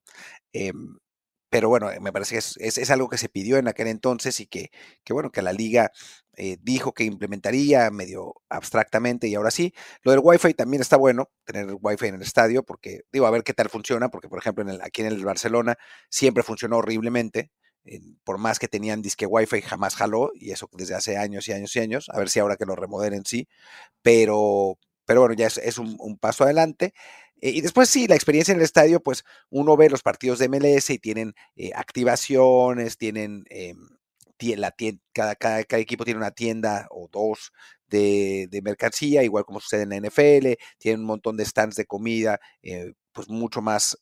Em, 0.51 0.97
pero 1.55 1.69
bueno, 1.69 1.89
me 2.01 2.11
parece 2.11 2.35
que 2.35 2.39
es, 2.39 2.57
es, 2.57 2.91
algo 2.91 3.07
que 3.07 3.17
se 3.17 3.29
pidió 3.29 3.55
en 3.55 3.69
aquel 3.69 3.87
entonces 3.87 4.41
y 4.41 4.45
que, 4.45 4.71
que 5.05 5.13
bueno, 5.13 5.31
que 5.31 5.41
la 5.41 5.53
liga 5.53 5.89
eh, 6.35 6.57
dijo 6.61 6.93
que 6.93 7.05
implementaría 7.05 7.89
medio 7.91 8.41
abstractamente 8.49 9.29
y 9.29 9.35
ahora 9.35 9.51
sí. 9.51 9.73
Lo 10.03 10.11
del 10.11 10.19
Wi-Fi 10.21 10.53
también 10.53 10.81
está 10.81 10.97
bueno, 10.97 11.29
tener 11.45 11.77
Wi-Fi 11.81 12.07
en 12.07 12.15
el 12.15 12.23
estadio, 12.23 12.63
porque 12.63 13.03
digo, 13.13 13.25
a 13.25 13.31
ver 13.31 13.45
qué 13.45 13.53
tal 13.53 13.69
funciona, 13.69 14.09
porque 14.09 14.27
por 14.27 14.39
ejemplo 14.39 14.65
en 14.65 14.69
el, 14.71 14.81
aquí 14.81 15.01
en 15.01 15.07
el 15.07 15.23
Barcelona 15.23 15.77
siempre 16.09 16.43
funcionó 16.43 16.79
horriblemente. 16.79 17.51
por 18.25 18.37
más 18.37 18.59
que 18.59 18.67
tenían 18.67 19.01
disque 19.01 19.25
Wi-Fi, 19.25 19.61
jamás 19.61 19.95
jaló, 19.95 20.31
y 20.33 20.51
eso 20.51 20.69
desde 20.73 20.95
hace 20.95 21.15
años 21.15 21.47
y 21.47 21.53
años 21.53 21.73
y 21.77 21.79
años. 21.79 22.09
A 22.09 22.19
ver 22.19 22.29
si 22.29 22.39
ahora 22.41 22.57
que 22.57 22.65
lo 22.65 22.75
remodelen 22.75 23.23
sí. 23.25 23.47
Pero, 24.01 24.77
pero 25.05 25.21
bueno, 25.21 25.35
ya 25.35 25.47
es, 25.47 25.77
un, 25.77 25.95
un, 25.99 26.17
paso 26.17 26.43
adelante. 26.43 26.93
Eh, 27.41 27.51
y 27.51 27.61
después 27.61 27.89
sí, 27.89 28.07
la 28.07 28.15
experiencia 28.15 28.51
en 28.51 28.59
el 28.59 28.63
estadio, 28.63 29.01
pues 29.01 29.23
uno 29.49 29.77
ve 29.77 29.89
los 29.89 30.01
partidos 30.03 30.39
de 30.39 30.49
MLS 30.49 30.89
y 30.89 30.99
tienen 30.99 31.35
eh, 31.55 31.71
activaciones, 31.75 32.97
tienen 32.97 33.45
em, 33.49 33.77
la 34.57 34.71
tienda, 34.71 35.01
cada, 35.13 35.35
cada, 35.35 35.59
equipo 35.79 36.05
tiene 36.05 36.19
una 36.19 36.31
tienda 36.31 36.87
o 36.91 37.07
dos 37.11 37.51
de, 37.87 38.49
mercancía, 38.63 39.23
igual 39.23 39.45
como 39.45 39.59
sucede 39.59 39.83
en 39.83 39.89
la 39.89 39.97
NFL, 39.97 40.53
tienen 40.77 41.01
un 41.01 41.07
montón 41.07 41.37
de 41.37 41.45
stands 41.45 41.75
de 41.75 41.85
comida, 41.85 42.39
eh, 42.61 42.93
pues 43.13 43.29
mucho 43.29 43.61
más 43.61 43.97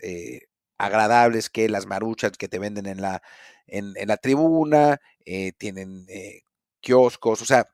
agradables 0.77 1.49
que 1.49 1.69
las 1.69 1.85
maruchas 1.85 2.31
que 2.37 2.47
te 2.47 2.59
venden 2.59 2.87
en 2.87 3.01
la, 3.01 3.21
en, 3.67 3.93
la 4.07 4.17
tribuna, 4.17 4.99
tienen 5.57 6.07
kioscos, 6.81 7.41
o 7.41 7.45
sea, 7.45 7.67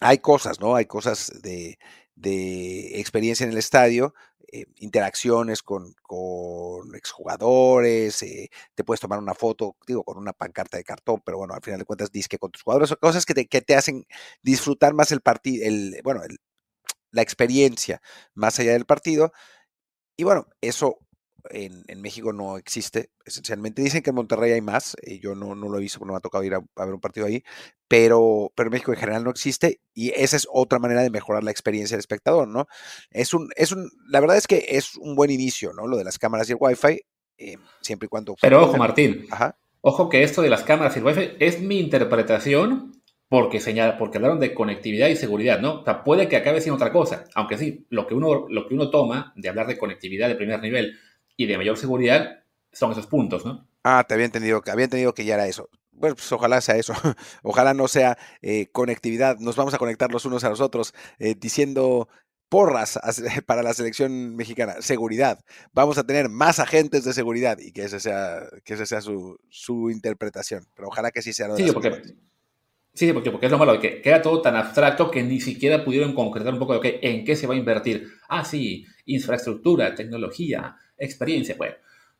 hay 0.00 0.18
cosas, 0.18 0.60
¿no? 0.60 0.76
Hay 0.76 0.86
cosas 0.86 1.32
de, 1.42 1.78
de 2.18 3.00
experiencia 3.00 3.44
en 3.44 3.52
el 3.52 3.58
estadio, 3.58 4.14
eh, 4.50 4.64
interacciones 4.76 5.62
con, 5.62 5.94
con 6.02 6.94
exjugadores, 6.94 8.22
eh, 8.22 8.50
te 8.74 8.84
puedes 8.84 9.00
tomar 9.00 9.18
una 9.18 9.34
foto, 9.34 9.76
digo, 9.86 10.04
con 10.04 10.18
una 10.18 10.32
pancarta 10.32 10.76
de 10.76 10.84
cartón, 10.84 11.22
pero 11.24 11.38
bueno, 11.38 11.54
al 11.54 11.62
final 11.62 11.78
de 11.78 11.84
cuentas 11.84 12.10
disque 12.10 12.38
con 12.38 12.50
tus 12.50 12.62
jugadores, 12.62 12.94
cosas 13.00 13.26
que 13.26 13.34
te, 13.34 13.46
que 13.46 13.60
te 13.60 13.76
hacen 13.76 14.06
disfrutar 14.42 14.94
más 14.94 15.12
el 15.12 15.20
partido, 15.20 15.66
el, 15.66 16.00
bueno, 16.02 16.22
la 17.10 17.22
experiencia 17.22 18.00
más 18.34 18.58
allá 18.58 18.72
del 18.72 18.86
partido. 18.86 19.32
Y 20.16 20.24
bueno, 20.24 20.48
eso 20.60 20.98
en, 21.50 22.00
México 22.00 22.32
no 22.32 22.56
existe, 22.56 23.10
esencialmente. 23.24 23.82
Dicen 23.82 24.02
que 24.02 24.10
en 24.10 24.16
Monterrey 24.16 24.52
hay 24.52 24.60
más, 24.60 24.96
eh, 25.02 25.18
yo 25.18 25.34
no, 25.34 25.54
no, 25.54 25.68
lo 25.68 25.78
he 25.78 25.82
visto, 25.82 25.98
no 26.04 26.12
me 26.12 26.16
ha 26.16 26.20
tocado 26.20 26.44
ir 26.44 26.54
a, 26.54 26.60
ver 26.60 26.94
un 26.94 27.00
partido 27.00 27.26
ahí, 27.26 27.42
pero, 27.86 28.52
pero 28.54 28.68
en 28.68 28.72
México 28.72 28.92
en 28.92 28.98
general 28.98 29.24
no 29.24 29.30
existe 29.30 29.80
y 29.94 30.10
esa 30.10 30.36
es 30.36 30.46
otra 30.50 30.78
manera 30.78 31.02
de 31.02 31.10
mejorar 31.10 31.44
la 31.44 31.50
experiencia 31.50 31.96
del 31.96 32.00
espectador, 32.00 32.48
¿no? 32.48 32.66
Es 33.10 33.34
un, 33.34 33.50
es 33.56 33.72
un, 33.72 33.90
la 34.08 34.20
verdad 34.20 34.36
es 34.36 34.46
que 34.46 34.64
es 34.68 34.96
un 34.96 35.14
buen 35.14 35.30
inicio, 35.30 35.72
¿no? 35.72 35.86
Lo 35.86 35.96
de 35.96 36.04
las 36.04 36.18
cámaras 36.18 36.48
y 36.48 36.52
el 36.52 36.58
Wi-Fi, 36.60 37.00
eh, 37.38 37.56
siempre 37.80 38.06
y 38.06 38.08
cuando... 38.08 38.36
Pero 38.40 38.64
ojo, 38.64 38.76
Martín, 38.76 39.26
ojo 39.80 40.08
que 40.08 40.22
esto 40.22 40.42
de 40.42 40.50
las 40.50 40.64
cámaras 40.64 40.96
y 40.96 41.00
el 41.00 41.04
Wi-Fi 41.04 41.36
es 41.38 41.60
mi 41.60 41.78
interpretación 41.80 42.98
porque 43.28 43.60
señala, 43.60 43.98
porque 43.98 44.16
hablaron 44.16 44.40
de 44.40 44.54
conectividad 44.54 45.08
y 45.08 45.16
seguridad, 45.16 45.60
¿no? 45.60 45.80
O 45.80 45.84
sea, 45.84 46.02
puede 46.02 46.28
que 46.28 46.36
acabe 46.36 46.60
siendo 46.60 46.76
otra 46.76 46.92
cosa, 46.92 47.24
aunque 47.34 47.58
sí, 47.58 47.86
lo 47.90 48.06
que 48.06 48.14
uno, 48.14 48.46
lo 48.48 48.66
que 48.66 48.74
uno 48.74 48.90
toma 48.90 49.32
de 49.36 49.48
hablar 49.48 49.66
de 49.66 49.76
conectividad 49.76 50.28
de 50.28 50.34
primer 50.34 50.60
nivel 50.62 50.98
y 51.38 51.46
de 51.46 51.56
mayor 51.56 51.78
seguridad 51.78 52.40
son 52.72 52.92
esos 52.92 53.06
puntos, 53.06 53.46
¿no? 53.46 53.66
Ah, 53.84 54.04
te 54.06 54.12
había 54.12 54.26
entendido, 54.26 54.60
había 54.70 54.84
entendido 54.84 55.14
que 55.14 55.24
ya 55.24 55.34
era 55.34 55.46
eso. 55.46 55.70
Bueno, 55.92 56.16
pues 56.16 56.30
ojalá 56.32 56.60
sea 56.60 56.76
eso. 56.76 56.92
ojalá 57.42 57.72
no 57.72 57.88
sea 57.88 58.18
eh, 58.42 58.66
conectividad. 58.72 59.38
Nos 59.38 59.56
vamos 59.56 59.72
a 59.72 59.78
conectar 59.78 60.10
los 60.12 60.26
unos 60.26 60.44
a 60.44 60.50
los 60.50 60.60
otros 60.60 60.94
eh, 61.18 61.34
diciendo 61.38 62.08
porras 62.48 62.98
para 63.46 63.62
la 63.62 63.72
selección 63.72 64.34
mexicana. 64.34 64.74
Seguridad. 64.80 65.38
Vamos 65.72 65.96
a 65.96 66.04
tener 66.04 66.28
más 66.28 66.58
agentes 66.58 67.04
de 67.04 67.12
seguridad 67.12 67.58
y 67.60 67.72
que 67.72 67.84
ese 67.84 68.00
sea, 68.00 68.42
que 68.64 68.74
ese 68.74 68.86
sea 68.86 69.00
su, 69.00 69.38
su 69.48 69.90
interpretación. 69.90 70.66
Pero 70.74 70.88
ojalá 70.88 71.12
que 71.12 71.22
sí 71.22 71.32
sea 71.32 71.46
lo 71.46 71.54
de 71.54 71.64
sí, 71.64 71.72
porque, 71.72 72.02
Sí, 72.94 73.12
porque, 73.12 73.30
porque 73.30 73.46
es 73.46 73.52
lo 73.52 73.58
malo, 73.58 73.78
que 73.78 74.02
queda 74.02 74.20
todo 74.20 74.42
tan 74.42 74.56
abstracto 74.56 75.08
que 75.08 75.22
ni 75.22 75.40
siquiera 75.40 75.84
pudieron 75.84 76.14
concretar 76.14 76.52
un 76.52 76.58
poco 76.58 76.80
de 76.80 76.98
en 77.00 77.24
qué 77.24 77.36
se 77.36 77.46
va 77.46 77.54
a 77.54 77.56
invertir. 77.56 78.08
Ah, 78.28 78.44
sí, 78.44 78.84
infraestructura, 79.04 79.94
tecnología, 79.94 80.74
experiencia. 80.98 81.54
Bueno, 81.56 81.76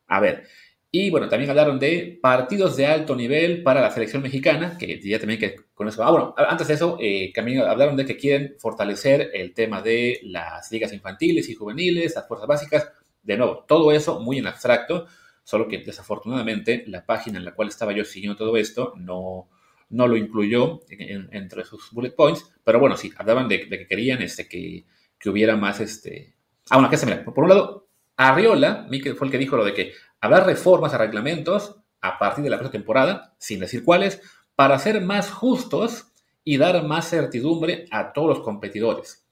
a 0.07 0.19
ver. 0.19 0.45
Y 0.91 1.11
bueno, 1.11 1.29
también 1.29 1.51
hablaron 1.51 1.77
de 1.77 2.17
partidos 2.19 2.75
de 2.75 2.87
alto 2.87 3.15
nivel 3.15 3.61
para 3.61 3.81
la 3.81 3.91
selección 3.91 4.23
mexicana, 4.23 4.75
que 4.77 4.99
ya 4.99 5.19
también 5.19 5.39
que 5.39 5.55
con 5.75 5.87
eso. 5.87 6.03
Ah, 6.03 6.09
bueno, 6.09 6.33
antes 6.35 6.67
de 6.67 6.73
eso, 6.73 6.97
eh, 6.99 7.31
también 7.33 7.61
hablaron 7.61 7.95
de 7.95 8.05
que 8.05 8.17
quieren 8.17 8.55
fortalecer 8.57 9.29
el 9.33 9.53
tema 9.53 9.83
de 9.83 10.19
las 10.23 10.71
ligas 10.71 10.91
infantiles 10.91 11.47
y 11.47 11.53
juveniles, 11.53 12.15
las 12.15 12.27
fuerzas 12.27 12.47
básicas. 12.47 12.91
De 13.21 13.37
nuevo, 13.37 13.65
todo 13.67 13.91
eso 13.91 14.19
muy 14.19 14.39
en 14.39 14.47
abstracto, 14.47 15.05
solo 15.43 15.67
que 15.67 15.77
desafortunadamente 15.79 16.83
la 16.87 17.05
página 17.05 17.37
en 17.37 17.45
la 17.45 17.53
cual 17.53 17.67
estaba 17.67 17.91
yo 17.91 18.03
siguiendo 18.03 18.37
todo 18.37 18.57
esto 18.57 18.93
no, 18.97 19.49
no 19.89 20.07
lo 20.07 20.17
incluyó 20.17 20.81
entre 20.89 21.65
sus 21.65 21.91
bullet 21.91 22.15
points, 22.15 22.51
pero 22.63 22.79
bueno, 22.79 22.97
sí, 22.97 23.11
hablaban 23.17 23.47
de, 23.47 23.67
que 23.67 23.87
querían 23.87 24.21
este, 24.21 24.47
que, 24.47 24.85
que, 25.19 25.29
hubiera 25.29 25.55
más. 25.55 25.79
Este... 25.79 26.35
Ah, 26.69 26.75
bueno, 26.77 26.87
acá 26.87 26.97
se 26.97 27.05
mira. 27.05 27.23
Por 27.23 27.43
un 27.43 27.49
lado, 27.49 27.88
Arriola, 28.21 28.85
Mikel 28.89 29.15
fue 29.15 29.27
el 29.27 29.31
que 29.31 29.37
dijo 29.37 29.55
lo 29.55 29.63
de 29.63 29.73
que 29.73 29.93
habrá 30.19 30.41
reformas 30.41 30.93
a 30.93 30.97
reglamentos 30.97 31.77
a 32.01 32.19
partir 32.19 32.43
de 32.43 32.49
la 32.49 32.57
próxima 32.57 32.73
temporada, 32.73 33.33
sin 33.39 33.61
decir 33.61 33.85
cuáles, 33.85 34.21
para 34.55 34.77
ser 34.77 34.99
más 34.99 35.31
justos 35.31 36.11
y 36.43 36.57
dar 36.57 36.83
más 36.83 37.09
certidumbre 37.09 37.85
a 37.91 38.11
todos 38.11 38.27
los 38.27 38.39
competidores. 38.41 39.25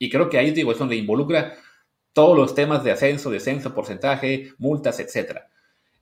Y 0.00 0.10
creo 0.10 0.28
que 0.28 0.36
ahí 0.36 0.50
digo, 0.50 0.72
es 0.72 0.78
donde 0.78 0.96
involucra 0.96 1.58
todos 2.12 2.36
los 2.36 2.56
temas 2.56 2.82
de 2.82 2.90
ascenso, 2.90 3.30
descenso, 3.30 3.72
porcentaje, 3.72 4.52
multas, 4.58 4.98
etc. 4.98 5.38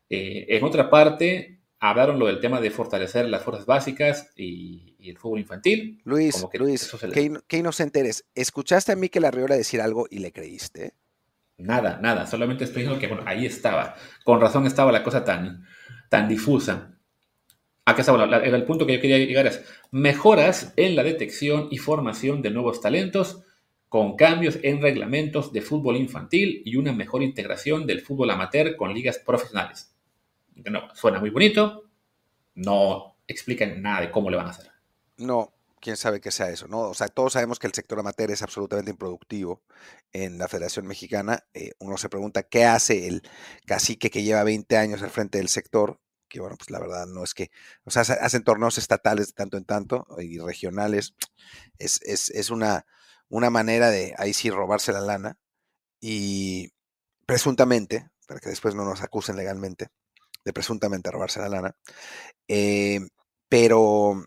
Eh, 0.08 0.46
en 0.48 0.64
otra 0.64 0.88
parte, 0.88 1.60
hablaron 1.80 2.18
lo 2.18 2.28
del 2.28 2.40
tema 2.40 2.62
de 2.62 2.70
fortalecer 2.70 3.28
las 3.28 3.42
fuerzas 3.42 3.66
básicas 3.66 4.30
y, 4.34 4.96
el 5.00 5.18
fútbol 5.18 5.40
infantil. 5.40 6.00
Luis, 6.04 6.46
Luis, 6.54 6.90
qué, 7.46 7.58
inocente 7.58 8.00
eres. 8.00 8.24
¿Escuchaste 8.34 8.92
a 8.92 8.96
Mikel 8.96 9.26
Arriola 9.26 9.54
decir 9.54 9.82
algo 9.82 10.06
y 10.10 10.20
le 10.20 10.32
creíste? 10.32 10.94
Nada, 11.58 11.98
nada. 12.02 12.26
Solamente 12.26 12.64
estoy 12.64 12.82
diciendo 12.82 13.00
que, 13.00 13.06
bueno, 13.08 13.24
ahí 13.26 13.46
estaba. 13.46 13.94
Con 14.24 14.40
razón 14.40 14.66
estaba 14.66 14.92
la 14.92 15.02
cosa 15.02 15.24
tan, 15.24 15.66
tan 16.08 16.28
difusa. 16.28 16.92
Aquí 17.84 18.00
estaba, 18.00 18.24
el 18.24 18.64
punto 18.64 18.86
que 18.86 18.94
yo 18.94 19.00
quería 19.00 19.18
llegar 19.18 19.46
es 19.46 19.64
mejoras 19.90 20.74
en 20.76 20.96
la 20.96 21.02
detección 21.02 21.68
y 21.70 21.78
formación 21.78 22.42
de 22.42 22.50
nuevos 22.50 22.80
talentos 22.80 23.44
con 23.88 24.16
cambios 24.16 24.58
en 24.62 24.82
reglamentos 24.82 25.52
de 25.52 25.62
fútbol 25.62 25.96
infantil 25.96 26.62
y 26.64 26.76
una 26.76 26.92
mejor 26.92 27.22
integración 27.22 27.86
del 27.86 28.00
fútbol 28.00 28.30
amateur 28.30 28.76
con 28.76 28.92
ligas 28.92 29.18
profesionales. 29.18 29.94
Suena 30.94 31.20
muy 31.20 31.30
bonito, 31.30 31.84
no 32.56 33.16
explican 33.26 33.80
nada 33.80 34.00
de 34.02 34.10
cómo 34.10 34.30
le 34.30 34.36
van 34.36 34.46
a 34.46 34.50
hacer. 34.50 34.70
No, 35.18 35.52
quién 35.86 35.96
sabe 35.96 36.20
qué 36.20 36.32
sea 36.32 36.50
eso, 36.50 36.66
¿no? 36.66 36.80
O 36.80 36.94
sea, 36.94 37.06
todos 37.06 37.34
sabemos 37.34 37.60
que 37.60 37.68
el 37.68 37.72
sector 37.72 37.96
amateur 38.00 38.32
es 38.32 38.42
absolutamente 38.42 38.90
improductivo 38.90 39.62
en 40.12 40.36
la 40.36 40.48
Federación 40.48 40.84
Mexicana. 40.84 41.44
Eh, 41.54 41.74
uno 41.78 41.96
se 41.96 42.08
pregunta 42.08 42.42
qué 42.42 42.64
hace 42.64 43.06
el 43.06 43.22
cacique 43.66 44.10
que 44.10 44.24
lleva 44.24 44.42
20 44.42 44.76
años 44.78 45.00
al 45.04 45.10
frente 45.10 45.38
del 45.38 45.48
sector, 45.48 46.00
que 46.28 46.40
bueno, 46.40 46.56
pues 46.56 46.70
la 46.70 46.80
verdad 46.80 47.06
no 47.06 47.22
es 47.22 47.34
que, 47.34 47.52
o 47.84 47.92
sea, 47.92 48.02
hacen 48.02 48.42
torneos 48.42 48.78
estatales 48.78 49.28
de 49.28 49.34
tanto 49.34 49.56
en 49.58 49.64
tanto 49.64 50.08
y 50.18 50.40
regionales. 50.40 51.14
Es, 51.78 52.00
es, 52.02 52.30
es 52.30 52.50
una, 52.50 52.84
una 53.28 53.50
manera 53.50 53.88
de 53.88 54.12
ahí 54.18 54.34
sí 54.34 54.50
robarse 54.50 54.90
la 54.92 55.00
lana 55.00 55.38
y 56.00 56.72
presuntamente, 57.26 58.08
para 58.26 58.40
que 58.40 58.48
después 58.48 58.74
no 58.74 58.84
nos 58.84 59.02
acusen 59.02 59.36
legalmente, 59.36 59.86
de 60.44 60.52
presuntamente 60.52 61.12
robarse 61.12 61.38
la 61.38 61.48
lana. 61.48 61.76
Eh, 62.48 62.98
pero 63.48 64.24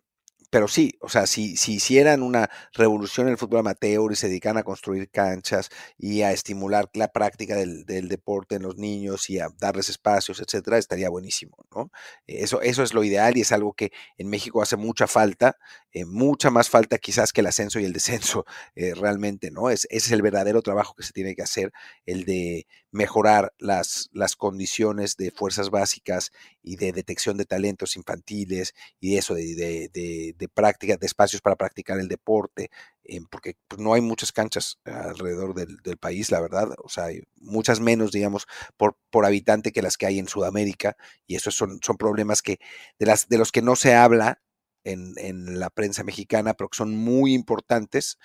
pero 0.49 0.67
sí, 0.67 0.97
o 1.01 1.09
sea, 1.09 1.27
si, 1.27 1.57
si 1.57 1.73
hicieran 1.73 2.23
una 2.23 2.49
revolución 2.73 3.27
en 3.27 3.33
el 3.33 3.37
fútbol 3.37 3.59
amateur 3.59 4.11
y 4.11 4.15
se 4.15 4.27
dedican 4.27 4.57
a 4.57 4.63
construir 4.63 5.09
canchas 5.09 5.69
y 5.97 6.21
a 6.23 6.31
estimular 6.31 6.89
la 6.93 7.09
práctica 7.09 7.55
del, 7.55 7.85
deporte 7.85 8.55
en 8.55 8.63
los 8.63 8.77
niños 8.77 9.29
y 9.29 9.39
a 9.39 9.49
darles 9.59 9.89
espacios, 9.89 10.39
etcétera, 10.39 10.77
estaría 10.77 11.09
buenísimo, 11.09 11.57
¿no? 11.75 11.91
Eso, 12.25 12.61
eso 12.61 12.81
es 12.81 12.93
lo 12.93 13.03
ideal 13.03 13.37
y 13.37 13.41
es 13.41 13.51
algo 13.51 13.73
que 13.73 13.91
en 14.17 14.29
México 14.29 14.61
hace 14.61 14.77
mucha 14.77 15.07
falta, 15.07 15.57
eh, 15.91 16.05
mucha 16.05 16.49
más 16.49 16.69
falta 16.69 16.97
quizás 16.97 17.31
que 17.33 17.41
el 17.41 17.47
ascenso 17.47 17.79
y 17.79 17.85
el 17.85 17.93
descenso, 17.93 18.45
eh, 18.75 18.93
realmente, 18.95 19.51
¿no? 19.51 19.69
Es, 19.69 19.85
ese 19.89 20.07
es 20.07 20.11
el 20.11 20.21
verdadero 20.21 20.61
trabajo 20.61 20.95
que 20.95 21.03
se 21.03 21.13
tiene 21.13 21.35
que 21.35 21.43
hacer, 21.43 21.71
el 22.05 22.25
de 22.25 22.65
mejorar 22.91 23.53
las, 23.59 24.09
las 24.13 24.35
condiciones 24.35 25.15
de 25.15 25.31
fuerzas 25.31 25.69
básicas 25.69 26.31
y 26.63 26.75
de 26.77 26.91
detección 26.91 27.37
de 27.37 27.45
talentos 27.45 27.95
infantiles 27.95 28.73
y 28.99 29.17
eso, 29.17 29.35
de, 29.35 29.89
de, 29.93 30.38
práctica, 30.47 30.97
de 30.97 31.05
espacios 31.05 31.41
para 31.41 31.55
practicar 31.55 31.99
el 31.99 32.07
deporte, 32.07 32.69
eh, 33.03 33.19
porque 33.29 33.55
pues, 33.67 33.81
no 33.81 33.93
hay 33.93 34.01
muchas 34.01 34.31
canchas 34.31 34.79
alrededor 34.85 35.53
del, 35.53 35.97
país, 35.97 36.31
la 36.31 36.39
verdad, 36.39 36.69
o 36.83 36.89
sea, 36.89 37.05
hay 37.05 37.23
muchas 37.35 37.79
menos, 37.79 38.11
digamos, 38.11 38.47
por, 38.77 38.97
por 39.09 39.25
habitante 39.25 39.71
que 39.71 39.81
las 39.81 39.97
que 39.97 40.05
hay 40.05 40.19
en 40.19 40.27
Sudamérica, 40.27 40.95
y 41.27 41.35
esos 41.35 41.55
son, 41.55 41.79
son 41.83 41.97
problemas 41.97 42.41
que, 42.41 42.59
de, 42.99 43.05
las, 43.05 43.27
de 43.27 43.37
los 43.37 43.51
que 43.51 43.61
no 43.61 43.75
se 43.75 43.95
habla 43.95 44.41
en, 44.83 45.13
en 45.17 45.59
la 45.59 45.69
prensa 45.69 46.03
mexicana, 46.03 46.53
pero 46.53 46.69
que 46.69 46.77
son 46.77 46.95
muy 46.95 47.33
importantes, 47.33 48.17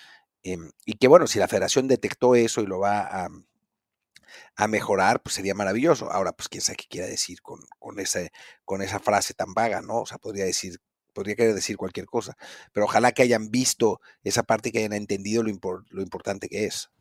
em, 0.43 0.71
y 0.85 0.93
que 0.93 1.07
bueno, 1.07 1.27
si 1.27 1.39
la 1.39 1.47
federación 1.47 1.87
detectó 1.87 2.35
eso 2.35 2.61
y 2.61 2.67
lo 2.67 2.79
va 2.79 3.01
a 3.01 3.29
a 4.55 4.67
mejorar, 4.67 5.21
pues 5.21 5.35
sería 5.35 5.53
maravilloso. 5.55 6.11
Ahora, 6.11 6.33
pues 6.33 6.49
quién 6.49 6.61
sabe 6.61 6.77
qué 6.77 6.87
quiera 6.87 7.07
decir 7.07 7.41
con, 7.41 7.59
con, 7.79 7.95
con 8.65 8.81
esa 8.81 8.99
frase 8.99 9.33
tan 9.33 9.53
vaga, 9.53 9.81
¿no? 9.81 10.01
O 10.01 10.05
sea, 10.05 10.17
podría 10.17 10.45
decir, 10.45 10.79
podría 11.15 11.35
querer 11.35 11.55
decir 11.55 11.77
cualquier 11.77 12.05
cosa, 12.05 12.37
pero 12.73 12.85
ojalá 12.85 13.11
que 13.11 13.23
hayan 13.23 13.49
visto 13.49 14.01
esa 14.23 14.43
parte, 14.43 14.71
que 14.71 14.79
hayan 14.79 14.93
entendido 14.93 15.41
lo, 15.41 15.51
lo 15.89 16.01
importante 16.01 16.47
que 16.47 16.65
es. 16.65 16.91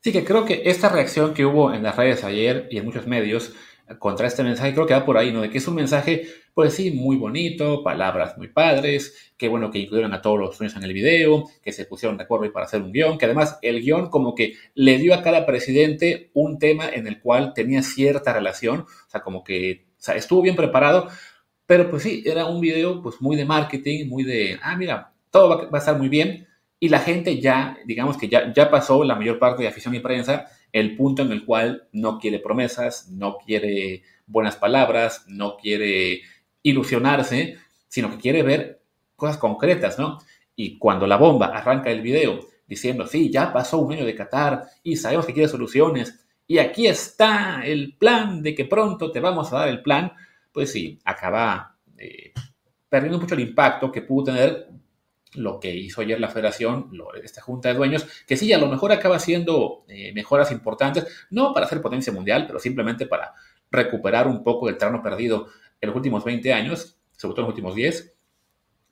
Sí, 0.00 0.12
que 0.12 0.24
creo 0.24 0.44
que 0.44 0.62
esta 0.64 0.88
reacción 0.88 1.34
que 1.34 1.44
hubo 1.44 1.72
en 1.72 1.82
las 1.82 1.96
redes 1.96 2.24
ayer 2.24 2.68
y 2.70 2.78
en 2.78 2.84
muchos 2.84 3.06
medios 3.06 3.52
contra 3.98 4.26
este 4.26 4.42
mensaje, 4.42 4.74
creo 4.74 4.86
que 4.86 4.94
va 4.94 5.04
por 5.04 5.16
ahí, 5.16 5.32
¿no? 5.32 5.42
De 5.42 5.50
que 5.50 5.58
es 5.58 5.68
un 5.68 5.76
mensaje, 5.76 6.26
pues 6.54 6.74
sí, 6.74 6.90
muy 6.90 7.16
bonito, 7.16 7.84
palabras 7.84 8.36
muy 8.36 8.48
padres, 8.48 9.32
que 9.36 9.48
bueno 9.48 9.70
que 9.70 9.78
incluyeron 9.78 10.12
a 10.12 10.20
todos 10.20 10.38
los 10.38 10.56
sueños 10.56 10.76
en 10.76 10.82
el 10.82 10.92
video, 10.92 11.44
que 11.62 11.72
se 11.72 11.84
pusieron 11.84 12.16
de 12.16 12.24
acuerdo 12.24 12.52
para 12.52 12.66
hacer 12.66 12.82
un 12.82 12.92
guion, 12.92 13.16
que 13.18 13.26
además 13.26 13.58
el 13.62 13.80
guion 13.80 14.10
como 14.10 14.34
que 14.34 14.54
le 14.74 14.98
dio 14.98 15.14
a 15.14 15.22
cada 15.22 15.46
presidente 15.46 16.30
un 16.34 16.58
tema 16.58 16.88
en 16.88 17.06
el 17.06 17.20
cual 17.20 17.52
tenía 17.54 17.82
cierta 17.82 18.32
relación, 18.32 18.80
o 18.80 19.10
sea, 19.10 19.22
como 19.22 19.44
que 19.44 19.86
o 19.98 20.02
sea, 20.02 20.14
estuvo 20.16 20.42
bien 20.42 20.56
preparado, 20.56 21.08
pero 21.66 21.90
pues 21.90 22.04
sí, 22.04 22.22
era 22.24 22.46
un 22.46 22.60
video 22.60 23.02
pues 23.02 23.20
muy 23.20 23.36
de 23.36 23.44
marketing, 23.44 24.08
muy 24.08 24.24
de, 24.24 24.58
ah, 24.62 24.76
mira, 24.76 25.12
todo 25.30 25.68
va, 25.70 25.76
a 25.76 25.78
estar 25.78 25.98
muy 25.98 26.08
bien, 26.08 26.46
y 26.78 26.88
la 26.88 27.00
gente 27.00 27.40
ya, 27.40 27.78
digamos 27.84 28.16
que 28.16 28.28
ya, 28.28 28.52
ya 28.52 28.70
pasó 28.70 29.02
la 29.04 29.14
mayor 29.14 29.38
parte 29.38 29.62
de 29.62 29.68
afición 29.68 29.94
y 29.94 30.00
prensa, 30.00 30.46
el 30.72 30.96
punto 30.96 31.22
en 31.22 31.32
el 31.32 31.44
cual 31.44 31.88
no 31.92 32.18
quiere 32.18 32.38
promesas, 32.38 33.08
no 33.10 33.38
quiere 33.38 34.02
buenas 34.26 34.56
palabras, 34.56 35.24
no 35.28 35.56
quiere 35.56 36.22
ilusionarse, 36.62 37.56
sino 37.88 38.10
que 38.10 38.18
quiere 38.18 38.42
ver 38.42 38.82
cosas 39.14 39.38
concretas, 39.38 39.98
¿no? 39.98 40.18
Y 40.54 40.78
cuando 40.78 41.06
la 41.06 41.16
bomba 41.16 41.46
arranca 41.46 41.90
el 41.90 42.02
video 42.02 42.40
diciendo, 42.66 43.06
sí, 43.06 43.30
ya 43.30 43.52
pasó 43.52 43.78
un 43.78 43.92
año 43.92 44.04
de 44.04 44.14
Qatar 44.14 44.64
y 44.82 44.96
sabemos 44.96 45.26
que 45.26 45.32
quiere 45.32 45.48
soluciones 45.48 46.26
y 46.46 46.58
aquí 46.58 46.86
está 46.86 47.62
el 47.64 47.94
plan 47.98 48.42
de 48.42 48.54
que 48.54 48.64
pronto 48.64 49.10
te 49.10 49.20
vamos 49.20 49.52
a 49.52 49.60
dar 49.60 49.68
el 49.68 49.82
plan, 49.82 50.12
pues 50.56 50.72
sí, 50.72 50.98
acaba 51.04 51.76
eh, 51.98 52.32
perdiendo 52.88 53.20
mucho 53.20 53.34
el 53.34 53.42
impacto 53.42 53.92
que 53.92 54.00
pudo 54.00 54.32
tener 54.32 54.68
lo 55.34 55.60
que 55.60 55.76
hizo 55.76 56.00
ayer 56.00 56.18
la 56.18 56.30
federación, 56.30 56.90
esta 57.22 57.42
junta 57.42 57.68
de 57.68 57.74
dueños, 57.74 58.06
que 58.26 58.38
sí, 58.38 58.50
a 58.54 58.58
lo 58.58 58.66
mejor 58.66 58.90
acaba 58.90 59.18
siendo 59.18 59.84
eh, 59.86 60.14
mejoras 60.14 60.50
importantes, 60.52 61.06
no 61.28 61.52
para 61.52 61.66
hacer 61.66 61.82
potencia 61.82 62.10
mundial, 62.10 62.46
pero 62.46 62.58
simplemente 62.58 63.04
para 63.04 63.34
recuperar 63.70 64.26
un 64.26 64.42
poco 64.42 64.70
el 64.70 64.78
terreno 64.78 65.02
perdido 65.02 65.48
en 65.78 65.88
los 65.88 65.96
últimos 65.96 66.24
20 66.24 66.50
años, 66.54 66.96
sobre 67.18 67.34
todo 67.34 67.42
en 67.42 67.48
los 67.48 67.52
últimos 67.52 67.74
10. 67.74 68.14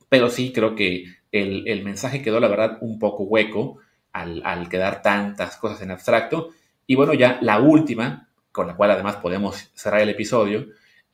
Pero 0.07 0.29
sí 0.29 0.53
creo 0.53 0.75
que 0.75 1.05
el, 1.31 1.83
mensaje 1.83 2.21
quedó, 2.21 2.39
la 2.39 2.47
verdad, 2.47 2.77
un 2.81 2.99
poco 2.99 3.23
hueco 3.23 3.79
al, 4.11 4.43
al 4.45 4.69
quedar 4.69 5.01
tantas 5.01 5.57
cosas 5.57 5.81
en 5.81 5.89
abstracto. 5.89 6.49
Y 6.85 6.93
bueno, 6.93 7.15
ya 7.15 7.39
la 7.41 7.59
última, 7.59 8.29
con 8.51 8.67
la 8.67 8.75
cual 8.75 8.91
además 8.91 9.15
podemos 9.15 9.71
cerrar 9.73 10.01
el 10.01 10.09
episodio, 10.09 10.67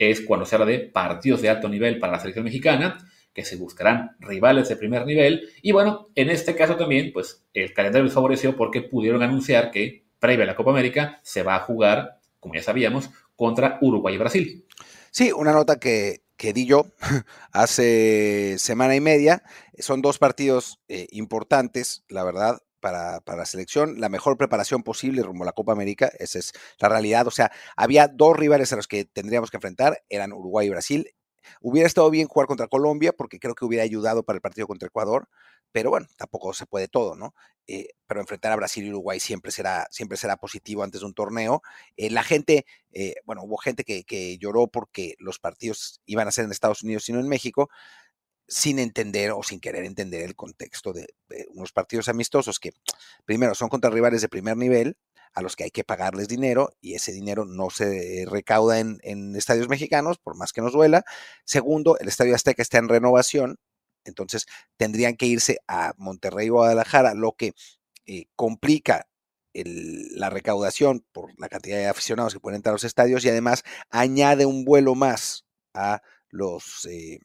es 0.09 0.21
cuando 0.21 0.45
se 0.45 0.55
habla 0.55 0.65
de 0.65 0.79
partidos 0.79 1.41
de 1.41 1.49
alto 1.49 1.69
nivel 1.69 1.99
para 1.99 2.13
la 2.13 2.19
selección 2.19 2.45
mexicana 2.45 2.97
que 3.33 3.45
se 3.45 3.55
buscarán 3.55 4.15
rivales 4.19 4.69
de 4.69 4.75
primer 4.75 5.05
nivel. 5.05 5.49
Y 5.61 5.71
bueno, 5.71 6.09
en 6.15 6.29
este 6.29 6.55
caso 6.55 6.75
también, 6.75 7.11
pues 7.13 7.45
el 7.53 7.73
calendario 7.73 8.05
les 8.05 8.13
favoreció 8.13 8.55
porque 8.55 8.81
pudieron 8.81 9.23
anunciar 9.23 9.71
que, 9.71 10.05
previa 10.19 10.43
a 10.43 10.47
la 10.47 10.55
Copa 10.55 10.71
América, 10.71 11.19
se 11.23 11.41
va 11.41 11.55
a 11.55 11.61
jugar, 11.61 12.19
como 12.39 12.53
ya 12.53 12.61
sabíamos, 12.61 13.09
contra 13.35 13.79
Uruguay 13.81 14.15
y 14.15 14.17
Brasil. 14.17 14.65
Sí, 15.09 15.31
una 15.31 15.51
nota 15.51 15.79
que, 15.79 16.21
que 16.37 16.53
di 16.53 16.65
yo 16.65 16.85
hace 17.51 18.55
semana 18.59 18.95
y 18.95 19.01
media. 19.01 19.43
Son 19.79 20.01
dos 20.01 20.19
partidos 20.19 20.79
eh, 20.87 21.07
importantes, 21.11 22.03
la 22.07 22.23
verdad, 22.23 22.61
para, 22.81 23.21
la 23.25 23.45
selección, 23.45 24.01
la 24.01 24.09
mejor 24.09 24.37
preparación 24.37 24.83
posible 24.83 25.23
rumbo 25.23 25.43
a 25.43 25.47
la 25.47 25.53
Copa 25.53 25.71
América, 25.71 26.11
esa 26.19 26.39
es 26.39 26.53
la 26.79 26.89
realidad. 26.89 27.27
O 27.27 27.31
sea, 27.31 27.51
había 27.77 28.07
dos 28.09 28.35
rivales 28.35 28.73
a 28.73 28.75
los 28.75 28.87
que 28.87 29.05
tendríamos 29.05 29.51
que 29.51 29.57
enfrentar, 29.57 30.03
eran 30.09 30.33
Uruguay 30.33 30.67
y 30.67 30.71
Brasil, 30.71 31.13
Hubiera 31.61 31.87
estado 31.87 32.09
bien 32.09 32.27
jugar 32.27 32.47
contra 32.47 32.67
Colombia 32.67 33.13
porque 33.13 33.39
creo 33.39 33.55
que 33.55 33.65
hubiera 33.65 33.83
ayudado 33.83 34.23
para 34.23 34.37
el 34.37 34.41
partido 34.41 34.67
contra 34.67 34.87
Ecuador, 34.87 35.27
pero 35.71 35.89
bueno, 35.89 36.07
tampoco 36.17 36.53
se 36.53 36.65
puede 36.65 36.87
todo, 36.87 37.15
¿no? 37.15 37.33
Eh, 37.67 37.89
pero 38.07 38.19
enfrentar 38.19 38.51
a 38.51 38.55
Brasil 38.55 38.83
y 38.85 38.89
Uruguay 38.89 39.19
siempre 39.19 39.51
será, 39.51 39.87
siempre 39.91 40.17
será 40.17 40.35
positivo 40.37 40.83
antes 40.83 41.01
de 41.01 41.07
un 41.07 41.13
torneo. 41.13 41.61
Eh, 41.95 42.09
la 42.09 42.23
gente, 42.23 42.65
eh, 42.91 43.15
bueno, 43.25 43.43
hubo 43.43 43.57
gente 43.57 43.83
que, 43.83 44.03
que, 44.03 44.37
lloró 44.37 44.67
porque 44.67 45.15
los 45.19 45.39
partidos 45.39 46.01
iban 46.05 46.27
a 46.27 46.31
ser 46.31 46.45
en 46.45 46.51
Estados 46.51 46.83
Unidos 46.83 47.07
y 47.07 47.13
no 47.13 47.19
en 47.19 47.29
México, 47.29 47.69
sin 48.47 48.79
entender 48.79 49.31
o 49.31 49.43
sin 49.43 49.59
querer 49.59 49.85
entender 49.85 50.21
el 50.23 50.35
contexto 50.35 50.93
de, 50.93 51.07
unos 51.49 51.71
partidos 51.71 52.09
amistosos 52.09 52.59
que, 52.59 52.71
primero, 53.25 53.55
son 53.55 53.69
contra 53.69 53.89
rivales 53.89 54.21
de 54.21 54.29
primer 54.29 54.57
nivel, 54.57 54.97
a 55.33 55.41
los 55.41 55.55
que 55.55 55.63
hay 55.63 55.71
que 55.71 55.83
pagarles 55.83 56.27
dinero 56.27 56.73
y 56.81 56.95
ese 56.95 57.13
dinero 57.13 57.45
no 57.45 57.69
se 57.69 58.25
recauda 58.27 58.79
en, 58.79 59.35
estadios 59.35 59.69
mexicanos, 59.69 60.17
por 60.17 60.35
más 60.35 60.51
que 60.51 60.61
nos 60.61 60.73
duela. 60.73 61.03
Segundo, 61.45 61.97
el 61.99 62.07
Estadio 62.07 62.35
Azteca 62.35 62.61
está 62.61 62.79
en 62.79 62.89
renovación, 62.89 63.57
entonces 64.03 64.45
tendrían 64.77 65.15
que 65.15 65.27
irse 65.27 65.59
a 65.67 65.93
Monterrey 65.97 66.49
o 66.49 66.55
Guadalajara, 66.55 67.13
lo 67.13 67.33
que 67.33 67.53
eh, 68.05 68.25
complica 68.35 69.07
la 69.53 70.29
recaudación 70.29 71.05
por 71.11 71.37
la 71.37 71.49
cantidad 71.49 71.77
de 71.77 71.87
aficionados 71.87 72.33
que 72.33 72.39
pueden 72.39 72.57
entrar 72.57 72.71
a 72.71 72.75
los 72.75 72.83
estadios 72.85 73.25
y 73.25 73.29
además 73.29 73.63
añade 73.89 74.45
un 74.45 74.63
vuelo 74.63 74.95
más 74.95 75.45
a 75.73 76.01
los, 76.29 76.85
eh, 76.89 77.19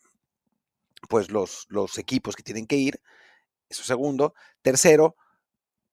pues 1.08 1.30
los, 1.30 1.66
los 1.68 1.98
equipos 1.98 2.36
que 2.36 2.42
tienen 2.42 2.66
que 2.66 2.76
ir. 2.76 3.00
Eso 3.68 3.82
segundo. 3.84 4.34
Tercero, 4.62 5.16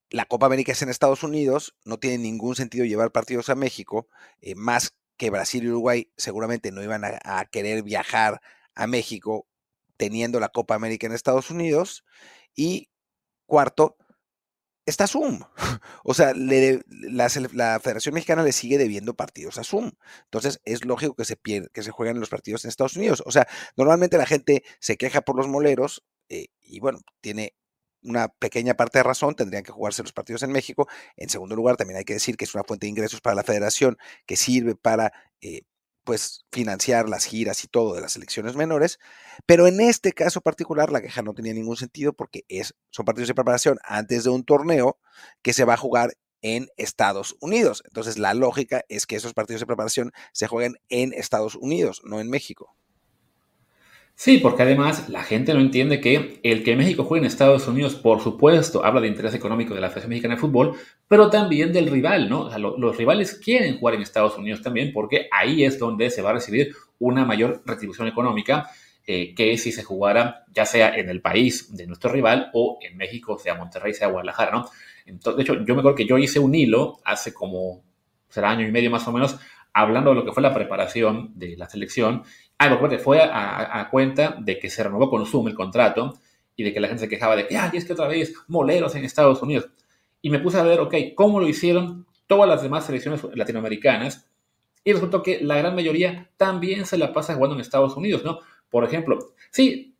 la 0.09 0.25
Copa 0.25 0.45
América 0.45 0.71
es 0.71 0.81
en 0.83 0.89
Estados 0.89 1.23
Unidos, 1.23 1.75
no 1.85 1.97
tiene 1.97 2.19
ningún 2.19 2.55
sentido 2.55 2.85
llevar 2.85 3.11
partidos 3.11 3.49
a 3.49 3.55
México, 3.55 4.07
eh, 4.41 4.53
más 4.55 4.95
que 5.17 5.31
Brasil 5.31 5.63
y 5.63 5.69
Uruguay 5.69 6.11
seguramente 6.17 6.71
no 6.71 6.83
iban 6.83 7.03
a, 7.03 7.45
querer 7.45 7.83
viajar 7.83 8.41
a 8.75 8.87
México 8.87 9.47
teniendo 9.97 10.39
la 10.39 10.49
Copa 10.49 10.75
América 10.75 11.07
en 11.07 11.13
Estados 11.13 11.49
Unidos. 11.49 12.03
Y 12.55 12.89
cuarto, 13.45 13.97
está 14.85 15.07
Zoom. 15.07 15.41
O 16.05 16.13
sea, 16.13 16.33
la, 16.35 17.79
Federación 17.79 18.13
Mexicana 18.13 18.43
le 18.43 18.51
sigue 18.51 18.77
debiendo 18.77 19.13
partidos 19.13 19.57
a 19.57 19.63
Zoom. 19.63 19.91
Entonces, 20.25 20.59
es 20.65 20.83
lógico 20.83 21.15
que 21.15 21.23
se, 21.23 21.37
que 21.37 21.83
se 21.83 21.91
jueguen 21.91 22.19
los 22.19 22.29
partidos 22.29 22.65
en 22.65 22.69
Estados 22.69 22.97
Unidos. 22.97 23.23
O 23.25 23.31
sea, 23.31 23.47
normalmente 23.77 24.17
la 24.17 24.25
gente 24.25 24.63
se 24.79 24.97
queja 24.97 25.21
por 25.21 25.37
los 25.37 25.47
moleros 25.47 26.03
eh, 26.27 26.47
y 26.61 26.81
bueno, 26.81 26.99
tiene 27.21 27.55
una 28.01 28.27
pequeña 28.27 28.73
parte 28.73 28.99
de 28.99 29.03
razón, 29.03 29.35
tendrían 29.35 29.63
que 29.63 29.71
jugarse 29.71 30.03
los 30.03 30.13
partidos 30.13 30.43
en 30.43 30.51
México. 30.51 30.87
En 31.15 31.29
segundo 31.29 31.55
lugar, 31.55 31.77
también 31.77 31.97
hay 31.97 32.03
que 32.03 32.13
decir 32.13 32.35
que 32.35 32.45
es 32.45 32.53
una 32.53 32.63
fuente 32.63 32.85
de 32.85 32.89
ingresos 32.89 33.21
para 33.21 33.35
la 33.35 33.43
federación 33.43 33.97
que 34.25 34.35
sirve 34.35 34.75
para 34.75 35.13
eh, 35.41 35.61
pues 36.03 36.45
financiar 36.51 37.09
las 37.09 37.25
giras 37.25 37.63
y 37.63 37.67
todo 37.67 37.93
de 37.95 38.01
las 38.01 38.13
selecciones 38.13 38.55
menores, 38.55 38.99
pero 39.45 39.67
en 39.67 39.79
este 39.79 40.13
caso 40.13 40.41
particular 40.41 40.91
la 40.91 41.01
queja 41.01 41.21
no 41.21 41.33
tenía 41.33 41.53
ningún 41.53 41.77
sentido 41.77 42.13
porque 42.13 42.43
es, 42.47 42.75
son 42.91 43.05
partidos 43.05 43.29
de 43.29 43.35
preparación 43.35 43.77
antes 43.83 44.23
de 44.23 44.29
un 44.29 44.43
torneo 44.43 44.99
que 45.41 45.53
se 45.53 45.65
va 45.65 45.75
a 45.75 45.77
jugar 45.77 46.13
en 46.41 46.67
Estados 46.77 47.35
Unidos. 47.39 47.83
Entonces 47.85 48.19
la 48.19 48.33
lógica 48.33 48.83
es 48.89 49.07
que 49.07 49.15
esos 49.15 49.33
partidos 49.33 49.61
de 49.61 49.67
preparación 49.67 50.11
se 50.33 50.47
jueguen 50.47 50.75
en 50.89 51.13
Estados 51.13 51.55
Unidos, 51.55 52.01
no 52.03 52.19
en 52.19 52.29
México. 52.29 52.75
Sí, 54.15 54.37
porque 54.37 54.61
además 54.61 55.09
la 55.09 55.23
gente 55.23 55.53
no 55.53 55.59
entiende 55.59 55.99
que 55.99 56.39
el 56.43 56.63
que 56.63 56.75
México 56.75 57.03
juegue 57.03 57.25
en 57.25 57.27
Estados 57.27 57.67
Unidos, 57.67 57.95
por 57.95 58.21
supuesto, 58.21 58.85
habla 58.85 59.01
de 59.01 59.07
interés 59.07 59.33
económico 59.33 59.73
de 59.73 59.81
la 59.81 59.89
Federación 59.89 60.11
Mexicana 60.11 60.35
de 60.35 60.41
Fútbol, 60.41 60.75
pero 61.07 61.29
también 61.29 61.73
del 61.73 61.89
rival, 61.89 62.29
¿no? 62.29 62.41
O 62.41 62.49
sea, 62.49 62.59
los 62.59 62.95
rivales 62.95 63.35
quieren 63.43 63.77
jugar 63.79 63.95
en 63.95 64.01
Estados 64.01 64.37
Unidos 64.37 64.61
también 64.61 64.93
porque 64.93 65.27
ahí 65.31 65.63
es 65.63 65.79
donde 65.79 66.09
se 66.09 66.21
va 66.21 66.29
a 66.29 66.33
recibir 66.33 66.75
una 66.99 67.25
mayor 67.25 67.63
retribución 67.65 68.07
económica 68.07 68.69
eh, 69.05 69.33
que 69.35 69.57
si 69.57 69.71
se 69.73 69.83
jugara 69.83 70.45
ya 70.53 70.65
sea 70.65 70.95
en 70.95 71.09
el 71.09 71.21
país 71.21 71.75
de 71.75 71.87
nuestro 71.87 72.11
rival 72.11 72.49
o 72.53 72.77
en 72.81 72.95
México, 72.95 73.37
sea 73.37 73.55
Monterrey, 73.55 73.93
sea 73.93 74.07
Guadalajara, 74.07 74.51
¿no? 74.51 74.69
Entonces, 75.05 75.37
de 75.37 75.43
hecho, 75.43 75.65
yo 75.65 75.73
me 75.73 75.81
acuerdo 75.81 75.97
que 75.97 76.05
yo 76.05 76.17
hice 76.17 76.39
un 76.39 76.55
hilo 76.55 76.99
hace 77.03 77.33
como, 77.33 77.83
será 78.29 78.51
año 78.51 78.65
y 78.65 78.71
medio 78.71 78.89
más 78.89 79.05
o 79.07 79.11
menos, 79.11 79.37
hablando 79.73 80.11
de 80.11 80.15
lo 80.17 80.25
que 80.25 80.31
fue 80.31 80.43
la 80.43 80.53
preparación 80.53 81.31
de 81.35 81.57
la 81.57 81.67
selección 81.67 82.23
Ah, 82.65 82.77
porque 82.79 82.97
fue 82.97 83.19
a, 83.21 83.89
cuenta 83.91 84.37
de 84.39 84.57
que 84.57 84.69
se 84.69 84.83
renovó 84.83 85.09
con 85.09 85.25
Zoom 85.25 85.49
el 85.49 85.53
contrato 85.53 86.13
y 86.55 86.63
de 86.63 86.73
que 86.73 86.79
la 86.79 86.87
gente 86.87 87.01
se 87.01 87.09
quejaba 87.09 87.35
de 87.35 87.45
que, 87.45 87.57
ay, 87.57 87.71
es 87.73 87.83
que 87.83 87.91
otra 87.91 88.07
vez 88.07 88.33
moleros 88.47 88.95
en 88.95 89.03
Estados 89.03 89.41
Unidos. 89.41 89.67
Y 90.21 90.29
me 90.29 90.39
puse 90.39 90.57
a 90.57 90.63
ver, 90.63 90.79
ok, 90.79 90.95
cómo 91.13 91.41
lo 91.41 91.47
hicieron 91.49 92.05
todas 92.25 92.47
las 92.47 92.61
demás 92.61 92.85
selecciones 92.85 93.21
latinoamericanas. 93.33 94.29
Y 94.85 94.93
resultó 94.93 95.21
que 95.21 95.41
la 95.41 95.57
gran 95.57 95.75
mayoría 95.75 96.29
también 96.37 96.85
se 96.85 96.97
la 96.97 97.11
pasa 97.11 97.35
jugando 97.35 97.55
en 97.55 97.61
Estados 97.61 97.97
Unidos, 97.97 98.23
¿no? 98.23 98.39
Por 98.69 98.85
ejemplo, 98.85 99.33
sí, 99.51 99.97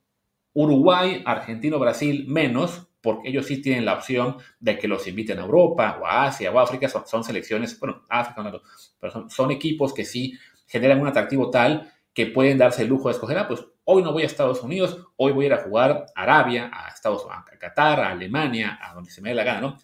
Uruguay, 0.54 1.22
Argentina, 1.26 1.76
Brasil, 1.76 2.26
menos, 2.30 2.88
porque 3.02 3.28
ellos 3.28 3.46
sí 3.46 3.62
tienen 3.62 3.84
la 3.84 3.96
opción 3.96 4.38
de 4.62 4.78
que 4.80 4.88
los 4.88 5.06
inviten 5.06 5.40
a 5.40 5.44
Europa 5.44 6.00
o 6.02 6.06
a 6.06 6.28
Asia 6.28 6.50
o 6.50 6.60
a 6.60 6.64
África, 6.64 6.88
son, 6.88 7.26
selecciones, 7.26 7.78
bueno, 7.78 8.04
África 8.08 8.42
no, 8.42 8.62
pero 9.02 9.12
son, 9.12 9.30
son, 9.30 9.52
equipos 9.52 9.94
que 9.94 10.06
sí 10.06 10.38
generan 10.66 11.02
un 11.02 11.08
atractivo 11.08 11.50
tal 11.50 11.93
que 12.14 12.28
pueden 12.28 12.58
darse 12.58 12.84
el 12.84 12.90
lujo 12.90 13.10
de 13.10 13.14
escoger, 13.14 13.38
ah, 13.38 13.48
pues 13.48 13.66
hoy 13.86 14.04
no 14.04 14.14
voy 14.14 14.24
a 14.24 14.26
Estados 14.26 14.62
Unidos, 14.62 14.98
hoy 15.18 15.32
voy 15.32 15.46
a 15.46 15.48
ir 15.48 15.54
a 15.54 15.64
jugar 15.64 16.06
a 16.16 16.24
Arabia, 16.24 16.70
a 16.74 16.90
Estados 16.90 17.26
a 17.30 17.44
Qatar, 17.58 18.00
a 18.00 18.12
Alemania, 18.12 18.80
a 18.82 18.94
donde 18.94 19.12
se 19.12 19.22
me 19.22 19.30
dé 19.30 19.36
la 19.36 19.44
gana, 19.44 19.62
¿no? 19.62 19.78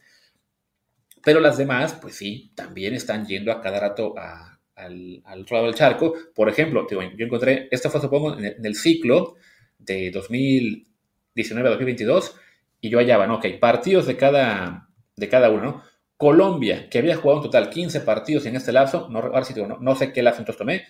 Pero 1.23 1.39
las 1.39 1.57
demás, 1.57 1.97
pues 2.01 2.15
sí, 2.15 2.51
también 2.55 2.93
están 2.93 3.25
yendo 3.25 3.51
a 3.51 3.61
cada 3.61 3.79
rato 3.79 4.15
al, 4.17 5.21
otro 5.41 5.57
lado 5.57 5.65
del 5.65 5.75
charco. 5.75 6.13
Por 6.33 6.47
ejemplo, 6.47 6.87
yo 6.89 7.25
encontré, 7.25 7.67
esto 7.71 7.89
fue 7.89 7.99
supongo 7.99 8.37
en 8.37 8.55
el, 8.63 8.75
ciclo 8.75 9.35
de 9.77 10.11
2019 10.11 11.67
a 11.67 11.71
2022, 11.71 12.35
y 12.81 12.89
yo 12.89 12.99
hallaba, 12.99 13.27
¿no? 13.27 13.35
Ok, 13.35 13.45
partidos 13.59 14.07
de 14.07 14.15
cada, 14.15 14.87
de 15.15 15.27
cada 15.27 15.49
uno, 15.49 15.63
¿no? 15.63 15.83
Colombia, 16.15 16.89
que 16.89 16.99
había 16.99 17.15
jugado 17.15 17.39
en 17.39 17.43
total 17.43 17.69
15 17.69 18.01
partidos 18.01 18.45
en 18.45 18.55
este 18.55 18.71
lapso, 18.71 19.07
no, 19.09 19.19
ahora 19.19 19.43
sí, 19.43 19.53
no, 19.55 19.77
no 19.79 19.95
sé 19.95 20.11
qué 20.11 20.21
lapso 20.21 20.41
entonces 20.41 20.57
tomé, 20.57 20.85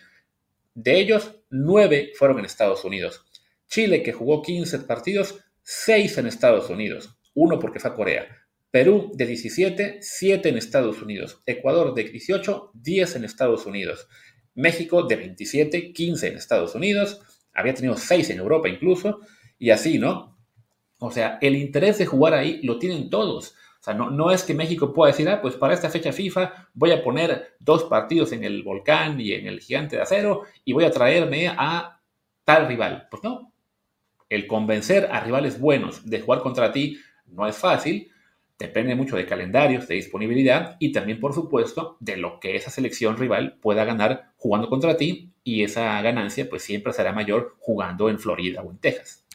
de 0.74 1.00
ellos, 1.00 1.36
9 1.50 2.12
fueron 2.16 2.40
en 2.40 2.46
Estados 2.46 2.84
Unidos. 2.86 3.26
Chile, 3.68 4.02
que 4.04 4.14
jugó 4.14 4.42
15 4.42 4.80
partidos, 4.80 5.40
6 5.64 6.18
en 6.18 6.28
Estados 6.28 6.70
Unidos. 6.70 7.18
Uno 7.34 7.60
porque 7.60 7.80
fue 7.80 7.92
a 7.92 7.94
Corea. 7.94 8.28
Perú 8.72 9.12
de 9.14 9.26
17, 9.26 10.00
7 10.02 10.50
en 10.50 10.58
Estados 10.58 11.02
Unidos. 11.02 11.42
Ecuador 11.46 11.94
de 11.94 12.04
18, 12.04 12.72
10 12.74 13.16
en 13.16 13.24
Estados 13.24 13.66
Unidos. 13.66 14.08
México 14.56 15.04
de 15.04 15.16
27, 15.16 15.94
15 15.94 16.28
en 16.28 16.38
Estados 16.38 16.76
Unidos. 16.76 17.22
Había 17.54 17.74
tenido 17.74 17.98
6 17.98 18.30
en 18.30 18.40
Europa 18.40 18.70
incluso. 18.70 19.22
Y 19.58 19.72
así, 19.72 20.00
¿no? 20.00 20.38
O 21.00 21.12
sea, 21.12 21.38
el 21.42 21.56
interés 21.56 21.98
de 21.98 22.06
jugar 22.06 22.34
ahí 22.34 22.62
lo 22.62 22.78
tienen 22.78 23.10
todos. 23.10 23.56
O 23.80 23.84
sea, 23.84 23.94
no, 23.94 24.10
no 24.10 24.30
es 24.30 24.44
que 24.44 24.54
México 24.54 24.94
pueda 24.94 25.12
decir, 25.12 25.30
ah, 25.30 25.42
pues 25.42 25.56
para 25.56 25.74
esta 25.74 25.90
fecha 25.90 26.12
FIFA 26.12 26.70
voy 26.74 26.92
a 26.92 27.02
poner 27.02 27.56
dos 27.60 27.86
partidos 27.86 28.34
en 28.34 28.44
el 28.44 28.62
Volcán 28.62 29.22
y 29.22 29.32
en 29.32 29.48
el 29.48 29.62
Gigante 29.62 29.96
de 29.96 30.02
Acero 30.02 30.44
y 30.66 30.74
voy 30.74 30.84
a 30.84 30.92
traerme 30.92 31.48
a 31.48 32.02
tal 32.44 32.68
rival. 32.68 33.08
Pues 33.10 33.24
no. 33.24 33.54
El 34.28 34.48
convencer 34.48 35.08
a 35.12 35.22
rivales 35.22 35.60
buenos 35.60 36.08
de 36.08 36.20
jugar 36.20 36.42
contra 36.42 36.74
ti 36.74 37.00
no 37.28 37.48
es 37.48 37.56
fácil. 37.56 38.12
Depende 38.58 38.96
mucho 38.96 39.16
de 39.16 39.26
calendarios, 39.26 39.88
de 39.88 39.96
disponibilidad 39.96 40.76
y 40.80 40.92
también, 40.92 41.22
por 41.22 41.34
supuesto, 41.34 41.96
de 42.02 42.18
lo 42.18 42.42
que 42.42 42.58
esa 42.58 42.70
selección 42.70 43.16
rival 43.16 43.60
pueda 43.62 43.86
ganar 43.86 44.34
jugando 44.36 44.68
contra 44.68 44.98
ti 44.98 45.32
y 45.46 45.64
esa 45.64 46.02
ganancia 46.02 46.50
pues 46.50 46.64
siempre 46.64 46.92
será 46.92 47.14
mayor 47.14 47.56
jugando 47.60 48.10
en 48.10 48.20
Florida 48.20 48.62
o 48.62 48.72
en 48.72 48.78
Texas. 48.78 49.26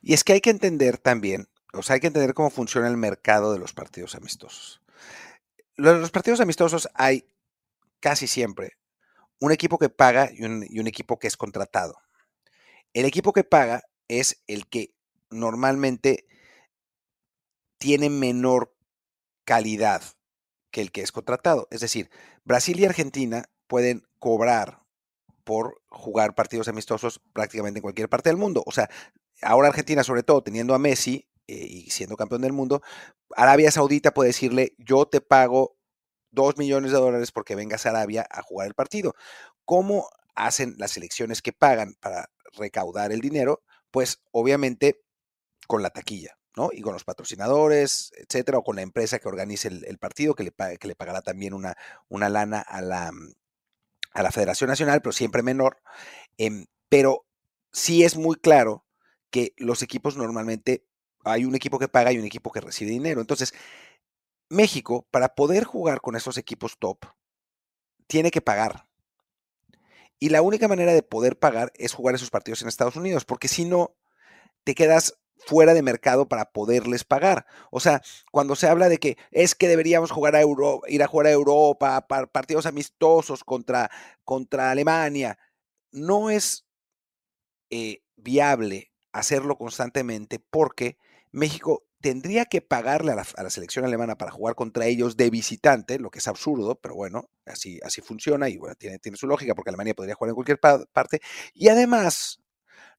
Y 0.00 0.14
es 0.14 0.24
que 0.24 0.32
hay 0.32 0.40
que 0.40 0.50
entender 0.50 0.96
también 0.96 1.48
o 1.74 1.82
sea, 1.82 1.94
hay 1.94 2.00
que 2.00 2.06
entender 2.08 2.34
cómo 2.34 2.50
funciona 2.50 2.88
el 2.88 2.96
mercado 2.96 3.52
de 3.52 3.58
los 3.58 3.72
partidos 3.72 4.14
amistosos. 4.14 4.82
Los 5.76 6.10
partidos 6.10 6.40
amistosos 6.40 6.88
hay 6.94 7.26
casi 8.00 8.26
siempre 8.26 8.78
un 9.40 9.52
equipo 9.52 9.78
que 9.78 9.90
paga 9.90 10.30
y 10.32 10.44
un, 10.44 10.86
equipo 10.86 11.18
que 11.18 11.26
es 11.26 11.36
contratado. 11.36 11.98
El 12.92 13.04
equipo 13.04 13.32
que 13.32 13.44
paga 13.44 13.82
es 14.08 14.42
el 14.46 14.68
que 14.68 14.94
normalmente 15.30 16.26
tiene 17.78 18.08
menor 18.08 18.74
calidad 19.44 20.02
que 20.70 20.80
el 20.80 20.92
que 20.92 21.02
es 21.02 21.12
contratado. 21.12 21.68
Es 21.70 21.80
decir, 21.80 22.10
Brasil 22.44 22.78
y 22.80 22.84
Argentina 22.84 23.50
pueden 23.66 24.06
cobrar 24.18 24.82
por 25.44 25.82
jugar 25.88 26.34
partidos 26.34 26.68
amistosos 26.68 27.20
prácticamente 27.32 27.78
en 27.78 27.82
cualquier 27.82 28.08
parte 28.08 28.30
del 28.30 28.38
mundo. 28.38 28.62
O 28.66 28.72
sea, 28.72 28.88
ahora 29.42 29.68
Argentina, 29.68 30.02
sobre 30.04 30.22
todo 30.22 30.42
teniendo 30.42 30.74
a 30.74 30.78
Messi, 30.78 31.28
eh, 31.46 31.54
y 31.54 31.90
siendo 31.90 32.16
campeón 32.16 32.42
del 32.42 32.52
mundo, 32.52 32.82
Arabia 33.36 33.70
Saudita 33.70 34.12
puede 34.12 34.28
decirle, 34.28 34.74
yo 34.78 35.06
te 35.06 35.20
pago 35.20 35.76
dos 36.30 36.56
millones 36.56 36.92
de 36.92 36.98
dólares 36.98 37.32
porque 37.32 37.54
vengas 37.54 37.86
a 37.86 37.90
Arabia 37.90 38.26
a 38.30 38.42
jugar 38.42 38.66
el 38.66 38.74
partido. 38.74 39.14
¿Cómo 39.64 40.08
hacen 40.34 40.74
las 40.78 40.96
elecciones 40.96 41.42
que 41.42 41.52
pagan 41.52 41.94
para 42.00 42.30
recaudar 42.52 43.12
el 43.12 43.20
dinero? 43.20 43.62
Pues 43.90 44.22
obviamente 44.32 45.02
con 45.66 45.82
la 45.82 45.90
taquilla, 45.90 46.36
¿no? 46.56 46.70
Y 46.72 46.82
con 46.82 46.92
los 46.92 47.04
patrocinadores, 47.04 48.12
etcétera, 48.16 48.58
o 48.58 48.64
con 48.64 48.76
la 48.76 48.82
empresa 48.82 49.18
que 49.18 49.28
organice 49.28 49.68
el, 49.68 49.98
partido, 49.98 50.34
que 50.34 50.44
le, 50.44 50.52
que 50.78 50.88
le 50.88 50.96
pagará 50.96 51.22
también 51.22 51.54
una, 51.54 51.76
una 52.08 52.28
lana 52.28 52.60
a 52.60 52.82
la, 52.82 53.12
a 54.12 54.22
la 54.22 54.32
Federación 54.32 54.68
Nacional, 54.68 55.00
pero 55.00 55.12
siempre 55.12 55.42
menor. 55.42 55.78
Em, 56.38 56.66
pero 56.88 57.26
sí 57.72 58.04
es 58.04 58.16
muy 58.16 58.36
claro 58.36 58.84
que 59.30 59.52
los 59.56 59.82
equipos 59.82 60.16
normalmente 60.16 60.86
hay 61.24 61.44
un 61.44 61.54
equipo 61.54 61.78
que 61.78 61.88
paga 61.88 62.12
y 62.12 62.18
un 62.18 62.24
equipo 62.24 62.52
que 62.52 62.60
recibe 62.60 62.90
dinero. 62.90 63.20
Entonces, 63.20 63.54
México, 64.48 65.06
para 65.10 65.34
poder 65.34 65.64
jugar 65.64 66.00
con 66.00 66.16
esos 66.16 66.38
equipos 66.38 66.78
top, 66.78 66.98
tiene 68.06 68.30
que 68.30 68.40
pagar. 68.40 68.86
Y 70.18 70.28
la 70.28 70.42
única 70.42 70.68
manera 70.68 70.92
de 70.92 71.02
poder 71.02 71.38
pagar 71.38 71.72
es 71.74 71.92
jugar 71.92 72.14
esos 72.14 72.30
partidos 72.30 72.62
en 72.62 72.68
Estados 72.68 72.96
Unidos, 72.96 73.24
porque 73.24 73.48
si 73.48 73.64
no, 73.64 73.96
te 74.64 74.74
quedas 74.74 75.18
fuera 75.36 75.74
de 75.74 75.82
mercado 75.82 76.28
para 76.28 76.52
poderles 76.52 77.04
pagar. 77.04 77.46
O 77.70 77.80
sea, 77.80 78.02
cuando 78.30 78.56
se 78.56 78.68
habla 78.68 78.88
de 78.88 78.98
que 78.98 79.18
es 79.30 79.54
que 79.54 79.68
deberíamos 79.68 80.10
jugar 80.10 80.36
a 80.36 80.40
Europa, 80.40 80.86
ir 80.88 81.02
a 81.02 81.06
jugar 81.06 81.26
a 81.26 81.32
Europa, 81.32 82.06
partidos 82.06 82.66
amistosos 82.66 83.44
contra, 83.44 83.90
contra 84.24 84.70
Alemania, 84.70 85.38
no 85.92 86.30
es 86.30 86.66
eh, 87.70 88.02
viable 88.16 88.92
hacerlo 89.12 89.56
constantemente 89.56 90.38
porque 90.38 90.98
México 91.34 91.84
tendría 92.00 92.44
que 92.44 92.60
pagarle 92.60 93.10
a 93.10 93.16
la, 93.16 93.50
selección 93.50 93.84
alemana 93.84 94.16
para 94.16 94.30
jugar 94.30 94.54
contra 94.54 94.86
ellos 94.86 95.16
de 95.16 95.30
visitante, 95.30 95.98
lo 95.98 96.08
que 96.10 96.20
es 96.20 96.28
absurdo, 96.28 96.76
pero 96.76 96.94
bueno, 96.94 97.28
así, 97.44 97.80
así 97.82 98.00
funciona 98.02 98.48
y 98.48 98.56
bueno, 98.56 98.76
tiene, 98.76 99.00
su 99.16 99.26
lógica 99.26 99.54
porque 99.56 99.70
Alemania 99.70 99.94
podría 99.94 100.14
jugar 100.14 100.28
en 100.28 100.34
cualquier 100.36 100.60
parte. 100.60 101.20
Y 101.52 101.68
además, 101.70 102.38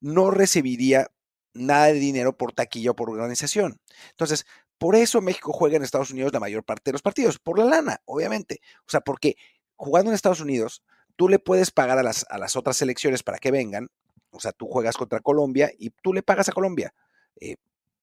no 0.01 0.31
recibiría 0.31 1.09
nada 1.53 1.85
de 1.85 1.93
dinero 1.93 2.37
por 2.37 2.51
taquilla 2.51 2.91
o 2.91 2.95
por 2.95 3.09
organización. 3.09 3.79
Entonces, 4.09 4.45
por 4.77 4.97
eso 4.97 5.21
México 5.21 5.53
juega 5.53 5.77
en 5.77 5.83
Estados 5.83 6.11
Unidos 6.11 6.33
la 6.33 6.41
mayor 6.41 6.65
parte 6.65 6.89
de 6.89 6.93
los 6.93 7.01
partidos, 7.01 7.39
por 7.39 7.57
la 7.57 7.65
lana, 7.65 8.01
obviamente. 8.03 8.59
O 8.79 8.89
sea, 8.89 8.99
porque 8.99 9.37
jugando 9.77 10.11
en 10.11 10.15
Estados 10.15 10.41
Unidos, 10.41 10.83
tú 11.15 11.29
le 11.29 11.39
puedes 11.39 11.71
pagar 11.71 11.99
a 11.99 12.03
las, 12.03 12.25
a 12.29 12.37
las 12.37 12.57
otras 12.57 12.75
selecciones 12.75 13.23
para 13.23 13.37
que 13.37 13.51
vengan, 13.51 13.87
o 14.31 14.41
sea, 14.41 14.51
tú 14.51 14.67
juegas 14.67 14.97
contra 14.97 15.21
Colombia 15.21 15.71
y 15.79 15.91
tú 15.91 16.13
le 16.13 16.21
pagas 16.21 16.49
a 16.49 16.51
Colombia, 16.51 16.93
eh, 17.39 17.55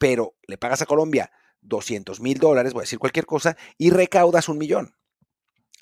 pero 0.03 0.35
le 0.49 0.59
pagas 0.59 0.83
a 0.83 0.87
Colombia 0.87 1.31
200 1.61 2.19
mil 2.19 2.39
dólares, 2.39 2.73
voy 2.73 2.81
a 2.81 2.83
decir 2.83 2.99
cualquier 2.99 3.25
cosa, 3.25 3.57
y 3.79 3.91
recaudas 3.91 4.49
un 4.49 4.59
millón. 4.59 4.97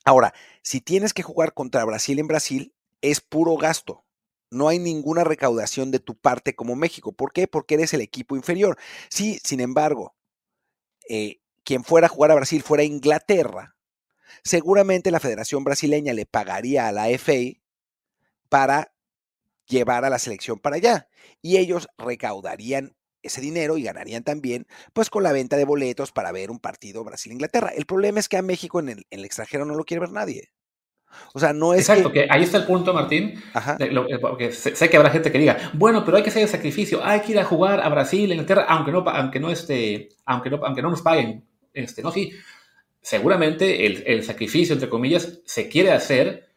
Ahora, 0.05 0.35
si 0.62 0.83
tienes 0.83 1.14
que 1.14 1.23
jugar 1.23 1.55
contra 1.55 1.87
Brasil 1.87 2.18
en 2.18 2.27
Brasil, 2.27 2.75
es 3.01 3.23
puro 3.23 3.57
gasto. 3.57 4.05
No 4.51 4.68
hay 4.68 4.79
ninguna 4.79 5.25
recaudación 5.25 5.91
de 5.91 6.01
tu 6.01 6.18
parte 6.18 6.55
como 6.55 6.77
México. 6.77 7.12
¿Por 7.12 7.33
qué? 7.33 7.49
Porque 7.49 7.77
eres 7.77 7.95
el 7.95 8.03
equipo 8.03 8.37
inferior. 8.37 8.77
Sí, 9.09 9.41
sin 9.43 9.59
embargo, 9.61 10.14
eh, 11.09 11.41
quien 11.64 11.83
fuera 11.83 12.07
a 12.07 12.11
jugar 12.11 12.31
a 12.31 12.35
Brasil 12.35 12.62
fuera 12.62 12.85
Inglaterra, 12.85 13.75
seguramente 14.45 15.11
la 15.11 15.21
Federación 15.21 15.64
Brasileña 15.64 16.12
le 16.12 16.27
pagaría 16.27 16.89
a 16.89 16.93
la 16.93 17.09
FA 17.09 17.59
para 18.51 18.93
llevar 19.66 20.05
a 20.05 20.11
la 20.11 20.18
selección 20.18 20.59
para 20.59 20.77
allá. 20.77 21.09
Y 21.41 21.57
ellos 21.57 21.89
recaudarían 21.97 22.99
ese 23.23 23.41
dinero 23.41 23.77
y 23.77 23.83
ganarían 23.83 24.23
también, 24.23 24.66
pues 24.93 25.11
con 25.11 25.23
la 25.23 25.33
venta 25.33 25.57
de 25.57 25.64
boletos 25.64 26.12
para 26.12 26.33
ver 26.33 26.51
un 26.51 26.59
partido 26.59 27.05
Brasil-Inglaterra. 27.05 27.73
El 27.77 27.87
problema 27.87 28.21
es 28.21 28.29
que 28.29 28.37
a 28.37 28.43
México 28.43 28.81
en 28.81 29.05
el, 29.11 29.25
extranjero 29.25 29.64
no 29.64 29.75
lo 29.75 29.85
quiere 29.85 30.01
ver 30.01 30.12
nadie. 30.12 30.51
O 31.35 31.41
sea, 31.41 31.53
no 31.53 31.75
es. 31.75 31.81
Exacto, 31.81 32.12
que, 32.12 32.29
ahí 32.31 32.45
está 32.45 32.59
el 32.59 32.66
punto, 32.66 32.95
Martín. 32.95 33.35
porque 34.21 34.53
sé, 34.53 34.89
que 34.89 34.97
habrá 34.97 35.11
gente 35.11 35.33
que 35.33 35.39
diga, 35.39 35.71
bueno, 35.73 36.05
pero 36.05 36.16
hay 36.16 36.23
que 36.23 36.31
hacer 36.31 36.43
el 36.43 36.49
sacrificio, 36.49 37.05
hay 37.05 37.21
que 37.21 37.33
ir 37.33 37.39
a 37.41 37.45
jugar 37.45 37.81
a 37.81 37.89
Brasil, 37.89 38.31
Inglaterra, 38.31 38.66
aunque 38.68 38.93
no, 38.93 39.01
aunque 39.01 39.41
no, 39.41 39.51
este, 39.51 40.11
aunque 40.25 40.51
no, 40.51 40.64
aunque 40.64 40.83
no 40.83 40.91
nos 40.91 41.03
paguen. 41.03 41.45
Este, 41.75 42.03
no, 42.03 42.12
sí. 42.12 42.33
Seguramente 43.03 43.87
el, 43.87 44.05
el 44.07 44.23
sacrificio, 44.23 44.75
entre 44.75 44.89
comillas, 44.89 45.41
se 45.45 45.68
quiere 45.68 45.91
hacer 45.91 46.49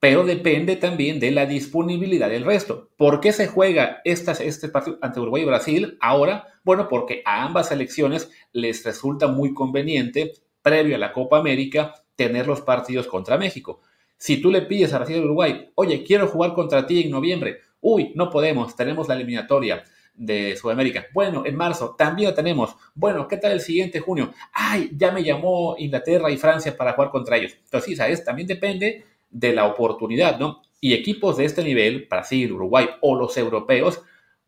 pero 0.00 0.24
depende 0.24 0.76
también 0.76 1.18
de 1.18 1.30
la 1.30 1.46
disponibilidad 1.46 2.28
del 2.28 2.44
resto. 2.44 2.90
¿Por 2.96 3.20
qué 3.20 3.32
se 3.32 3.48
juega 3.48 4.00
este 4.04 4.68
partido 4.68 4.98
ante 5.02 5.20
Uruguay 5.20 5.42
y 5.42 5.46
Brasil 5.46 5.98
ahora? 6.00 6.46
Bueno, 6.62 6.88
porque 6.88 7.22
a 7.24 7.44
ambas 7.44 7.68
selecciones 7.68 8.30
les 8.52 8.84
resulta 8.84 9.26
muy 9.26 9.54
conveniente, 9.54 10.34
previo 10.62 10.94
a 10.94 10.98
la 10.98 11.12
Copa 11.12 11.38
América, 11.38 11.94
tener 12.14 12.46
los 12.46 12.60
partidos 12.60 13.08
contra 13.08 13.38
México. 13.38 13.80
Si 14.16 14.40
tú 14.40 14.50
le 14.50 14.62
pides 14.62 14.92
a 14.92 14.98
Brasil 14.98 15.16
y 15.16 15.20
Uruguay, 15.20 15.70
oye, 15.74 16.04
quiero 16.04 16.28
jugar 16.28 16.54
contra 16.54 16.86
ti 16.86 17.02
en 17.02 17.10
noviembre, 17.10 17.58
uy, 17.80 18.12
no 18.14 18.30
podemos, 18.30 18.76
tenemos 18.76 19.08
la 19.08 19.14
eliminatoria 19.14 19.84
de 20.14 20.56
Sudamérica. 20.56 21.06
Bueno, 21.12 21.44
en 21.46 21.56
marzo 21.56 21.94
también 21.96 22.34
tenemos. 22.34 22.74
Bueno, 22.94 23.28
¿qué 23.28 23.36
tal 23.36 23.52
el 23.52 23.60
siguiente 23.60 24.00
junio? 24.00 24.32
Ay, 24.52 24.90
ya 24.92 25.12
me 25.12 25.22
llamó 25.22 25.76
Inglaterra 25.78 26.30
y 26.30 26.36
Francia 26.36 26.76
para 26.76 26.92
jugar 26.92 27.10
contra 27.10 27.36
ellos. 27.36 27.56
Entonces, 27.64 27.96
¿sabes? 27.96 28.24
También 28.24 28.48
depende 28.48 29.04
de 29.30 29.52
la 29.52 29.66
oportunidad, 29.66 30.38
¿no? 30.38 30.62
Y 30.80 30.94
equipos 30.94 31.36
de 31.36 31.44
este 31.44 31.64
nivel, 31.64 32.06
Brasil, 32.08 32.52
Uruguay 32.52 32.88
o 33.00 33.16
los 33.16 33.36
europeos, 33.36 34.02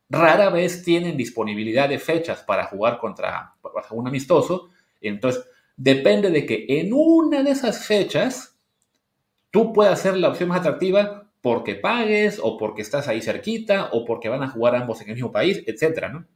rara 0.09 0.51
vez 0.51 0.83
tienen 0.83 1.17
disponibilidad 1.17 1.89
de 1.89 1.99
fechas 1.99 2.43
para 2.43 2.67
jugar 2.67 2.99
contra, 2.99 3.55
un 3.91 4.09
amistoso. 4.09 4.71
Entonces, 5.01 5.45
depende 5.77 6.31
de 6.31 6.47
que 6.47 6.67
en 6.69 6.93
una 6.93 7.43
de 7.43 7.51
esas 7.51 7.87
fechas 7.87 8.57
tú 9.51 9.73
puedas 9.73 10.01
ser 10.01 10.17
la 10.17 10.29
opción 10.29 10.49
más 10.49 10.61
atractiva 10.61 11.31
porque 11.41 11.75
pagues 11.75 12.39
o 12.43 12.59
porque 12.59 12.83
estás 12.83 13.09
ahí 13.09 13.23
cerquita 13.23 13.89
o 13.93 14.05
porque 14.05 14.29
van 14.29 14.43
a 14.43 14.49
jugar 14.49 14.75
ambos 14.77 15.01
en 15.01 15.09
el 15.09 15.15
mismo 15.15 15.33
país, 15.33 15.63
etcétera, 15.67 16.11
¿no? 16.11 16.27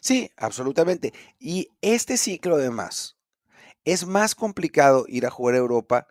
Sí, 0.00 0.30
absolutamente. 0.36 1.14
Y 1.38 1.68
este 1.80 2.18
ciclo 2.18 2.56
además 2.56 3.16
es 3.84 4.06
más 4.06 4.34
complicado 4.34 5.06
ir 5.08 5.24
a 5.24 5.30
jugar 5.30 5.54
a 5.54 5.58
Europa 5.58 6.08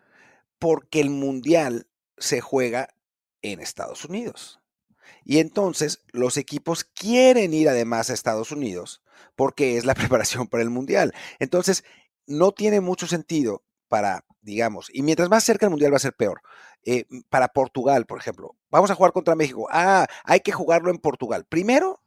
porque 0.59 0.99
el 0.99 1.09
mundial 1.09 1.87
se 2.17 2.41
juega 2.41 2.89
en 3.41 3.59
Estados 3.59 4.05
Unidos. 4.05 4.59
Y 5.25 5.39
entonces 5.39 6.03
los 6.11 6.37
equipos 6.37 6.83
quieren 6.83 7.53
ir 7.53 7.69
además 7.69 8.09
a 8.09 8.13
Estados 8.13 8.51
Unidos 8.51 9.01
porque 9.35 9.77
es 9.77 9.85
la 9.85 9.95
preparación 9.95 10.47
para 10.47 10.63
el 10.63 10.69
mundial. 10.69 11.13
Entonces, 11.39 11.83
no 12.25 12.51
tiene 12.51 12.81
mucho 12.81 13.07
sentido 13.07 13.63
para, 13.87 14.25
digamos, 14.41 14.89
y 14.93 15.03
mientras 15.03 15.29
más 15.29 15.43
cerca 15.43 15.65
el 15.65 15.69
mundial 15.69 15.93
va 15.93 15.97
a 15.97 15.99
ser 15.99 16.13
peor. 16.13 16.41
Eh, 16.85 17.05
para 17.29 17.47
Portugal, 17.47 18.05
por 18.05 18.19
ejemplo, 18.19 18.57
vamos 18.69 18.91
a 18.91 18.95
jugar 18.95 19.13
contra 19.13 19.35
México. 19.35 19.67
Ah, 19.71 20.07
hay 20.25 20.41
que 20.41 20.51
jugarlo 20.51 20.89
en 20.89 20.97
Portugal. 20.97 21.45
Primero, 21.47 22.01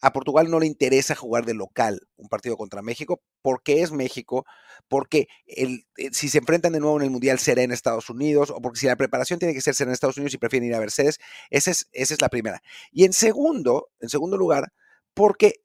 a 0.00 0.12
Portugal 0.12 0.50
no 0.50 0.60
le 0.60 0.66
interesa 0.66 1.14
jugar 1.14 1.44
de 1.44 1.54
local 1.54 2.00
un 2.16 2.28
partido 2.28 2.56
contra 2.56 2.82
México 2.82 3.22
porque 3.42 3.82
es 3.82 3.92
México, 3.92 4.44
porque 4.88 5.28
el, 5.46 5.86
eh, 5.96 6.10
si 6.12 6.28
se 6.28 6.38
enfrentan 6.38 6.72
de 6.72 6.80
nuevo 6.80 6.96
en 6.96 7.04
el 7.04 7.10
Mundial 7.10 7.38
será 7.38 7.62
en 7.62 7.72
Estados 7.72 8.10
Unidos 8.10 8.50
o 8.50 8.60
porque 8.60 8.80
si 8.80 8.86
la 8.86 8.96
preparación 8.96 9.38
tiene 9.38 9.54
que 9.54 9.60
ser 9.60 9.74
en 9.80 9.92
Estados 9.92 10.16
Unidos 10.16 10.34
y 10.34 10.38
prefieren 10.38 10.68
ir 10.68 10.74
a 10.74 10.80
ver 10.80 10.90
sedes, 10.90 11.18
esa 11.50 11.70
es, 11.70 11.88
esa 11.92 12.14
es 12.14 12.20
la 12.20 12.28
primera. 12.28 12.62
Y 12.90 13.04
en 13.04 13.12
segundo, 13.12 13.90
en 14.00 14.08
segundo 14.08 14.36
lugar, 14.36 14.72
porque 15.14 15.62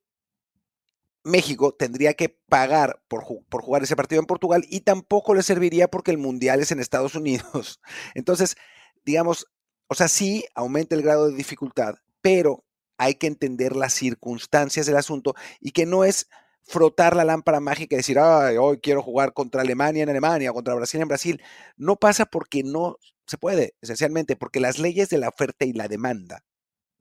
México 1.24 1.74
tendría 1.74 2.14
que 2.14 2.30
pagar 2.30 3.02
por, 3.08 3.24
por, 3.50 3.64
jugar 3.64 3.84
ese 3.84 3.96
partido 3.96 4.20
en 4.22 4.28
Portugal 4.28 4.64
y 4.70 4.82
tampoco 4.82 5.34
le 5.34 5.44
serviría 5.44 5.88
porque 5.88 6.12
el 6.12 6.18
Mundial 6.18 6.62
es 6.62 6.72
en 6.72 6.80
Estados 6.80 7.16
Unidos. 7.16 7.82
Entonces, 8.14 8.56
digamos, 9.04 9.48
o 9.88 9.96
sea, 9.96 10.08
sí 10.08 10.46
aumenta 10.54 10.96
el 10.96 11.02
grado 11.02 11.30
de 11.30 11.36
dificultad, 11.36 11.96
pero 12.22 12.65
hay 12.98 13.16
que 13.16 13.28
entender 13.28 13.76
las 13.76 13.94
circunstancias 13.94 14.86
del 14.86 14.98
asunto 14.98 15.36
y 15.60 15.72
que 15.72 15.86
no 15.86 16.04
es 16.04 16.28
frotar 16.64 17.16
la 17.16 17.24
lámpara 17.24 17.60
mágica 17.60 17.96
y 17.96 17.98
decir, 17.98 18.20
ay, 18.20 18.58
hoy 18.58 18.80
quiero 18.80 19.02
jugar 19.02 19.34
contra 19.34 19.62
Alemania 19.62 20.04
en 20.04 20.10
Alemania, 20.10 20.52
contra 20.52 20.74
Brasil 20.74 21.02
en 21.02 21.08
Brasil. 21.08 21.42
No 21.78 21.96
pasa 21.96 22.26
porque 22.26 22.64
no 22.64 22.98
se 23.28 23.38
puede, 23.38 23.76
esencialmente, 23.82 24.36
porque 24.36 24.60
las 24.60 24.80
leyes 24.80 25.10
de 25.10 25.18
la 25.18 25.30
oferta 25.30 25.66
y 25.66 25.74
la 25.74 25.88
demanda 25.88 26.44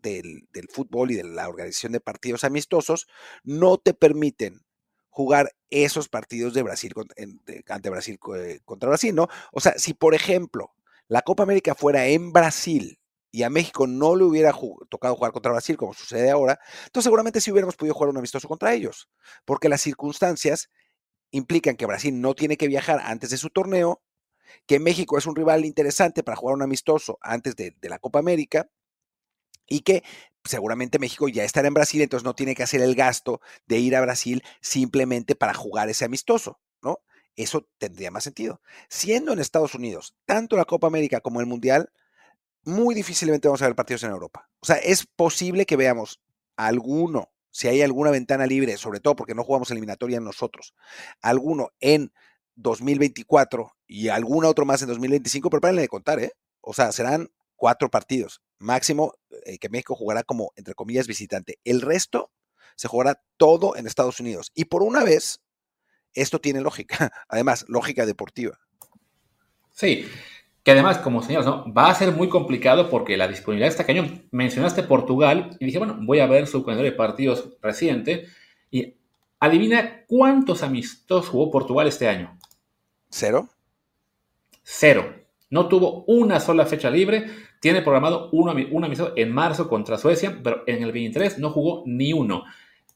del, 0.03 0.47
fútbol 0.71 1.11
y 1.11 1.15
de 1.15 1.25
la 1.25 1.49
organización 1.49 1.93
de 1.93 2.01
partidos 2.01 2.45
amistosos 2.45 3.07
no 3.43 3.79
te 3.79 3.95
permiten 3.95 4.61
jugar 5.09 5.55
esos 5.71 6.09
partidos 6.09 6.55
de 6.55 6.63
Brasil 6.63 6.93
ante 7.69 7.91
Brasil 7.91 8.19
eh, 8.37 8.61
contra 8.65 8.89
Brasil, 8.89 9.15
¿no? 9.15 9.29
O 9.53 9.61
sea, 9.61 9.79
si 9.79 9.95
por 9.95 10.15
ejemplo 10.15 10.75
la 11.09 11.23
Copa 11.23 11.45
América 11.45 11.75
fuera 11.75 12.07
en 12.07 12.33
Brasil 12.33 12.99
y 13.35 13.43
a 13.43 13.51
México 13.51 13.89
no 13.89 14.15
le 14.15 14.23
hubiera 14.23 14.55
tocado 14.89 15.17
jugar 15.17 15.33
contra 15.33 15.51
Brasil, 15.51 15.77
como 15.77 15.93
sucede 15.93 16.31
ahora, 16.31 16.61
entonces 16.85 17.03
seguramente 17.03 17.41
sí 17.41 17.51
hubiéramos 17.51 17.75
podido 17.75 17.93
jugar 17.93 18.11
un 18.11 18.17
amistoso 18.17 18.47
contra 18.47 18.73
ellos, 18.73 19.09
porque 19.45 19.69
las 19.69 19.81
circunstancias 19.81 20.71
implican 21.33 21.75
que 21.75 21.85
Brasil 21.85 22.21
no 22.21 22.35
tiene 22.35 22.57
que 22.57 22.69
viajar 22.69 23.01
antes 23.03 23.31
de 23.31 23.37
su 23.37 23.51
torneo, 23.51 24.05
que 24.67 24.79
México 24.79 25.19
es 25.19 25.27
un 25.27 25.35
rival 25.35 25.65
interesante 25.65 26.23
para 26.23 26.37
jugar 26.37 26.55
un 26.55 26.63
amistoso 26.63 27.19
antes 27.21 27.57
de, 27.57 27.75
de 27.77 27.89
la 27.89 27.99
Copa 27.99 28.21
América, 28.21 28.71
y 29.67 29.81
que 29.81 30.05
seguramente 30.45 31.01
México 31.01 31.27
ya 31.27 31.43
estará 31.43 31.67
en 31.67 31.75
Brasil, 31.75 32.03
entonces 32.03 32.25
no 32.25 32.37
tiene 32.37 32.55
que 32.55 32.63
hacer 32.63 32.83
el 32.83 32.95
gasto 32.95 33.41
de 33.67 33.81
ir 33.81 33.97
a 33.97 34.01
Brasil 34.01 34.45
simplemente 34.61 35.35
para 35.35 35.55
jugar 35.55 35.89
ese 35.89 36.05
amistoso, 36.05 36.61
¿no? 36.83 37.01
Eso 37.35 37.69
tendría 37.79 38.13
más 38.13 38.23
sentido. 38.23 38.61
Siendo 38.89 39.33
en 39.33 39.41
Estados 39.41 39.75
Unidos, 39.75 40.15
tanto 40.25 40.57
la 40.57 40.67
Copa 40.67 40.87
América 40.87 41.21
como 41.21 41.41
el 41.41 41.47
Mundial 41.47 41.91
muy 42.65 42.95
difícilmente 42.95 43.49
vamos 43.49 43.63
a 43.63 43.67
ver 43.67 43.75
partidos 43.75 44.03
en 44.05 44.11
Europa. 44.11 44.49
O 44.61 44.67
sea, 44.67 44.77
es 44.77 45.07
posible 45.07 45.67
que 45.67 45.77
veamos 45.77 46.21
alguno, 46.57 47.33
si 47.51 47.69
hay 47.69 47.83
alguna 47.83 48.11
ventana 48.11 48.47
libre, 48.47 48.77
sobre 48.77 49.01
todo 49.01 49.17
porque 49.17 49.35
no 49.35 49.45
jugamos 49.45 49.71
eliminatoria 49.71 50.21
nosotros, 50.21 50.75
alguno 51.21 51.71
en 51.81 52.13
2024 52.57 53.77
y 53.87 54.09
algún 54.09 54.45
otro 54.45 54.65
más 54.65 54.83
en 54.83 54.89
2025, 54.89 55.51
pero 55.51 55.61
párenle 55.61 55.83
de 55.83 55.89
contar, 55.89 56.21
¿eh? 56.21 56.33
O 56.61 56.73
sea, 56.73 56.93
serán 56.93 57.31
cuatro 57.57 57.91
partidos. 57.91 58.43
Máximo 58.59 59.15
eh, 59.45 59.59
que 59.59 59.69
México 59.69 59.95
jugará 59.95 60.23
como, 60.23 60.53
entre 60.57 60.75
comillas, 60.75 61.07
visitante. 61.07 61.59
El 61.65 61.81
resto 61.81 62.31
se 62.77 62.89
jugará 62.89 63.23
todo 63.37 63.77
en 63.77 63.87
Estados 63.87 64.21
Unidos. 64.21 64.51
Y 64.55 64.67
por 64.67 64.83
una 64.83 65.05
vez, 65.05 65.41
esto 66.15 66.41
tiene 66.41 66.61
lógica. 66.61 67.13
Además, 67.29 67.65
lógica 67.69 68.07
deportiva. 68.07 68.59
Sí, 69.73 70.07
que 70.65 70.71
además, 70.71 70.97
como 70.99 71.23
señalas, 71.23 71.47
¿no? 71.47 71.73
va 71.73 71.91
a 71.91 71.95
ser 71.95 72.13
muy 72.13 72.31
complicado 72.31 72.89
porque 72.89 73.19
la 73.19 73.29
disponibilidad 73.29 73.69
está 73.69 73.85
cañón. 73.85 74.27
Mencionaste 74.31 74.83
Portugal 74.83 75.57
y 75.61 75.67
dije, 75.67 75.79
bueno, 75.79 75.99
voy 76.01 76.21
a 76.21 76.27
ver 76.27 76.47
su 76.47 76.65
calendario 76.65 76.91
de 76.91 76.97
partidos 76.97 77.51
reciente 77.61 78.27
y 78.71 78.95
adivina 79.41 80.05
cuántos 80.07 80.63
amistosos 80.63 81.29
jugó 81.29 81.51
Portugal 81.51 81.87
este 81.87 82.09
año. 82.09 82.39
¿Cero? 83.11 83.51
Cero. 84.63 85.15
No 85.51 85.69
tuvo 85.69 86.05
una 86.07 86.41
sola 86.41 86.65
fecha 86.65 86.89
libre. 86.89 87.27
Tiene 87.61 87.83
programado 87.83 88.31
uno, 88.33 88.55
un 88.73 88.85
amistoso 88.85 89.13
en 89.17 89.33
marzo 89.33 89.69
contra 89.69 89.99
Suecia, 89.99 90.41
pero 90.43 90.65
en 90.67 90.83
el 90.83 90.93
23 90.93 91.39
no 91.41 91.51
jugó 91.51 91.83
ni 91.85 92.15
uno. 92.15 92.45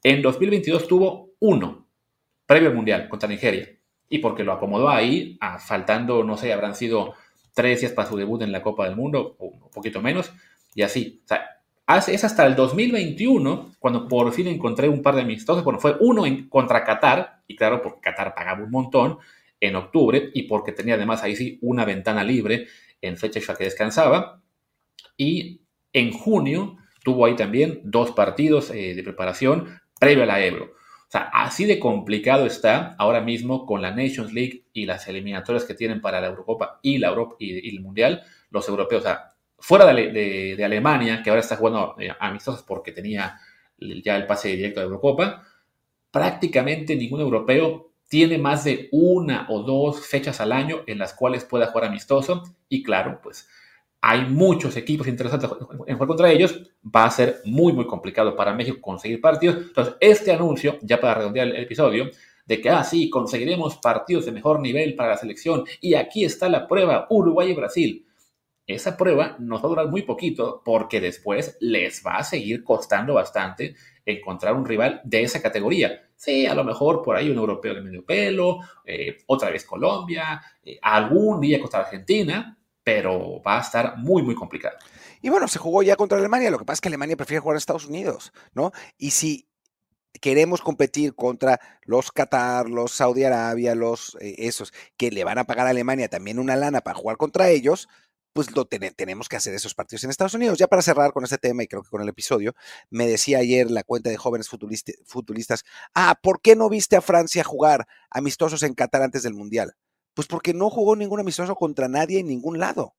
En 0.03 0.23
2022 0.23 0.89
tuvo 0.89 1.35
uno, 1.41 1.87
previo 2.47 2.71
al 2.71 2.75
Mundial, 2.75 3.11
contra 3.11 3.29
Nigeria. 3.29 3.69
Y 4.09 4.19
porque 4.19 4.43
lo 4.43 4.53
acomodó 4.53 4.89
ahí, 4.89 5.37
a, 5.41 5.59
faltando, 5.59 6.25
no 6.25 6.39
sé, 6.39 6.51
habrán 6.51 6.75
sido 6.75 7.13
tres 7.59 7.81
días 7.81 7.93
para 7.93 8.09
su 8.09 8.17
debut 8.17 8.41
en 8.43 8.53
la 8.53 8.63
Copa 8.63 8.85
del 8.85 8.95
Mundo, 8.95 9.35
o 9.41 9.47
un 9.47 9.71
poquito 9.71 10.01
menos, 10.01 10.31
y 10.77 10.83
así. 10.83 11.21
O 11.25 11.27
sea, 11.27 11.59
es 12.07 12.23
hasta 12.23 12.47
el 12.47 12.55
2021 12.55 13.75
cuando 13.81 14.07
por 14.07 14.33
fin 14.33 14.47
encontré 14.47 14.89
un 14.89 15.03
par 15.03 15.17
de 15.17 15.23
amistosos. 15.23 15.65
Bueno, 15.65 15.81
fue 15.81 15.97
uno 15.99 16.25
en, 16.25 16.49
contra 16.49 16.85
Qatar, 16.85 17.43
y 17.49 17.57
claro, 17.57 17.83
porque 17.83 18.01
Qatar 18.01 18.33
pagaba 18.33 18.63
un 18.63 18.71
montón 18.71 19.19
en 19.59 19.75
octubre, 19.75 20.31
y 20.35 20.45
porque 20.45 20.71
tenía 20.71 20.95
además 20.95 21.25
ahí 21.25 21.35
sí 21.35 21.59
una 21.61 21.85
ventana 21.85 22.23
libre 22.23 22.69
en 23.03 23.17
fecha 23.17 23.41
ya 23.41 23.57
que 23.57 23.65
descansaba. 23.65 24.41
Y 25.17 25.63
en 25.93 26.13
junio 26.13 26.77
tuvo 27.03 27.27
ahí 27.27 27.35
también 27.35 27.81
dos 27.83 28.13
partidos 28.13 28.71
eh, 28.71 28.95
de 28.95 29.03
preparación 29.03 29.81
previo 29.99 30.23
a 30.23 30.27
la 30.27 30.45
Ebro. 30.45 30.75
O 31.09 31.11
sea, 31.11 31.23
así 31.33 31.65
de 31.65 31.79
complicado 31.79 32.45
está 32.45 32.95
ahora 32.99 33.23
mismo 33.23 33.65
con 33.65 33.81
la 33.81 33.93
Nations 33.93 34.35
League 34.35 34.67
y 34.75 34.85
las 34.85 35.09
eliminatorias 35.09 35.65
que 35.65 35.73
tienen 35.73 36.03
para 36.03 36.21
la 36.21 36.27
Eurocopa 36.27 36.81
y 36.83 36.99
la 36.99 37.09
Europa 37.09 37.37
y, 37.39 37.75
el 37.75 37.81
Mundial, 37.81 38.23
los 38.51 38.69
europeos. 38.69 39.01
O 39.01 39.05
sea, 39.05 39.33
fuera 39.59 39.87
de, 39.87 40.61
Alemania, 40.63 41.23
que 41.23 41.31
ahora 41.31 41.41
está 41.41 41.57
jugando 41.57 41.97
eh, 41.99 42.11
amistosos 42.21 42.63
porque 42.63 42.93
tenía 42.93 43.41
ya 44.05 44.17
el 44.17 44.27
pase 44.27 44.49
directo 44.49 44.81
de 44.81 44.87
Eurocopa, 44.87 45.45
prácticamente 46.11 46.95
ningún 46.95 47.21
europeo 47.21 47.93
tiene 48.09 48.37
más 48.37 48.65
de 48.65 48.89
una 48.93 49.47
o 49.49 49.63
dos 49.63 50.07
fechas 50.07 50.43
al 50.43 50.53
año 50.53 50.83
en 50.87 50.99
las 50.99 51.15
cuales 51.15 51.45
pueda 51.45 51.69
jugar 51.69 51.87
amistoso. 51.87 52.43
Y 52.69 52.83
claro, 52.83 53.21
pues 53.23 53.49
hay 54.01 54.27
muchos 54.27 54.77
equipos 54.77 55.09
interesantes 55.09 55.51
en 55.87 55.95
jugar 55.95 56.09
contra 56.09 56.31
ellos. 56.31 56.61
Va 56.85 57.05
a 57.05 57.11
ser 57.11 57.41
muy, 57.45 57.73
muy 57.73 57.87
complicado 57.87 58.37
para 58.37 58.55
México 58.55 58.79
conseguir 58.81 59.21
partidos. 59.21 59.57
Entonces, 59.57 59.95
este 60.01 60.33
anuncio, 60.33 60.79
ya 60.83 61.01
para 61.01 61.15
redondear 61.15 61.49
el 61.49 61.57
episodio, 61.57 62.11
de 62.47 62.61
que, 62.61 62.71
ah, 62.71 62.85
sí, 62.85 63.11
conseguiremos 63.11 63.77
partidos 63.77 64.25
de 64.25 64.33
mejor 64.33 64.61
nivel 64.61 64.95
para 64.95 65.11
la 65.11 65.17
selección. 65.17 65.65
Y 65.81 65.95
aquí 65.95 66.25
está 66.25 66.49
la 66.49 66.67
prueba, 66.67 67.07
Uruguay 67.11 67.51
y 67.51 67.55
Brasil. 67.55 68.07
Esa 68.67 68.97
prueba 68.97 69.37
nos 69.39 69.63
va 69.63 69.67
a 69.67 69.69
durar 69.69 69.89
muy 69.89 70.03
poquito 70.03 70.61
porque 70.63 71.01
después 71.01 71.57
les 71.61 72.03
va 72.07 72.17
a 72.17 72.25
seguir 72.25 72.63
costando 72.63 73.15
bastante 73.15 73.75
encontrar 74.05 74.55
un 74.55 74.67
rival 74.67 75.01
de 75.05 75.23
esa 75.23 75.41
categoría. 75.41 76.11
Sí, 76.15 76.47
a 76.47 76.55
lo 76.55 76.65
mejor 76.65 77.03
por 77.03 77.17
ahí 77.17 77.31
un 77.31 77.39
europeo 77.39 77.75
de 77.75 77.81
medio 77.81 78.05
pelo, 78.05 78.59
eh, 78.85 79.19
otra 79.27 79.51
vez 79.51 79.65
Colombia, 79.65 80.43
eh, 80.63 80.79
algún 80.83 81.41
día 81.41 81.61
contra 81.61 81.81
Argentina, 81.81 82.58
pero 82.89 83.43
va 83.47 83.59
a 83.59 83.61
estar 83.61 83.99
muy, 83.99 84.23
muy 84.23 84.35
complicado. 84.35 84.79
Y 85.21 85.29
bueno, 85.29 85.47
se 85.47 85.59
jugó 85.59 85.83
ya 85.83 85.95
contra 85.95 86.17
Alemania, 86.17 86.51
lo 86.51 86.59
que 86.59 86.65
pasa 86.65 86.77
es 86.77 86.81
que 86.81 86.89
Alemania 86.89 87.19
prefiere 87.19 87.43
jugar 87.43 87.57
en 87.57 87.59
Estados 87.59 87.85
Unidos, 87.85 88.33
¿no? 88.55 88.73
Y 88.97 89.11
si 89.11 89.47
queremos 90.23 90.63
competir 90.63 91.15
contra 91.15 91.61
los 91.83 92.11
Qatar, 92.11 92.71
los 92.71 92.93
Saudi 92.93 93.25
Arabia, 93.25 93.75
los 93.75 94.17
eh, 94.23 94.37
esos, 94.39 94.73
que 94.97 95.11
le 95.11 95.23
van 95.23 95.37
a 95.37 95.45
pagar 95.45 95.67
a 95.67 95.71
Alemania 95.71 96.09
también 96.09 96.39
una 96.39 96.57
lana 96.57 96.81
para 96.81 96.97
jugar 96.99 97.19
contra 97.19 97.51
ellos, 97.51 97.91
pues 98.33 98.57
lo 98.57 98.65
tenemos 98.65 99.29
que 99.29 99.37
hacer 99.37 99.53
esos 99.53 99.75
partidos 99.75 100.05
en 100.05 100.11
Estados 100.11 100.33
Unidos. 100.33 100.57
Ya 100.57 100.67
para 100.67 100.81
cerrar 100.81 101.13
con 101.13 101.25
este 101.25 101.37
tema 101.37 101.63
y 101.63 101.67
creo 101.67 101.83
que 101.83 101.91
con 101.91 102.01
el 102.01 102.09
episodio, 102.09 102.55
me 102.89 103.07
decía 103.07 103.37
ayer 103.37 103.71
la 103.71 103.83
cuenta 103.83 104.09
de 104.09 104.17
jóvenes 104.17 104.49
futbolistas, 104.49 105.65
ah, 105.95 106.19
¿por 106.23 106.41
qué 106.41 106.57
no 106.57 106.71
viste 106.71 106.97
a 106.97 107.03
Francia 107.03 107.45
jugar 107.45 107.87
amistosos 108.09 108.63
en 108.63 108.73
Qatar 108.73 109.03
antes 109.03 109.25
del 109.25 109.35
Mundial? 109.35 109.75
Pues 110.19 110.27
porque 110.27 110.53
no 110.53 110.69
jugó 110.69 110.97
ningún 110.97 111.21
amistoso 111.21 111.55
contra 111.55 111.87
nadie 111.87 112.19
en 112.19 112.27
ningún 112.27 112.59
lado. 112.59 112.97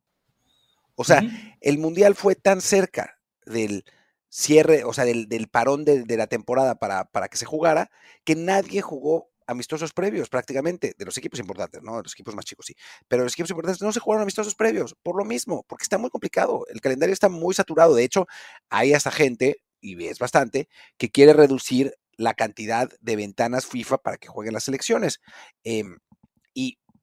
O 0.96 1.04
sea, 1.04 1.22
el 1.60 1.78
Mundial 1.78 2.16
fue 2.16 2.36
tan 2.36 2.62
cerca 2.62 3.20
del 3.46 3.84
cierre, 4.30 4.86
o 4.86 4.94
sea, 4.94 5.04
del, 5.04 5.50
parón 5.52 5.84
de, 5.84 6.06
la 6.16 6.28
temporada 6.28 6.76
para, 6.76 7.12
para 7.12 7.28
que 7.28 7.36
se 7.36 7.46
jugara, 7.46 7.92
que 8.24 8.38
nadie 8.38 8.82
jugó 8.82 9.32
amistosos 9.48 9.92
previos 9.92 10.30
prácticamente, 10.30 10.96
de 10.98 11.04
los 11.04 11.18
equipos 11.18 11.42
importantes, 11.42 11.84
¿no? 11.84 11.98
De 11.98 12.04
los 12.04 12.14
equipos 12.14 12.34
más 12.36 12.46
chicos 12.46 12.68
sí, 12.68 12.76
pero 13.10 13.26
los 13.26 13.34
equipos 13.34 13.50
importantes 13.50 13.82
no 13.82 13.92
se 13.92 14.00
jugaron 14.00 14.22
amistosos 14.22 14.56
previos, 14.56 14.96
por 15.04 15.18
lo 15.18 15.26
mismo, 15.26 15.66
porque 15.68 15.84
está 15.84 15.98
muy 15.98 16.10
complicado, 16.10 16.64
el 16.70 16.80
calendario 16.80 17.12
está 17.12 17.28
muy 17.28 17.54
saturado, 17.54 17.96
de 17.96 18.06
hecho, 18.06 18.28
hay 18.70 18.94
hasta 18.94 19.12
gente, 19.12 19.58
y 19.82 20.06
es 20.06 20.20
bastante, 20.20 20.70
que 20.98 21.12
quiere 21.12 21.34
reducir 21.34 21.96
la 22.16 22.34
cantidad 22.34 22.90
de 23.02 23.16
ventanas 23.18 23.66
FIFA 23.66 23.98
para 23.98 24.16
que 24.16 24.30
jueguen 24.30 24.54
las 24.54 24.64
selecciones. 24.64 25.20
Em, 25.66 25.98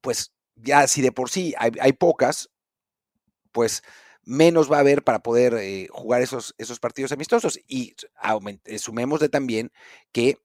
pues 0.01 0.33
ya 0.55 0.87
si 0.87 1.01
de 1.01 1.11
por 1.11 1.29
sí 1.29 1.53
hay, 1.57 1.93
pocas, 1.93 2.49
pues 3.51 3.83
menos 4.23 4.71
va 4.71 4.77
a 4.77 4.81
haber 4.81 5.03
para 5.03 5.19
poder 5.19 5.53
eh, 5.55 5.87
jugar 5.91 6.21
esos, 6.21 6.55
esos 6.57 6.79
partidos 6.79 7.11
amistosos. 7.11 7.59
Y 7.67 7.95
sumemos 8.77 9.19
de 9.19 9.29
también 9.29 9.71
que 10.11 10.37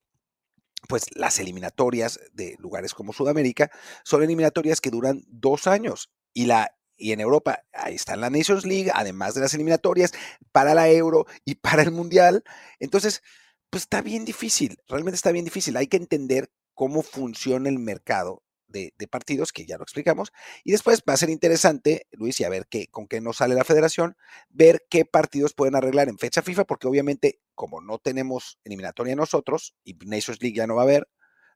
pues 0.89 1.05
las 1.15 1.39
eliminatorias 1.39 2.21
de 2.33 2.57
lugares 2.59 2.95
como 2.95 3.13
Sudamérica 3.13 3.71
son 4.05 4.23
eliminatorias 4.23 4.81
que 4.81 4.91
duran 4.91 5.23
dos 5.29 5.67
años 5.67 6.11
y 6.35 6.47
la 6.47 6.77
y 6.97 7.13
en 7.13 7.21
Europa 7.21 7.65
ahí 7.73 7.97
está 7.97 8.17
la 8.17 8.31
Nations 8.31 8.65
League, 8.65 8.91
además 8.95 9.35
de 9.35 9.41
las 9.41 9.55
eliminatorias 9.55 10.13
para 10.53 10.75
la 10.75 10.89
Euro 10.91 11.27
y 11.45 11.55
para 11.57 11.83
el 11.83 11.91
Mundial. 11.91 12.45
Entonces, 12.79 13.23
pues 13.71 13.85
está 13.85 14.03
bien 14.03 14.25
difícil, 14.25 14.79
realmente 14.87 15.17
está 15.17 15.33
bien 15.33 15.45
difícil. 15.45 15.77
Hay 15.77 15.89
que 15.89 15.97
entender 15.97 16.51
cómo 16.75 17.03
funciona 17.03 17.69
el 17.69 17.79
mercado 17.79 18.43
de, 18.73 18.93
partidos, 19.09 19.53
que 19.53 19.67
ya 19.67 19.77
lo 19.77 19.85
explicamos. 19.85 20.33
Y 20.65 20.73
después 20.73 21.03
va 21.09 21.15
a 21.15 21.17
ser 21.17 21.31
interesante, 21.31 22.07
Luis, 22.13 22.41
y 22.41 22.45
a 22.45 22.49
ver 22.49 22.67
qué, 22.69 22.89
con 22.89 23.07
qué 23.07 23.21
nos 23.21 23.37
sale 23.39 23.55
la 23.55 23.65
federación, 23.65 24.17
ver 24.51 24.85
qué 24.91 25.05
partidos 25.05 25.55
pueden 25.55 25.77
arreglar 25.77 26.09
en 26.09 26.19
fecha 26.19 26.43
FIFA, 26.43 26.65
porque 26.65 26.89
obviamente, 26.89 27.41
como 27.55 27.81
no 27.81 27.99
tenemos 27.99 28.59
eliminatoria 28.65 29.15
nosotros, 29.15 29.75
y 29.85 29.95
Nations 30.05 30.43
League 30.43 30.57
ya 30.57 30.67
no 30.67 30.77
va 30.77 30.83
a 30.83 30.85
haber, 30.85 31.09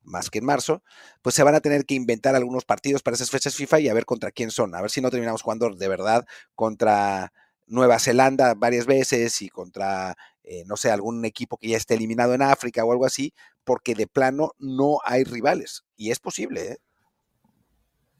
más 0.03 0.31
que 0.31 0.39
en 0.39 0.45
marzo, 0.45 0.83
pues 1.21 1.35
se 1.35 1.43
van 1.43 1.55
a 1.55 1.61
tener 1.61 1.85
que 1.85 1.95
inventar 1.95 2.37
algunos 2.37 2.65
partidos 2.65 3.03
para 3.03 3.17
esas 3.17 3.31
fechas 3.31 3.57
FIFA 3.57 3.81
y 3.81 3.89
a 3.89 3.95
ver 3.95 4.07
contra 4.07 4.31
quién 4.31 4.51
son. 4.51 4.75
A 4.75 4.81
ver 4.81 4.91
si 4.91 5.01
no 5.01 5.11
terminamos 5.11 5.43
jugando 5.43 5.69
de 5.71 5.89
verdad 5.89 6.25
contra 6.55 7.33
Nueva 7.67 7.99
Zelanda 7.99 8.55
varias 8.55 8.87
veces 8.87 9.43
y 9.43 9.49
contra, 9.49 10.17
eh, 10.45 10.65
no 10.67 10.77
sé, 10.77 10.91
algún 10.91 11.25
equipo 11.25 11.59
que 11.59 11.69
ya 11.69 11.77
esté 11.77 11.95
eliminado 11.95 12.35
en 12.35 12.43
África 12.43 12.85
o 12.85 12.93
algo 12.93 13.05
así, 13.05 13.35
porque 13.65 13.95
de 13.95 14.07
plano 14.07 14.53
no 14.59 14.99
hay 15.05 15.25
rivales. 15.25 15.85
Y 15.97 16.11
es 16.11 16.21
posible, 16.21 16.73
¿eh? 16.73 16.79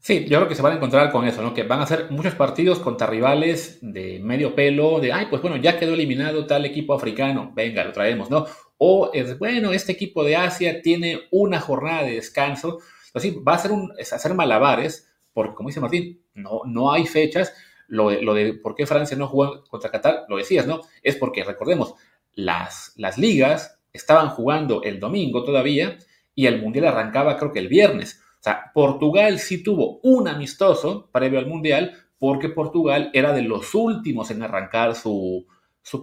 Sí, 0.07 0.23
yo 0.23 0.37
creo 0.37 0.47
que 0.47 0.55
se 0.55 0.61
van 0.61 0.71
a 0.71 0.75
encontrar 0.77 1.11
con 1.11 1.27
eso, 1.27 1.41
¿no? 1.41 1.53
Que 1.53 1.63
van 1.63 1.81
a 1.81 1.85
ser 1.85 2.09
muchos 2.11 2.33
partidos 2.33 2.79
contra 2.79 3.07
rivales 3.07 3.77
de 3.81 4.21
medio 4.23 4.55
pelo, 4.55 5.01
de, 5.01 5.11
ay, 5.11 5.25
pues 5.29 5.41
bueno, 5.41 5.57
ya 5.57 5.77
quedó 5.77 5.95
eliminado 5.95 6.47
tal 6.47 6.63
equipo 6.63 6.93
africano, 6.93 7.51
venga, 7.53 7.83
lo 7.83 7.91
traemos, 7.91 8.29
¿no? 8.29 8.45
O 8.77 9.11
es, 9.13 9.37
bueno, 9.37 9.73
este 9.73 9.91
equipo 9.91 10.23
de 10.23 10.37
Asia 10.37 10.81
tiene 10.81 11.23
una 11.29 11.59
jornada 11.59 12.03
de 12.03 12.13
descanso, 12.13 12.79
así 13.13 13.31
va 13.45 13.55
a 13.55 13.59
ser 13.59 13.73
un, 13.73 13.91
hacer 13.99 14.33
malabares, 14.33 15.11
porque 15.33 15.53
como 15.53 15.67
dice 15.67 15.81
Martín, 15.81 16.21
no, 16.35 16.61
no 16.65 16.93
hay 16.93 17.05
fechas, 17.05 17.53
lo 17.89 18.09
de 18.33 18.53
por 18.63 18.75
qué 18.75 18.85
Francia 18.85 19.17
no 19.17 19.27
jugó 19.27 19.65
contra 19.65 19.91
Qatar, 19.91 20.23
lo 20.29 20.37
decías, 20.37 20.65
¿no? 20.65 20.79
Es 21.03 21.17
porque, 21.17 21.43
recordemos, 21.43 21.95
las, 22.31 22.93
las 22.95 23.17
ligas 23.17 23.77
estaban 23.91 24.29
jugando 24.29 24.83
el 24.83 25.01
domingo 25.01 25.43
todavía 25.43 25.97
y 26.33 26.45
el 26.45 26.61
Mundial 26.61 26.85
arrancaba 26.85 27.35
creo 27.35 27.51
que 27.51 27.59
el 27.59 27.67
viernes. 27.67 28.23
O 28.39 28.43
sea, 28.43 28.71
Portugal 28.73 29.39
sí 29.39 29.63
tuvo 29.63 29.99
un 30.03 30.27
amistoso 30.27 31.09
previo 31.11 31.39
al 31.39 31.47
Mundial 31.47 31.93
porque 32.19 32.49
Portugal 32.49 33.09
era 33.13 33.33
de 33.33 33.41
los 33.41 33.73
últimos 33.75 34.31
en 34.31 34.43
arrancar 34.43 34.95
su, 34.95 35.45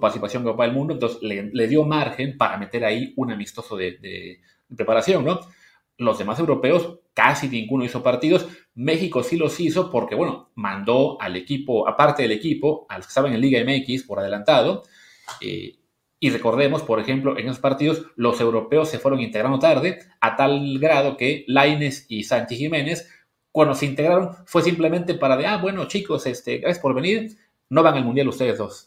participación 0.01 0.43
en 0.43 0.51
Copa 0.51 0.65
del 0.65 0.75
Mundo, 0.75 0.95
entonces 0.95 1.23
le, 1.23 1.69
dio 1.69 1.85
margen 1.85 2.37
para 2.37 2.57
meter 2.57 2.85
ahí 2.85 3.13
un 3.17 3.33
amistoso 3.33 3.77
de, 3.77 4.41
preparación, 4.77 5.25
¿no? 5.25 5.41
Los 5.99 6.19
demás 6.19 6.39
europeos 6.41 6.99
casi 7.13 7.49
ninguno 7.49 7.85
hizo 7.85 8.03
partidos. 8.03 8.49
México 8.75 9.23
sí 9.23 9.37
los 9.37 9.61
hizo 9.61 9.91
porque, 9.91 10.17
bueno, 10.17 10.51
mandó 10.57 11.21
al 11.21 11.37
equipo, 11.37 11.87
aparte 11.87 12.23
del 12.23 12.33
equipo, 12.33 12.87
a 12.89 12.97
los 12.97 13.07
que 13.07 13.11
estaban 13.11 13.33
en 13.33 13.41
Liga 13.41 13.63
MX 13.63 14.03
por 14.03 14.19
adelantado. 14.19 14.83
Eh, 15.41 15.77
y 16.25 16.31
recordemos, 16.31 16.83
por 16.83 17.01
ejemplo, 17.01 17.37
en 17.39 17.49
esos 17.49 17.59
partidos 17.59 18.07
los 18.17 18.41
europeos 18.41 18.89
se 18.89 18.99
fueron 18.99 19.21
integrando 19.21 19.59
tarde, 19.59 19.99
a 20.23 20.37
tal 20.37 20.79
grado 20.79 21.19
que 21.19 21.45
Laines 21.49 22.07
y 22.09 22.25
Sánchez 22.25 22.57
Jiménez, 22.57 23.11
cuando 23.53 23.75
se 23.75 23.85
integraron, 23.85 24.35
fue 24.47 24.63
simplemente 24.63 25.13
para 25.17 25.37
de, 25.37 25.47
ah, 25.47 25.59
bueno, 25.59 25.87
chicos, 25.87 26.25
este, 26.25 26.61
gracias 26.61 26.81
por 26.81 26.95
venir, 26.95 27.37
no 27.69 27.83
van 27.83 27.97
al 27.97 28.07
Mundial 28.07 28.27
ustedes 28.29 28.57
dos. 28.57 28.87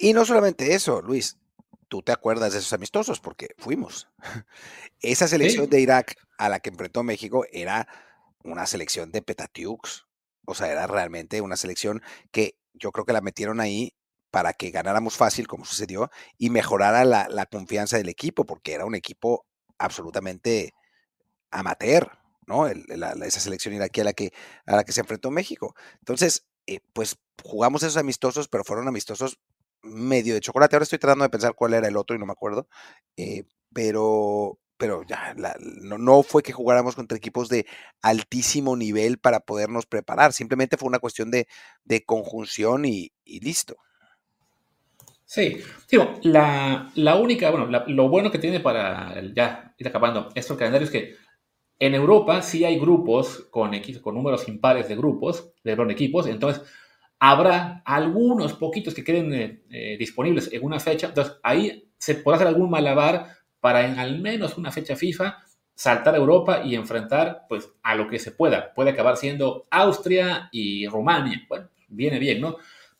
Y 0.00 0.12
no 0.12 0.24
solamente 0.24 0.74
eso, 0.74 1.00
Luis, 1.02 1.38
tú 1.86 2.02
te 2.02 2.10
acuerdas 2.10 2.52
de 2.52 2.58
esos 2.58 2.72
amistosos 2.72 3.20
porque 3.20 3.50
fuimos. 3.58 4.08
Esa 5.00 5.28
selección 5.28 5.70
de 5.70 5.80
Irak 5.80 6.16
a 6.36 6.48
la 6.48 6.58
que 6.58 6.70
enfrentó 6.70 7.04
México 7.04 7.46
era 7.52 7.86
una 8.42 8.66
selección 8.66 9.12
de 9.12 9.22
Petatiux. 9.22 10.08
O 10.44 10.56
sea, 10.56 10.72
era 10.72 10.88
realmente 10.88 11.40
una 11.40 11.56
selección 11.56 12.02
que 12.32 12.58
yo 12.74 12.90
creo 12.90 13.06
que 13.06 13.12
la 13.12 13.20
metieron 13.20 13.60
ahí 13.60 13.94
para 14.36 14.52
que 14.52 14.70
ganáramos 14.70 15.16
fácil, 15.16 15.48
como 15.48 15.64
sucedió, 15.64 16.10
y 16.36 16.50
mejorara 16.50 17.06
la, 17.06 17.46
confianza 17.46 17.96
del 17.96 18.10
equipo, 18.10 18.44
porque 18.44 18.74
era 18.74 18.84
un 18.84 18.94
equipo 18.94 19.46
absolutamente 19.78 20.74
amateur, 21.50 22.18
¿no? 22.46 22.66
esa 22.66 23.40
selección 23.40 23.72
iraquí 23.72 24.02
a 24.02 24.04
la, 24.04 24.12
que, 24.12 24.34
a 24.66 24.76
la 24.76 24.84
que 24.84 24.92
se 24.92 25.00
enfrentó 25.00 25.30
México. 25.30 25.74
Entonces, 26.00 26.46
eh, 26.66 26.80
pues 26.92 27.16
jugamos 27.42 27.82
esos 27.82 27.96
amistosos, 27.96 28.46
pero 28.48 28.62
fueron 28.62 28.88
amistosos 28.88 29.40
medio 29.80 30.34
de 30.34 30.42
chocolate. 30.42 30.76
Ahora 30.76 30.82
estoy 30.82 30.98
tratando 30.98 31.24
de 31.24 31.30
pensar 31.30 31.54
cuál 31.54 31.72
era 31.72 31.88
el 31.88 31.96
otro 31.96 32.14
y 32.14 32.18
no 32.18 32.26
me 32.26 32.32
acuerdo. 32.32 32.68
Eh, 33.16 33.44
pero, 33.72 34.58
pero 34.76 35.02
ya 35.04 35.34
no, 35.80 36.22
fue 36.22 36.42
que 36.42 36.52
jugáramos 36.52 36.94
contra 36.94 37.16
equipos 37.16 37.48
de 37.48 37.64
altísimo 38.02 38.76
nivel 38.76 39.16
para 39.18 39.40
podernos 39.40 39.86
preparar. 39.86 40.34
Simplemente 40.34 40.76
fue 40.76 40.88
una 40.88 40.98
cuestión 40.98 41.30
de, 41.30 41.46
conjunción 42.04 42.84
y 42.84 43.12
listo. 43.24 43.78
Sí, 45.28 45.58
digo, 45.90 46.14
la, 46.22 46.92
única, 47.20 47.50
bueno, 47.50 47.66
lo 47.88 48.08
bueno 48.08 48.30
que 48.30 48.38
tiene 48.38 48.60
para 48.60 49.20
ya 49.34 49.74
ir 49.76 49.88
acabando 49.88 50.28
estos 50.36 50.56
calendarios 50.56 50.94
es 50.94 51.02
que 51.02 51.16
en 51.80 51.94
Europa 51.94 52.42
sí 52.42 52.64
hay 52.64 52.78
grupos 52.78 53.48
con, 53.50 53.72
con 54.02 54.14
números 54.14 54.48
impares 54.48 54.88
de 54.88 54.96
grupos, 54.96 55.52
de 55.64 55.72
equipos, 55.90 56.28
entonces 56.28 56.62
habrá 57.18 57.82
algunos 57.84 58.52
poquitos 58.54 58.94
que 58.94 59.02
queden 59.02 59.34
eh, 59.34 59.62
eh, 59.70 59.96
disponibles 59.98 60.52
en 60.52 60.64
una 60.64 60.78
fecha. 60.78 61.08
Entonces, 61.08 61.34
ahí 61.42 61.90
se 61.98 62.16
podrá 62.16 62.36
hacer 62.36 62.48
algún 62.48 62.70
malabar 62.70 63.36
para 63.60 63.84
en 63.86 63.98
al 63.98 64.20
menos 64.20 64.56
una 64.56 64.70
fecha 64.70 64.96
FIFA 64.96 65.38
saltar 65.74 66.14
a 66.14 66.18
Europa 66.18 66.62
y 66.64 66.74
enfrentar 66.74 67.46
pues 67.48 67.68
a 67.82 67.94
lo 67.96 68.08
que 68.08 68.18
se 68.18 68.32
pueda. 68.32 68.72
Puede 68.74 68.90
acabar 68.90 69.16
siendo 69.16 69.66
Austria 69.70 70.48
y 70.52 70.86
Rumania. 70.86 71.42
Bueno, 71.48 71.68
viene 71.88 72.18
bien, 72.18 72.40
¿no? 72.40 72.56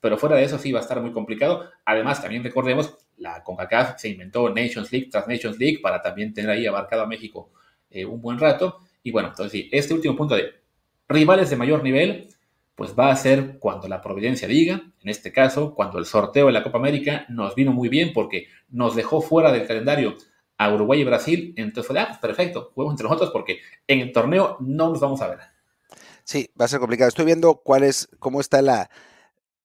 Pero 0.07 0.18
fuera 0.18 0.36
de 0.36 0.44
eso 0.44 0.57
sí 0.57 0.70
va 0.70 0.78
a 0.78 0.82
estar 0.82 1.00
muy 1.00 1.11
complicado. 1.11 1.68
Además, 1.84 2.22
también 2.22 2.44
recordemos, 2.44 2.96
la 3.16 3.42
CONCACAF 3.42 3.98
se 3.98 4.09
inventó 4.09 4.48
Nations 4.50 4.92
League 4.92 5.09
tras 5.11 5.26
Nations 5.26 5.59
League 5.59 5.80
para 5.82 6.00
también 6.00 6.32
tener 6.32 6.48
ahí 6.48 6.64
abarcado 6.64 7.02
a 7.02 7.09
México 7.09 7.50
eh, 7.90 8.04
un 8.04 8.22
buen 8.22 8.38
rato. 8.38 8.78
Y 9.02 9.11
bueno, 9.11 9.30
entonces 9.30 9.50
sí, 9.50 9.68
este 9.72 9.94
último 9.94 10.14
punto 10.14 10.36
de 10.36 10.61
rivales 11.09 11.50
de 11.50 11.57
mayor 11.57 11.82
nivel, 11.82 12.28
pues 12.76 12.94
va 12.96 13.11
a 13.11 13.16
ser 13.16 13.59
cuando 13.59 13.88
la 13.88 14.00
providencia 14.00 14.46
diga, 14.46 14.74
en 14.74 15.09
este 15.09 15.32
caso, 15.32 15.74
cuando 15.74 15.98
el 15.98 16.07
sorteo 16.07 16.46
de 16.46 16.52
la 16.52 16.62
Copa 16.62 16.78
América 16.78 17.26
nos 17.28 17.57
vino 17.57 17.72
muy 17.72 17.88
bien 17.88 18.12
porque 18.12 18.46
nos 18.68 18.94
dejó 18.94 19.20
fuera 19.20 19.50
del 19.50 19.66
calendario 19.66 20.14
a 20.57 20.72
Uruguay 20.72 21.00
y 21.00 21.04
Brasil, 21.04 21.52
entonces 21.57 21.88
fue, 21.88 21.98
ah, 21.98 22.16
perfecto, 22.22 22.70
juguemos 22.76 22.92
entre 22.92 23.09
nosotros 23.09 23.30
porque 23.32 23.59
en 23.88 23.98
el 23.98 24.12
torneo 24.12 24.57
no 24.61 24.90
nos 24.90 25.00
vamos 25.00 25.20
a 25.20 25.30
ver. 25.30 25.38
Sí, 26.22 26.48
va 26.61 26.66
a 26.66 26.68
ser 26.68 26.78
complicado. 26.78 27.09
Estoy 27.09 27.24
viendo 27.24 27.57
cuál 27.57 27.82
es, 27.82 28.09
cómo 28.20 28.40
está 28.40 28.62
la, 28.62 28.88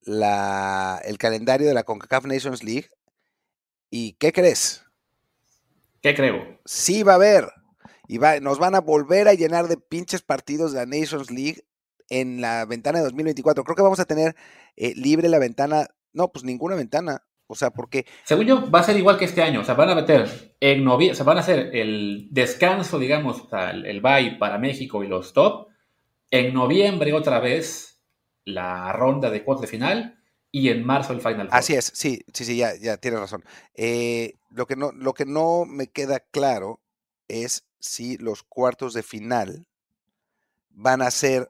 la, 0.03 1.01
el 1.05 1.17
calendario 1.17 1.67
de 1.67 1.73
la 1.73 1.83
CONCACAF 1.83 2.25
Nations 2.25 2.63
League. 2.63 2.89
¿Y 3.89 4.13
qué 4.13 4.31
crees? 4.31 4.83
¿Qué 6.01 6.15
creo? 6.15 6.59
Sí 6.65 7.03
va 7.03 7.13
a 7.13 7.15
haber. 7.15 7.49
Y 8.07 8.17
va, 8.17 8.39
nos 8.39 8.59
van 8.59 8.75
a 8.75 8.81
volver 8.81 9.27
a 9.27 9.33
llenar 9.33 9.67
de 9.67 9.77
pinches 9.77 10.21
partidos 10.21 10.73
de 10.73 10.79
la 10.79 10.85
Nations 10.85 11.31
League 11.31 11.63
en 12.09 12.41
la 12.41 12.65
ventana 12.65 12.99
de 12.99 13.05
2024. 13.05 13.63
Creo 13.63 13.75
que 13.75 13.83
vamos 13.83 13.99
a 13.99 14.05
tener 14.05 14.35
eh, 14.75 14.93
libre 14.95 15.29
la 15.29 15.39
ventana. 15.39 15.87
No, 16.13 16.29
pues 16.31 16.43
ninguna 16.43 16.75
ventana. 16.75 17.23
O 17.47 17.55
sea, 17.55 17.69
porque. 17.69 18.05
Según 18.23 18.45
yo, 18.45 18.71
va 18.71 18.79
a 18.79 18.83
ser 18.83 18.97
igual 18.97 19.17
que 19.17 19.25
este 19.25 19.41
año. 19.41 19.61
O 19.61 19.63
sea, 19.63 19.75
van 19.75 19.89
a 19.89 19.95
meter 19.95 20.55
en 20.59 20.83
noviembre. 20.83 21.13
O 21.13 21.15
sea, 21.15 21.25
van 21.25 21.37
a 21.37 21.41
hacer 21.41 21.75
el 21.75 22.27
descanso, 22.31 22.97
digamos, 22.97 23.41
o 23.41 23.49
sea, 23.49 23.71
el, 23.71 23.85
el 23.85 24.01
bye 24.01 24.37
para 24.39 24.57
México 24.57 25.03
y 25.03 25.07
los 25.07 25.33
top. 25.33 25.67
En 26.29 26.53
noviembre, 26.53 27.13
otra 27.13 27.39
vez, 27.39 27.90
la 28.45 28.91
ronda 28.93 29.29
de 29.29 29.43
cuartos 29.43 29.61
de 29.61 29.67
final. 29.67 30.17
Y 30.53 30.67
en 30.67 30.83
marzo, 30.83 31.13
el 31.13 31.21
Final. 31.21 31.47
Así 31.51 31.75
es, 31.75 31.91
sí, 31.93 32.25
sí, 32.33 32.43
sí, 32.43 32.57
ya, 32.57 32.75
ya 32.75 32.97
tienes 32.97 33.21
razón. 33.21 33.45
Eh, 33.73 34.33
lo, 34.49 34.65
que 34.65 34.75
no, 34.75 34.91
lo 34.91 35.13
que 35.13 35.25
no 35.25 35.63
me 35.63 35.87
queda 35.87 36.19
claro 36.19 36.81
es 37.29 37.63
si 37.79 38.17
los 38.17 38.43
cuartos 38.43 38.93
de 38.93 39.01
final 39.01 39.65
van 40.71 41.01
a 41.01 41.09
ser 41.09 41.49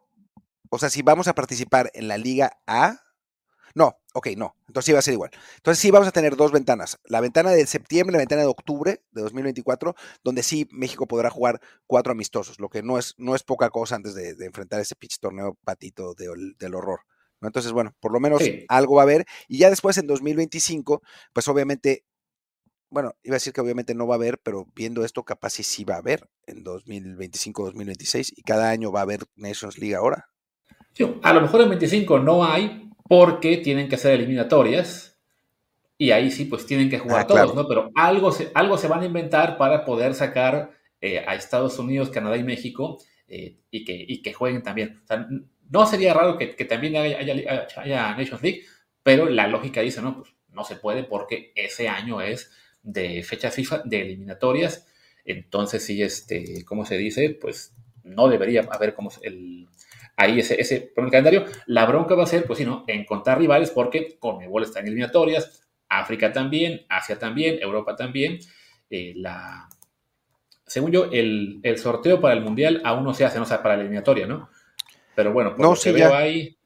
o 0.73 0.79
sea, 0.79 0.89
si 0.89 1.01
vamos 1.01 1.27
a 1.27 1.35
participar 1.35 1.91
en 1.93 2.07
la 2.07 2.17
Liga 2.17 2.61
A, 2.65 3.01
no, 3.75 3.97
ok, 4.13 4.27
no. 4.37 4.55
Entonces 4.67 4.85
sí 4.85 4.91
va 4.93 4.99
a 4.99 5.01
ser 5.01 5.13
igual. 5.13 5.31
Entonces 5.57 5.81
sí 5.81 5.91
vamos 5.91 6.07
a 6.07 6.11
tener 6.11 6.35
dos 6.35 6.51
ventanas. 6.51 6.99
La 7.05 7.21
ventana 7.21 7.51
de 7.51 7.65
septiembre 7.65 8.13
y 8.13 8.15
la 8.15 8.21
ventana 8.21 8.41
de 8.41 8.47
octubre 8.47 9.01
de 9.11 9.21
2024, 9.21 9.95
donde 10.23 10.43
sí 10.43 10.67
México 10.71 11.07
podrá 11.07 11.29
jugar 11.29 11.61
cuatro 11.87 12.11
amistosos, 12.11 12.59
lo 12.59 12.69
que 12.69 12.83
no 12.83 12.97
es, 12.97 13.15
no 13.17 13.35
es 13.35 13.43
poca 13.43 13.69
cosa 13.69 13.95
antes 13.95 14.13
de, 14.13 14.35
enfrentar 14.45 14.79
ese 14.79 14.95
pitch 14.95 15.19
torneo 15.19 15.57
patito 15.63 16.13
del 16.13 16.75
horror. 16.75 17.01
¿no? 17.39 17.47
Entonces, 17.47 17.71
bueno, 17.71 17.95
por 17.99 18.11
lo 18.11 18.19
menos 18.19 18.41
algo 18.67 18.95
va 18.95 19.01
a 19.01 19.03
haber. 19.03 19.25
Y 19.47 19.59
ya 19.59 19.69
después 19.69 19.97
en 19.97 20.07
2025, 20.07 21.01
pues 21.33 21.47
obviamente, 21.47 22.05
bueno, 22.89 23.15
iba 23.23 23.35
a 23.35 23.37
decir 23.37 23.53
que 23.53 23.61
obviamente 23.61 23.95
no 23.95 24.07
va 24.07 24.15
a 24.15 24.17
haber, 24.17 24.39
pero 24.39 24.67
viendo 24.75 25.05
esto, 25.05 25.23
capaz 25.23 25.51
sí, 25.51 25.63
sí 25.63 25.83
va 25.83 25.95
a 25.95 25.99
haber 25.99 26.29
en 26.45 26.63
2025, 26.63 27.65
2026. 27.65 28.33
Y 28.35 28.41
cada 28.43 28.69
año 28.69 28.91
va 28.91 28.99
a 28.99 29.03
haber 29.03 29.25
Nations 29.35 29.77
League 29.77 29.95
ahora 29.95 30.31
a 31.23 31.33
lo 31.33 31.41
mejor 31.41 31.61
en 31.61 31.69
25 31.69 32.19
no 32.19 32.45
hay 32.45 32.89
porque 33.07 33.57
tienen 33.57 33.89
que 33.89 33.97
ser 33.97 34.13
eliminatorias 34.13 35.11
y 35.97 36.11
ahí 36.11 36.31
sí, 36.31 36.45
pues 36.45 36.65
tienen 36.65 36.89
que 36.89 36.97
jugar 36.97 37.21
ah, 37.21 37.27
todos, 37.27 37.55
¿no? 37.55 37.67
Pero 37.67 37.91
algo 37.95 38.31
se, 38.31 38.51
algo 38.55 38.77
se 38.77 38.87
van 38.87 39.01
a 39.01 39.05
inventar 39.05 39.57
para 39.57 39.85
poder 39.85 40.15
sacar 40.15 40.71
eh, 40.99 41.23
a 41.27 41.35
Estados 41.35 41.77
Unidos, 41.77 42.09
Canadá 42.09 42.37
y 42.37 42.43
México 42.43 42.99
eh, 43.27 43.59
y, 43.69 43.85
que, 43.85 44.21
que 44.21 44.33
jueguen 44.33 44.63
también. 44.63 44.99
O 45.03 45.07
sea, 45.07 45.27
no 45.69 45.85
sería 45.85 46.13
raro 46.13 46.37
que, 46.37 46.47
también 46.65 46.95
haya, 46.95 47.19
haya, 47.77 48.15
Nations 48.15 48.41
League, 48.41 48.63
pero 49.03 49.29
la 49.29 49.47
lógica 49.47 49.81
dice, 49.81 50.01
no, 50.01 50.17
pues 50.17 50.33
no 50.49 50.63
se 50.63 50.75
puede 50.75 51.03
porque 51.03 51.53
ese 51.55 51.87
año 51.87 52.19
es 52.21 52.51
de 52.83 53.23
fecha 53.23 53.51
FIFA, 53.51 53.83
de 53.85 54.01
eliminatorias. 54.01 54.87
Entonces, 55.23 55.85
sí, 55.85 56.01
este, 56.01 56.65
¿cómo 56.65 56.85
se 56.85 56.97
dice? 56.97 57.37
Pues 57.39 57.75
no 58.03 58.27
debería 58.27 58.67
haber 58.71 58.93
como 58.95 59.11
el, 59.21 59.67
ahí 60.21 60.39
ese, 60.39 60.59
ese 60.59 60.93
el 60.95 61.09
calendario. 61.09 61.45
La 61.65 61.85
bronca 61.85 62.15
va 62.15 62.23
a 62.23 62.27
ser, 62.27 62.45
pues 62.45 62.59
sí, 62.59 62.65
¿no? 62.65 62.83
Encontrar 62.87 63.39
rivales 63.39 63.71
porque 63.71 64.17
Conmebol 64.19 64.63
está 64.63 64.79
en 64.79 64.87
eliminatorias, 64.87 65.63
África 65.89 66.31
también, 66.31 66.85
Asia 66.89 67.17
también, 67.17 67.59
Europa 67.61 67.95
también. 67.95 68.39
Eh, 68.89 69.13
la, 69.15 69.67
según 70.65 70.91
yo, 70.91 71.09
el, 71.11 71.61
sorteo 71.77 72.21
para 72.21 72.33
el 72.33 72.41
Mundial 72.41 72.81
aún 72.85 73.03
no 73.03 73.13
se 73.13 73.25
hace, 73.25 73.37
no 73.37 73.43
o 73.43 73.47
sea, 73.47 73.61
para 73.61 73.75
la 73.75 73.81
eliminatoria, 73.81 74.27
¿no? 74.27 74.49
Pero 75.15 75.33
bueno, 75.33 75.51
por 75.55 75.59
no, 75.59 75.73
lo 75.73 75.79
que 75.79 75.91
veo 75.91 76.13
ahí, 76.13 76.57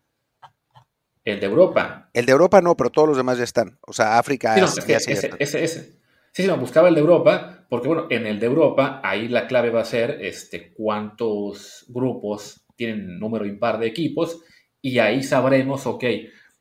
el 1.24 1.40
de 1.40 1.46
Europa. 1.46 2.10
El 2.14 2.26
de 2.26 2.32
Europa 2.32 2.62
no, 2.62 2.76
pero 2.76 2.92
todos 2.92 3.08
los 3.08 3.18
demás 3.18 3.38
ya 3.38 3.44
están. 3.44 3.80
O 3.82 3.94
sea, 3.94 4.20
África, 4.20 4.54
sí, 4.54 4.62
no, 4.62 4.68
ese, 4.68 5.12
ese, 5.40 5.64
ese, 5.64 5.96
Sí, 6.32 6.44
sí, 6.44 6.48
no, 6.48 6.58
buscaba 6.58 6.90
el 6.90 6.96
de 6.96 7.02
Europa, 7.02 7.66
porque 7.70 7.88
bueno, 7.88 8.08
en 8.10 8.28
el 8.28 8.40
de 8.40 8.46
Europa, 8.46 9.00
ahí 9.04 9.30
la 9.30 9.48
clave 9.48 9.70
va 9.70 9.82
a 9.82 9.86
ser 9.86 10.20
este, 10.22 10.74
cuántos 10.74 11.86
grupos 11.88 12.65
tienen 12.76 13.20
número 13.20 13.46
impar 13.46 13.80
de 13.80 13.88
equipos 13.88 14.42
y 14.82 15.00
ahí 15.00 15.24
sabremos, 15.24 15.86
ok, 15.88 16.04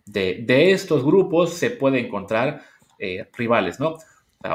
de, 0.07 0.71
estos 0.73 1.05
grupos 1.05 1.55
se 1.55 1.71
puede 1.71 2.01
encontrar 2.01 2.63
eh, 2.99 3.29
rivales, 3.37 3.81
¿no? 3.81 3.97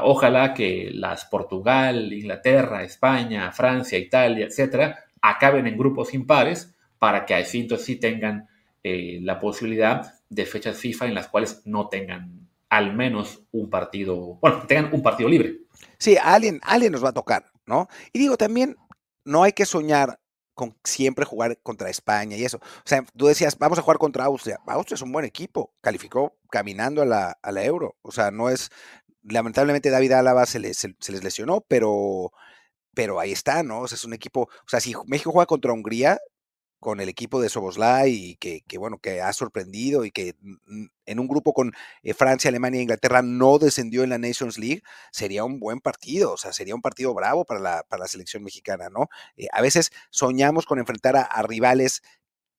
ojalá 0.04 0.54
que 0.54 0.92
las 0.94 1.26
Portugal, 1.26 2.14
Inglaterra, 2.14 2.84
España, 2.84 3.52
Francia, 3.52 3.98
Italia, 3.98 4.46
etcétera, 4.46 5.04
acaben 5.22 5.66
en 5.68 5.78
grupos 5.78 6.14
impares 6.14 6.76
para 7.00 7.26
que 7.26 7.34
así 7.34 7.62
entonces 7.62 7.88
sí 7.88 7.96
tengan 7.96 8.48
eh, 8.84 9.20
la 9.22 9.40
posibilidad 9.40 10.14
de 10.30 10.46
fechas 10.46 10.78
FIFA 10.78 11.08
en 11.08 11.16
las 11.16 11.28
cuales 11.28 11.64
no 11.66 11.90
tengan 11.90 12.48
al 12.70 12.96
menos 12.96 13.42
un 13.52 13.70
partido, 13.70 14.38
bueno, 14.42 14.64
tengan 14.68 14.94
un 14.94 15.02
partido 15.02 15.28
libre. 15.28 15.62
Sí, 15.98 16.18
alguien, 16.22 16.60
alguien 16.64 16.92
nos 16.92 17.04
va 17.04 17.10
a 17.10 17.14
tocar, 17.14 17.46
¿no? 17.66 17.88
Y 18.14 18.20
digo, 18.20 18.38
también 18.38 18.76
no 19.26 19.44
hay 19.44 19.54
que 19.54 19.66
soñar 19.66 20.20
siempre 20.84 21.26
jugar 21.26 21.58
contra 21.62 21.90
España 21.90 22.38
y 22.38 22.46
eso. 22.46 22.58
O 22.58 22.86
sea, 22.86 23.04
tú 23.16 23.28
decías, 23.28 23.58
vamos 23.58 23.80
a 23.80 23.82
jugar 23.82 23.98
contra 23.98 24.26
Austria. 24.26 24.60
Austria 24.68 24.96
es 24.96 25.02
un 25.02 25.12
buen 25.12 25.26
equipo, 25.26 25.74
calificó 25.82 26.38
caminando 26.50 27.02
a 27.02 27.06
la, 27.06 27.38
a 27.42 27.52
la 27.52 27.64
Euro. 27.64 27.96
O 28.02 28.12
sea, 28.12 28.32
no 28.32 28.50
es, 28.50 28.70
lamentablemente 29.24 29.90
David 29.90 30.14
Álava 30.14 30.46
se 30.46 30.60
les, 30.60 30.78
se, 30.78 31.12
les 31.12 31.24
lesionó, 31.24 31.62
pero, 31.62 32.32
pero 32.94 33.20
ahí 33.20 33.32
está, 33.32 33.64
¿no? 33.64 33.82
O 33.82 33.88
sea, 33.88 33.96
es 33.96 34.06
un 34.06 34.14
equipo, 34.14 34.42
o 34.42 34.70
sea, 34.70 34.80
si 34.80 34.94
México 35.08 35.32
juega 35.32 35.46
contra 35.46 35.74
Hungría, 35.74 36.20
con 36.80 37.02
el 37.02 37.10
equipo 37.10 37.42
de 37.42 37.50
Soboslai 37.50 38.12
y 38.12 38.36
que, 38.36 38.64
bueno, 38.78 39.00
que 39.00 39.22
ha 39.22 39.34
sorprendido 39.34 40.06
y 40.06 40.12
que 40.12 40.36
en 41.06 41.20
un 41.20 41.28
grupo 41.28 41.54
con 41.54 41.74
eh, 42.04 42.14
Francia, 42.14 42.50
Alemania 42.50 42.80
e 42.80 42.84
Inglaterra 42.84 43.22
no 43.22 43.60
descendió 43.60 44.04
en 44.04 44.10
la 44.10 44.18
Nations 44.18 44.58
League, 44.58 44.84
sería 45.12 45.44
un 45.44 45.60
buen 45.60 45.82
partido, 45.82 46.34
o 46.34 46.38
sea, 46.38 46.54
sería 46.54 46.76
un 46.76 46.82
partido 46.82 47.14
bravo 47.14 47.46
para 47.46 47.60
la, 47.60 47.84
para 47.84 48.02
la 48.02 48.08
selección 48.08 48.44
mexicana, 48.44 48.90
¿no? 48.90 49.10
Eh, 49.36 49.48
a 49.52 49.62
veces 49.62 49.92
soñamos 50.10 50.66
con 50.66 50.80
enfrentar 50.80 51.16
a, 51.18 51.42
rivales 51.44 52.02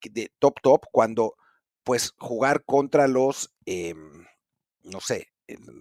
de 0.02 0.32
top 0.38 0.60
top 0.62 0.84
cuando 0.90 1.36
pues 1.84 2.14
jugar 2.18 2.64
contra 2.64 3.08
los, 3.08 3.54
em, 3.66 4.26
no 4.82 5.00
sé, 5.00 5.29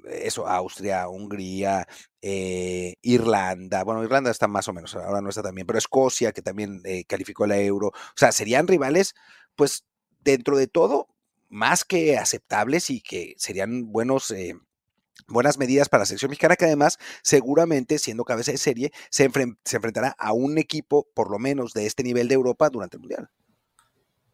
eso, 0.09 0.47
Austria, 0.47 1.07
Hungría, 1.07 1.87
eh, 2.21 2.95
Irlanda, 3.01 3.83
bueno, 3.83 4.03
Irlanda 4.03 4.31
está 4.31 4.47
más 4.47 4.67
o 4.67 4.73
menos, 4.73 4.95
ahora 4.95 5.21
no 5.21 5.29
está 5.29 5.41
también, 5.41 5.67
pero 5.67 5.79
Escocia, 5.79 6.31
que 6.31 6.41
también 6.41 6.81
eh, 6.85 7.05
calificó 7.05 7.47
la 7.47 7.57
euro, 7.59 7.87
o 7.87 8.15
sea, 8.15 8.31
serían 8.31 8.67
rivales, 8.67 9.15
pues 9.55 9.85
dentro 10.21 10.57
de 10.57 10.67
todo, 10.67 11.07
más 11.49 11.85
que 11.85 12.17
aceptables 12.17 12.89
y 12.89 13.01
que 13.01 13.35
serían 13.37 13.91
buenos... 13.91 14.31
Eh, 14.31 14.55
buenas 15.27 15.57
medidas 15.57 15.89
para 15.89 16.01
la 16.01 16.05
selección 16.05 16.29
mexicana 16.29 16.55
que 16.55 16.65
además 16.65 16.97
seguramente 17.21 17.99
siendo 17.99 18.23
cabeza 18.23 18.51
de 18.51 18.57
serie 18.57 18.91
se, 19.11 19.29
se 19.63 19.75
enfrentará 19.75 20.15
a 20.17 20.31
un 20.33 20.57
equipo 20.57 21.07
por 21.13 21.29
lo 21.29 21.37
menos 21.39 21.73
de 21.73 21.85
este 21.85 22.03
nivel 22.03 22.29
de 22.29 22.35
Europa 22.35 22.69
durante 22.69 22.97
el 22.97 23.01
Mundial. 23.01 23.29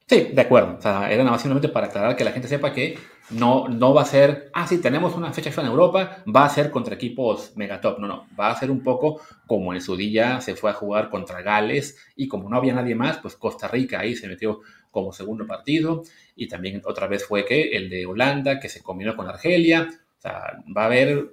Sí, 0.08 0.30
de 0.34 0.42
acuerdo. 0.42 0.76
O 0.78 0.82
sea, 0.82 1.08
era 1.10 1.24
nada 1.24 1.32
más 1.32 1.42
simplemente 1.42 1.70
para 1.70 1.88
aclarar 1.88 2.16
que 2.16 2.24
la 2.24 2.32
gente 2.32 2.48
sepa 2.48 2.72
que 2.72 3.00
no, 3.32 3.68
no 3.68 3.92
va 3.94 4.04
a 4.04 4.06
ser, 4.06 4.52
ah, 4.54 4.68
sí, 4.68 4.78
tenemos 4.80 5.16
una 5.16 5.34
fecha 5.34 5.50
en 5.60 5.68
Europa, 5.68 6.18
va 6.34 6.46
a 6.46 6.50
ser 6.50 6.70
contra 6.70 6.94
equipos 6.94 7.54
megatop. 7.56 7.98
No, 7.98 8.08
no, 8.08 8.28
va 8.40 8.52
a 8.52 8.56
ser 8.56 8.70
un 8.70 8.84
poco 8.84 9.20
como 9.48 9.74
en 9.74 9.82
su 9.82 9.96
día 9.98 10.42
se 10.42 10.56
fue 10.56 10.70
a 10.70 10.74
jugar 10.74 11.10
contra 11.10 11.42
Gales 11.42 11.98
y 12.16 12.28
como 12.28 12.50
no 12.50 12.58
había 12.58 12.74
nadie 12.76 12.94
más, 12.94 13.18
pues 13.18 13.36
Costa 13.36 13.68
Rica 13.68 14.00
ahí 14.00 14.16
se 14.16 14.28
metió 14.28 14.62
como 14.92 15.12
segundo 15.12 15.48
partido 15.48 16.04
y 16.36 16.48
también 16.48 16.82
otra 16.86 17.08
vez 17.08 17.26
fue 17.26 17.44
que 17.44 17.76
el 17.76 17.90
de 17.90 18.06
Holanda 18.06 18.60
que 18.60 18.70
se 18.70 18.84
combinó 18.84 19.16
con 19.16 19.28
Argelia. 19.28 19.90
O 20.20 20.22
sea, 20.22 20.62
va 20.76 20.84
a 20.84 20.86
haber, 20.86 21.32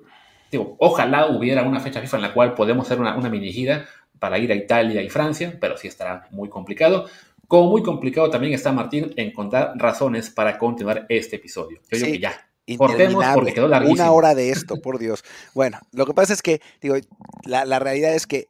digo, 0.50 0.76
ojalá 0.78 1.26
hubiera 1.26 1.62
una 1.62 1.80
fecha 1.80 2.00
FIFA 2.00 2.16
en 2.16 2.22
la 2.22 2.32
cual 2.32 2.54
podemos 2.54 2.86
hacer 2.86 2.98
una, 2.98 3.16
una 3.16 3.28
mini 3.28 3.52
gira 3.52 3.84
para 4.18 4.38
ir 4.38 4.50
a 4.52 4.54
Italia 4.54 5.02
y 5.02 5.10
Francia, 5.10 5.58
pero 5.60 5.76
sí 5.76 5.88
estará 5.88 6.28
muy 6.30 6.48
complicado 6.48 7.06
como 7.52 7.68
muy 7.68 7.82
complicado 7.82 8.30
también 8.30 8.54
está 8.54 8.72
Martín 8.72 9.12
encontrar 9.14 9.74
razones 9.76 10.30
para 10.30 10.58
continuar 10.58 11.04
este 11.10 11.36
episodio. 11.36 11.80
Yo 11.90 11.98
digo 11.98 12.12
que 12.12 12.18
ya. 12.18 12.48
Cortemos 12.78 13.22
porque 13.34 13.52
quedó 13.52 13.68
larguísimo. 13.68 14.02
Una 14.02 14.10
hora 14.10 14.34
de 14.34 14.48
esto, 14.48 14.80
por 14.80 14.98
Dios. 14.98 15.22
Bueno, 15.52 15.78
lo 15.90 16.06
que 16.06 16.14
pasa 16.14 16.32
es 16.32 16.40
que, 16.40 16.62
digo, 16.80 16.96
la, 17.44 17.66
la 17.66 17.78
realidad 17.78 18.14
es 18.14 18.26
que 18.26 18.48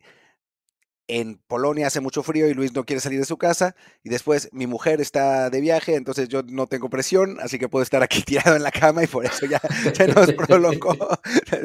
en 1.08 1.40
Polonia 1.48 1.88
hace 1.88 1.98
mucho 1.98 2.22
frío 2.22 2.48
y 2.48 2.54
Luis 2.54 2.74
no 2.74 2.84
quiere 2.84 3.00
salir 3.00 3.18
de 3.18 3.24
su 3.24 3.38
casa. 3.38 3.74
Y 4.04 4.08
después 4.08 4.48
mi 4.52 4.68
mujer 4.68 5.00
está 5.00 5.50
de 5.50 5.60
viaje, 5.60 5.96
entonces 5.96 6.28
yo 6.28 6.44
no 6.44 6.68
tengo 6.68 6.88
presión, 6.88 7.38
así 7.40 7.58
que 7.58 7.68
puedo 7.68 7.82
estar 7.82 8.04
aquí 8.04 8.22
tirado 8.24 8.54
en 8.54 8.62
la 8.62 8.70
cama 8.70 9.02
y 9.02 9.08
por 9.08 9.26
eso 9.26 9.46
ya 9.46 9.60
se 9.94 10.06
nos 10.06 10.32
prolongó 10.46 10.96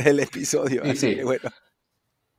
el 0.03 0.19
episodio. 0.21 0.81
bueno. 1.23 1.51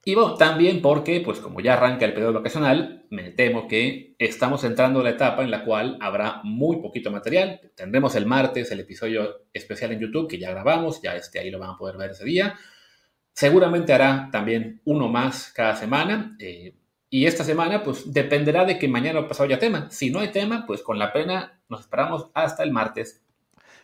Y 0.08 0.14
bueno, 0.14 0.36
también 0.36 0.80
porque, 0.80 1.20
pues 1.20 1.38
como 1.38 1.60
ya 1.60 1.74
arranca 1.74 2.06
el 2.06 2.14
periodo 2.14 2.32
vacacional, 2.32 3.04
me 3.10 3.30
temo 3.30 3.68
que 3.68 4.14
estamos 4.18 4.64
entrando 4.64 5.00
a 5.00 5.02
la 5.02 5.10
etapa 5.10 5.42
en 5.42 5.50
la 5.50 5.66
cual 5.66 5.98
habrá 6.00 6.40
muy 6.44 6.80
poquito 6.80 7.10
material. 7.10 7.60
Tendremos 7.74 8.14
el 8.14 8.24
martes 8.24 8.70
el 8.70 8.80
episodio 8.80 9.42
especial 9.52 9.92
en 9.92 10.00
YouTube 10.00 10.26
que 10.26 10.38
ya 10.38 10.50
grabamos, 10.50 11.02
ya 11.02 11.14
este, 11.14 11.40
ahí 11.40 11.50
lo 11.50 11.58
van 11.58 11.72
a 11.72 11.76
poder 11.76 11.98
ver 11.98 12.12
ese 12.12 12.24
día. 12.24 12.58
Seguramente 13.34 13.92
hará 13.92 14.30
también 14.32 14.80
uno 14.86 15.08
más 15.08 15.52
cada 15.52 15.76
semana. 15.76 16.38
Eh, 16.38 16.74
y 17.10 17.26
esta 17.26 17.44
semana, 17.44 17.82
pues 17.82 18.10
dependerá 18.10 18.64
de 18.64 18.78
que 18.78 18.88
mañana 18.88 19.20
o 19.20 19.28
pasado 19.28 19.44
haya 19.44 19.58
tema. 19.58 19.90
Si 19.90 20.08
no 20.08 20.20
hay 20.20 20.32
tema, 20.32 20.64
pues 20.66 20.80
con 20.80 20.98
la 20.98 21.12
pena 21.12 21.60
nos 21.68 21.80
esperamos 21.80 22.30
hasta 22.32 22.62
el 22.62 22.72
martes. 22.72 23.20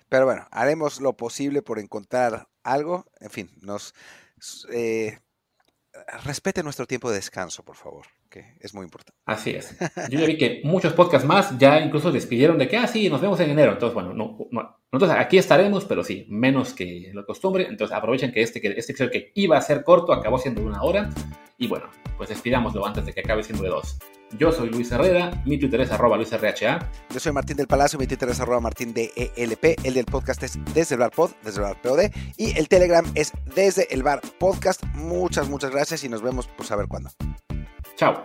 Pero 0.09 0.25
bueno, 0.25 0.47
haremos 0.51 1.03
lo 1.03 1.19
posible 1.19 1.61
por 1.61 1.79
encontrar 1.79 2.49
algo. 2.63 3.05
En 3.21 3.29
fin, 3.29 3.51
nos 3.61 3.93
eh, 4.73 5.19
respete 6.25 6.63
nuestro 6.63 6.87
tiempo 6.87 7.09
de 7.11 7.17
descanso, 7.17 7.63
por 7.63 7.77
favor, 7.77 8.07
que 8.29 8.57
es 8.61 8.75
muy 8.75 8.85
importante. 8.85 9.19
Así 9.27 9.51
es. 9.51 9.77
Yo 10.11 10.19
ya 10.19 10.27
vi 10.27 10.37
que 10.37 10.61
muchos 10.65 10.93
podcasts 10.93 11.27
más 11.27 11.57
ya 11.59 11.81
incluso 11.81 12.11
despidieron 12.11 12.59
de 12.59 12.69
que, 12.69 12.77
ah, 12.77 12.87
sí, 12.87 13.09
nos 13.09 13.21
vemos 13.21 13.39
en 13.41 13.51
enero. 13.51 13.73
Entonces, 13.73 13.95
bueno, 13.95 14.13
no, 14.13 14.39
nosotros 14.93 15.17
aquí 15.19 15.39
estaremos, 15.39 15.85
pero 15.85 16.03
sí, 16.03 16.27
menos 16.29 16.75
que 16.75 17.11
lo 17.13 17.25
costumbre. 17.25 17.67
Entonces, 17.69 17.97
aprovechen 17.97 18.33
que 18.33 18.43
este, 18.43 18.61
que 18.61 18.69
este 18.69 18.93
episodio 18.93 19.11
que 19.11 19.33
iba 19.35 19.57
a 19.57 19.61
ser 19.61 19.85
corto 19.85 20.13
acabó 20.13 20.39
siendo 20.39 20.63
una 20.63 20.83
hora. 20.83 21.11
Y 21.59 21.69
bueno, 21.69 21.89
pues 22.17 22.29
despidámoslo 22.29 22.85
antes 22.85 23.07
de 23.07 23.13
que 23.13 23.21
acabe 23.21 23.43
siendo 23.43 23.63
de 23.63 23.71
dos. 23.71 23.99
Yo 24.39 24.51
soy 24.51 24.71
Luis 24.71 24.91
Herrera, 24.91 25.43
mi 25.45 25.59
Twitter 25.59 25.81
es 25.81 25.93
arroba 25.93 26.17
LuisRHA. 26.17 26.91
Yo 27.11 27.21
soy 27.21 27.33
Martín 27.33 27.57
del 27.57 27.69
Palacio, 27.69 27.99
mi 27.99 28.07
Twitter 28.07 28.29
es 28.29 28.41
arroba 28.41 28.61
Martín 28.61 28.93
de 28.93 29.13
ELP. 29.37 29.79
El 29.85 29.95
del 29.95 30.07
podcast 30.07 30.43
es 30.43 30.59
desde 30.75 30.97
el 30.97 31.01
bar 31.01 31.13
pod, 31.13 31.31
desde 31.45 31.59
el 31.59 31.67
bar 31.67 31.81
POD. 31.81 32.11
Y 32.37 32.59
el 32.59 32.69
Telegram 32.69 33.05
es 33.15 33.33
desde 33.55 33.93
el 33.95 34.03
bar 34.03 34.21
podcast. 34.39 34.83
Muchas, 34.95 35.49
muchas 35.49 35.71
gracias 35.71 36.03
y 36.03 36.09
nos 36.09 36.23
vemos 36.23 36.49
pues 36.57 36.71
a 36.73 36.77
ver 36.77 36.89
cuándo. 36.89 37.11
Chao. 37.97 38.25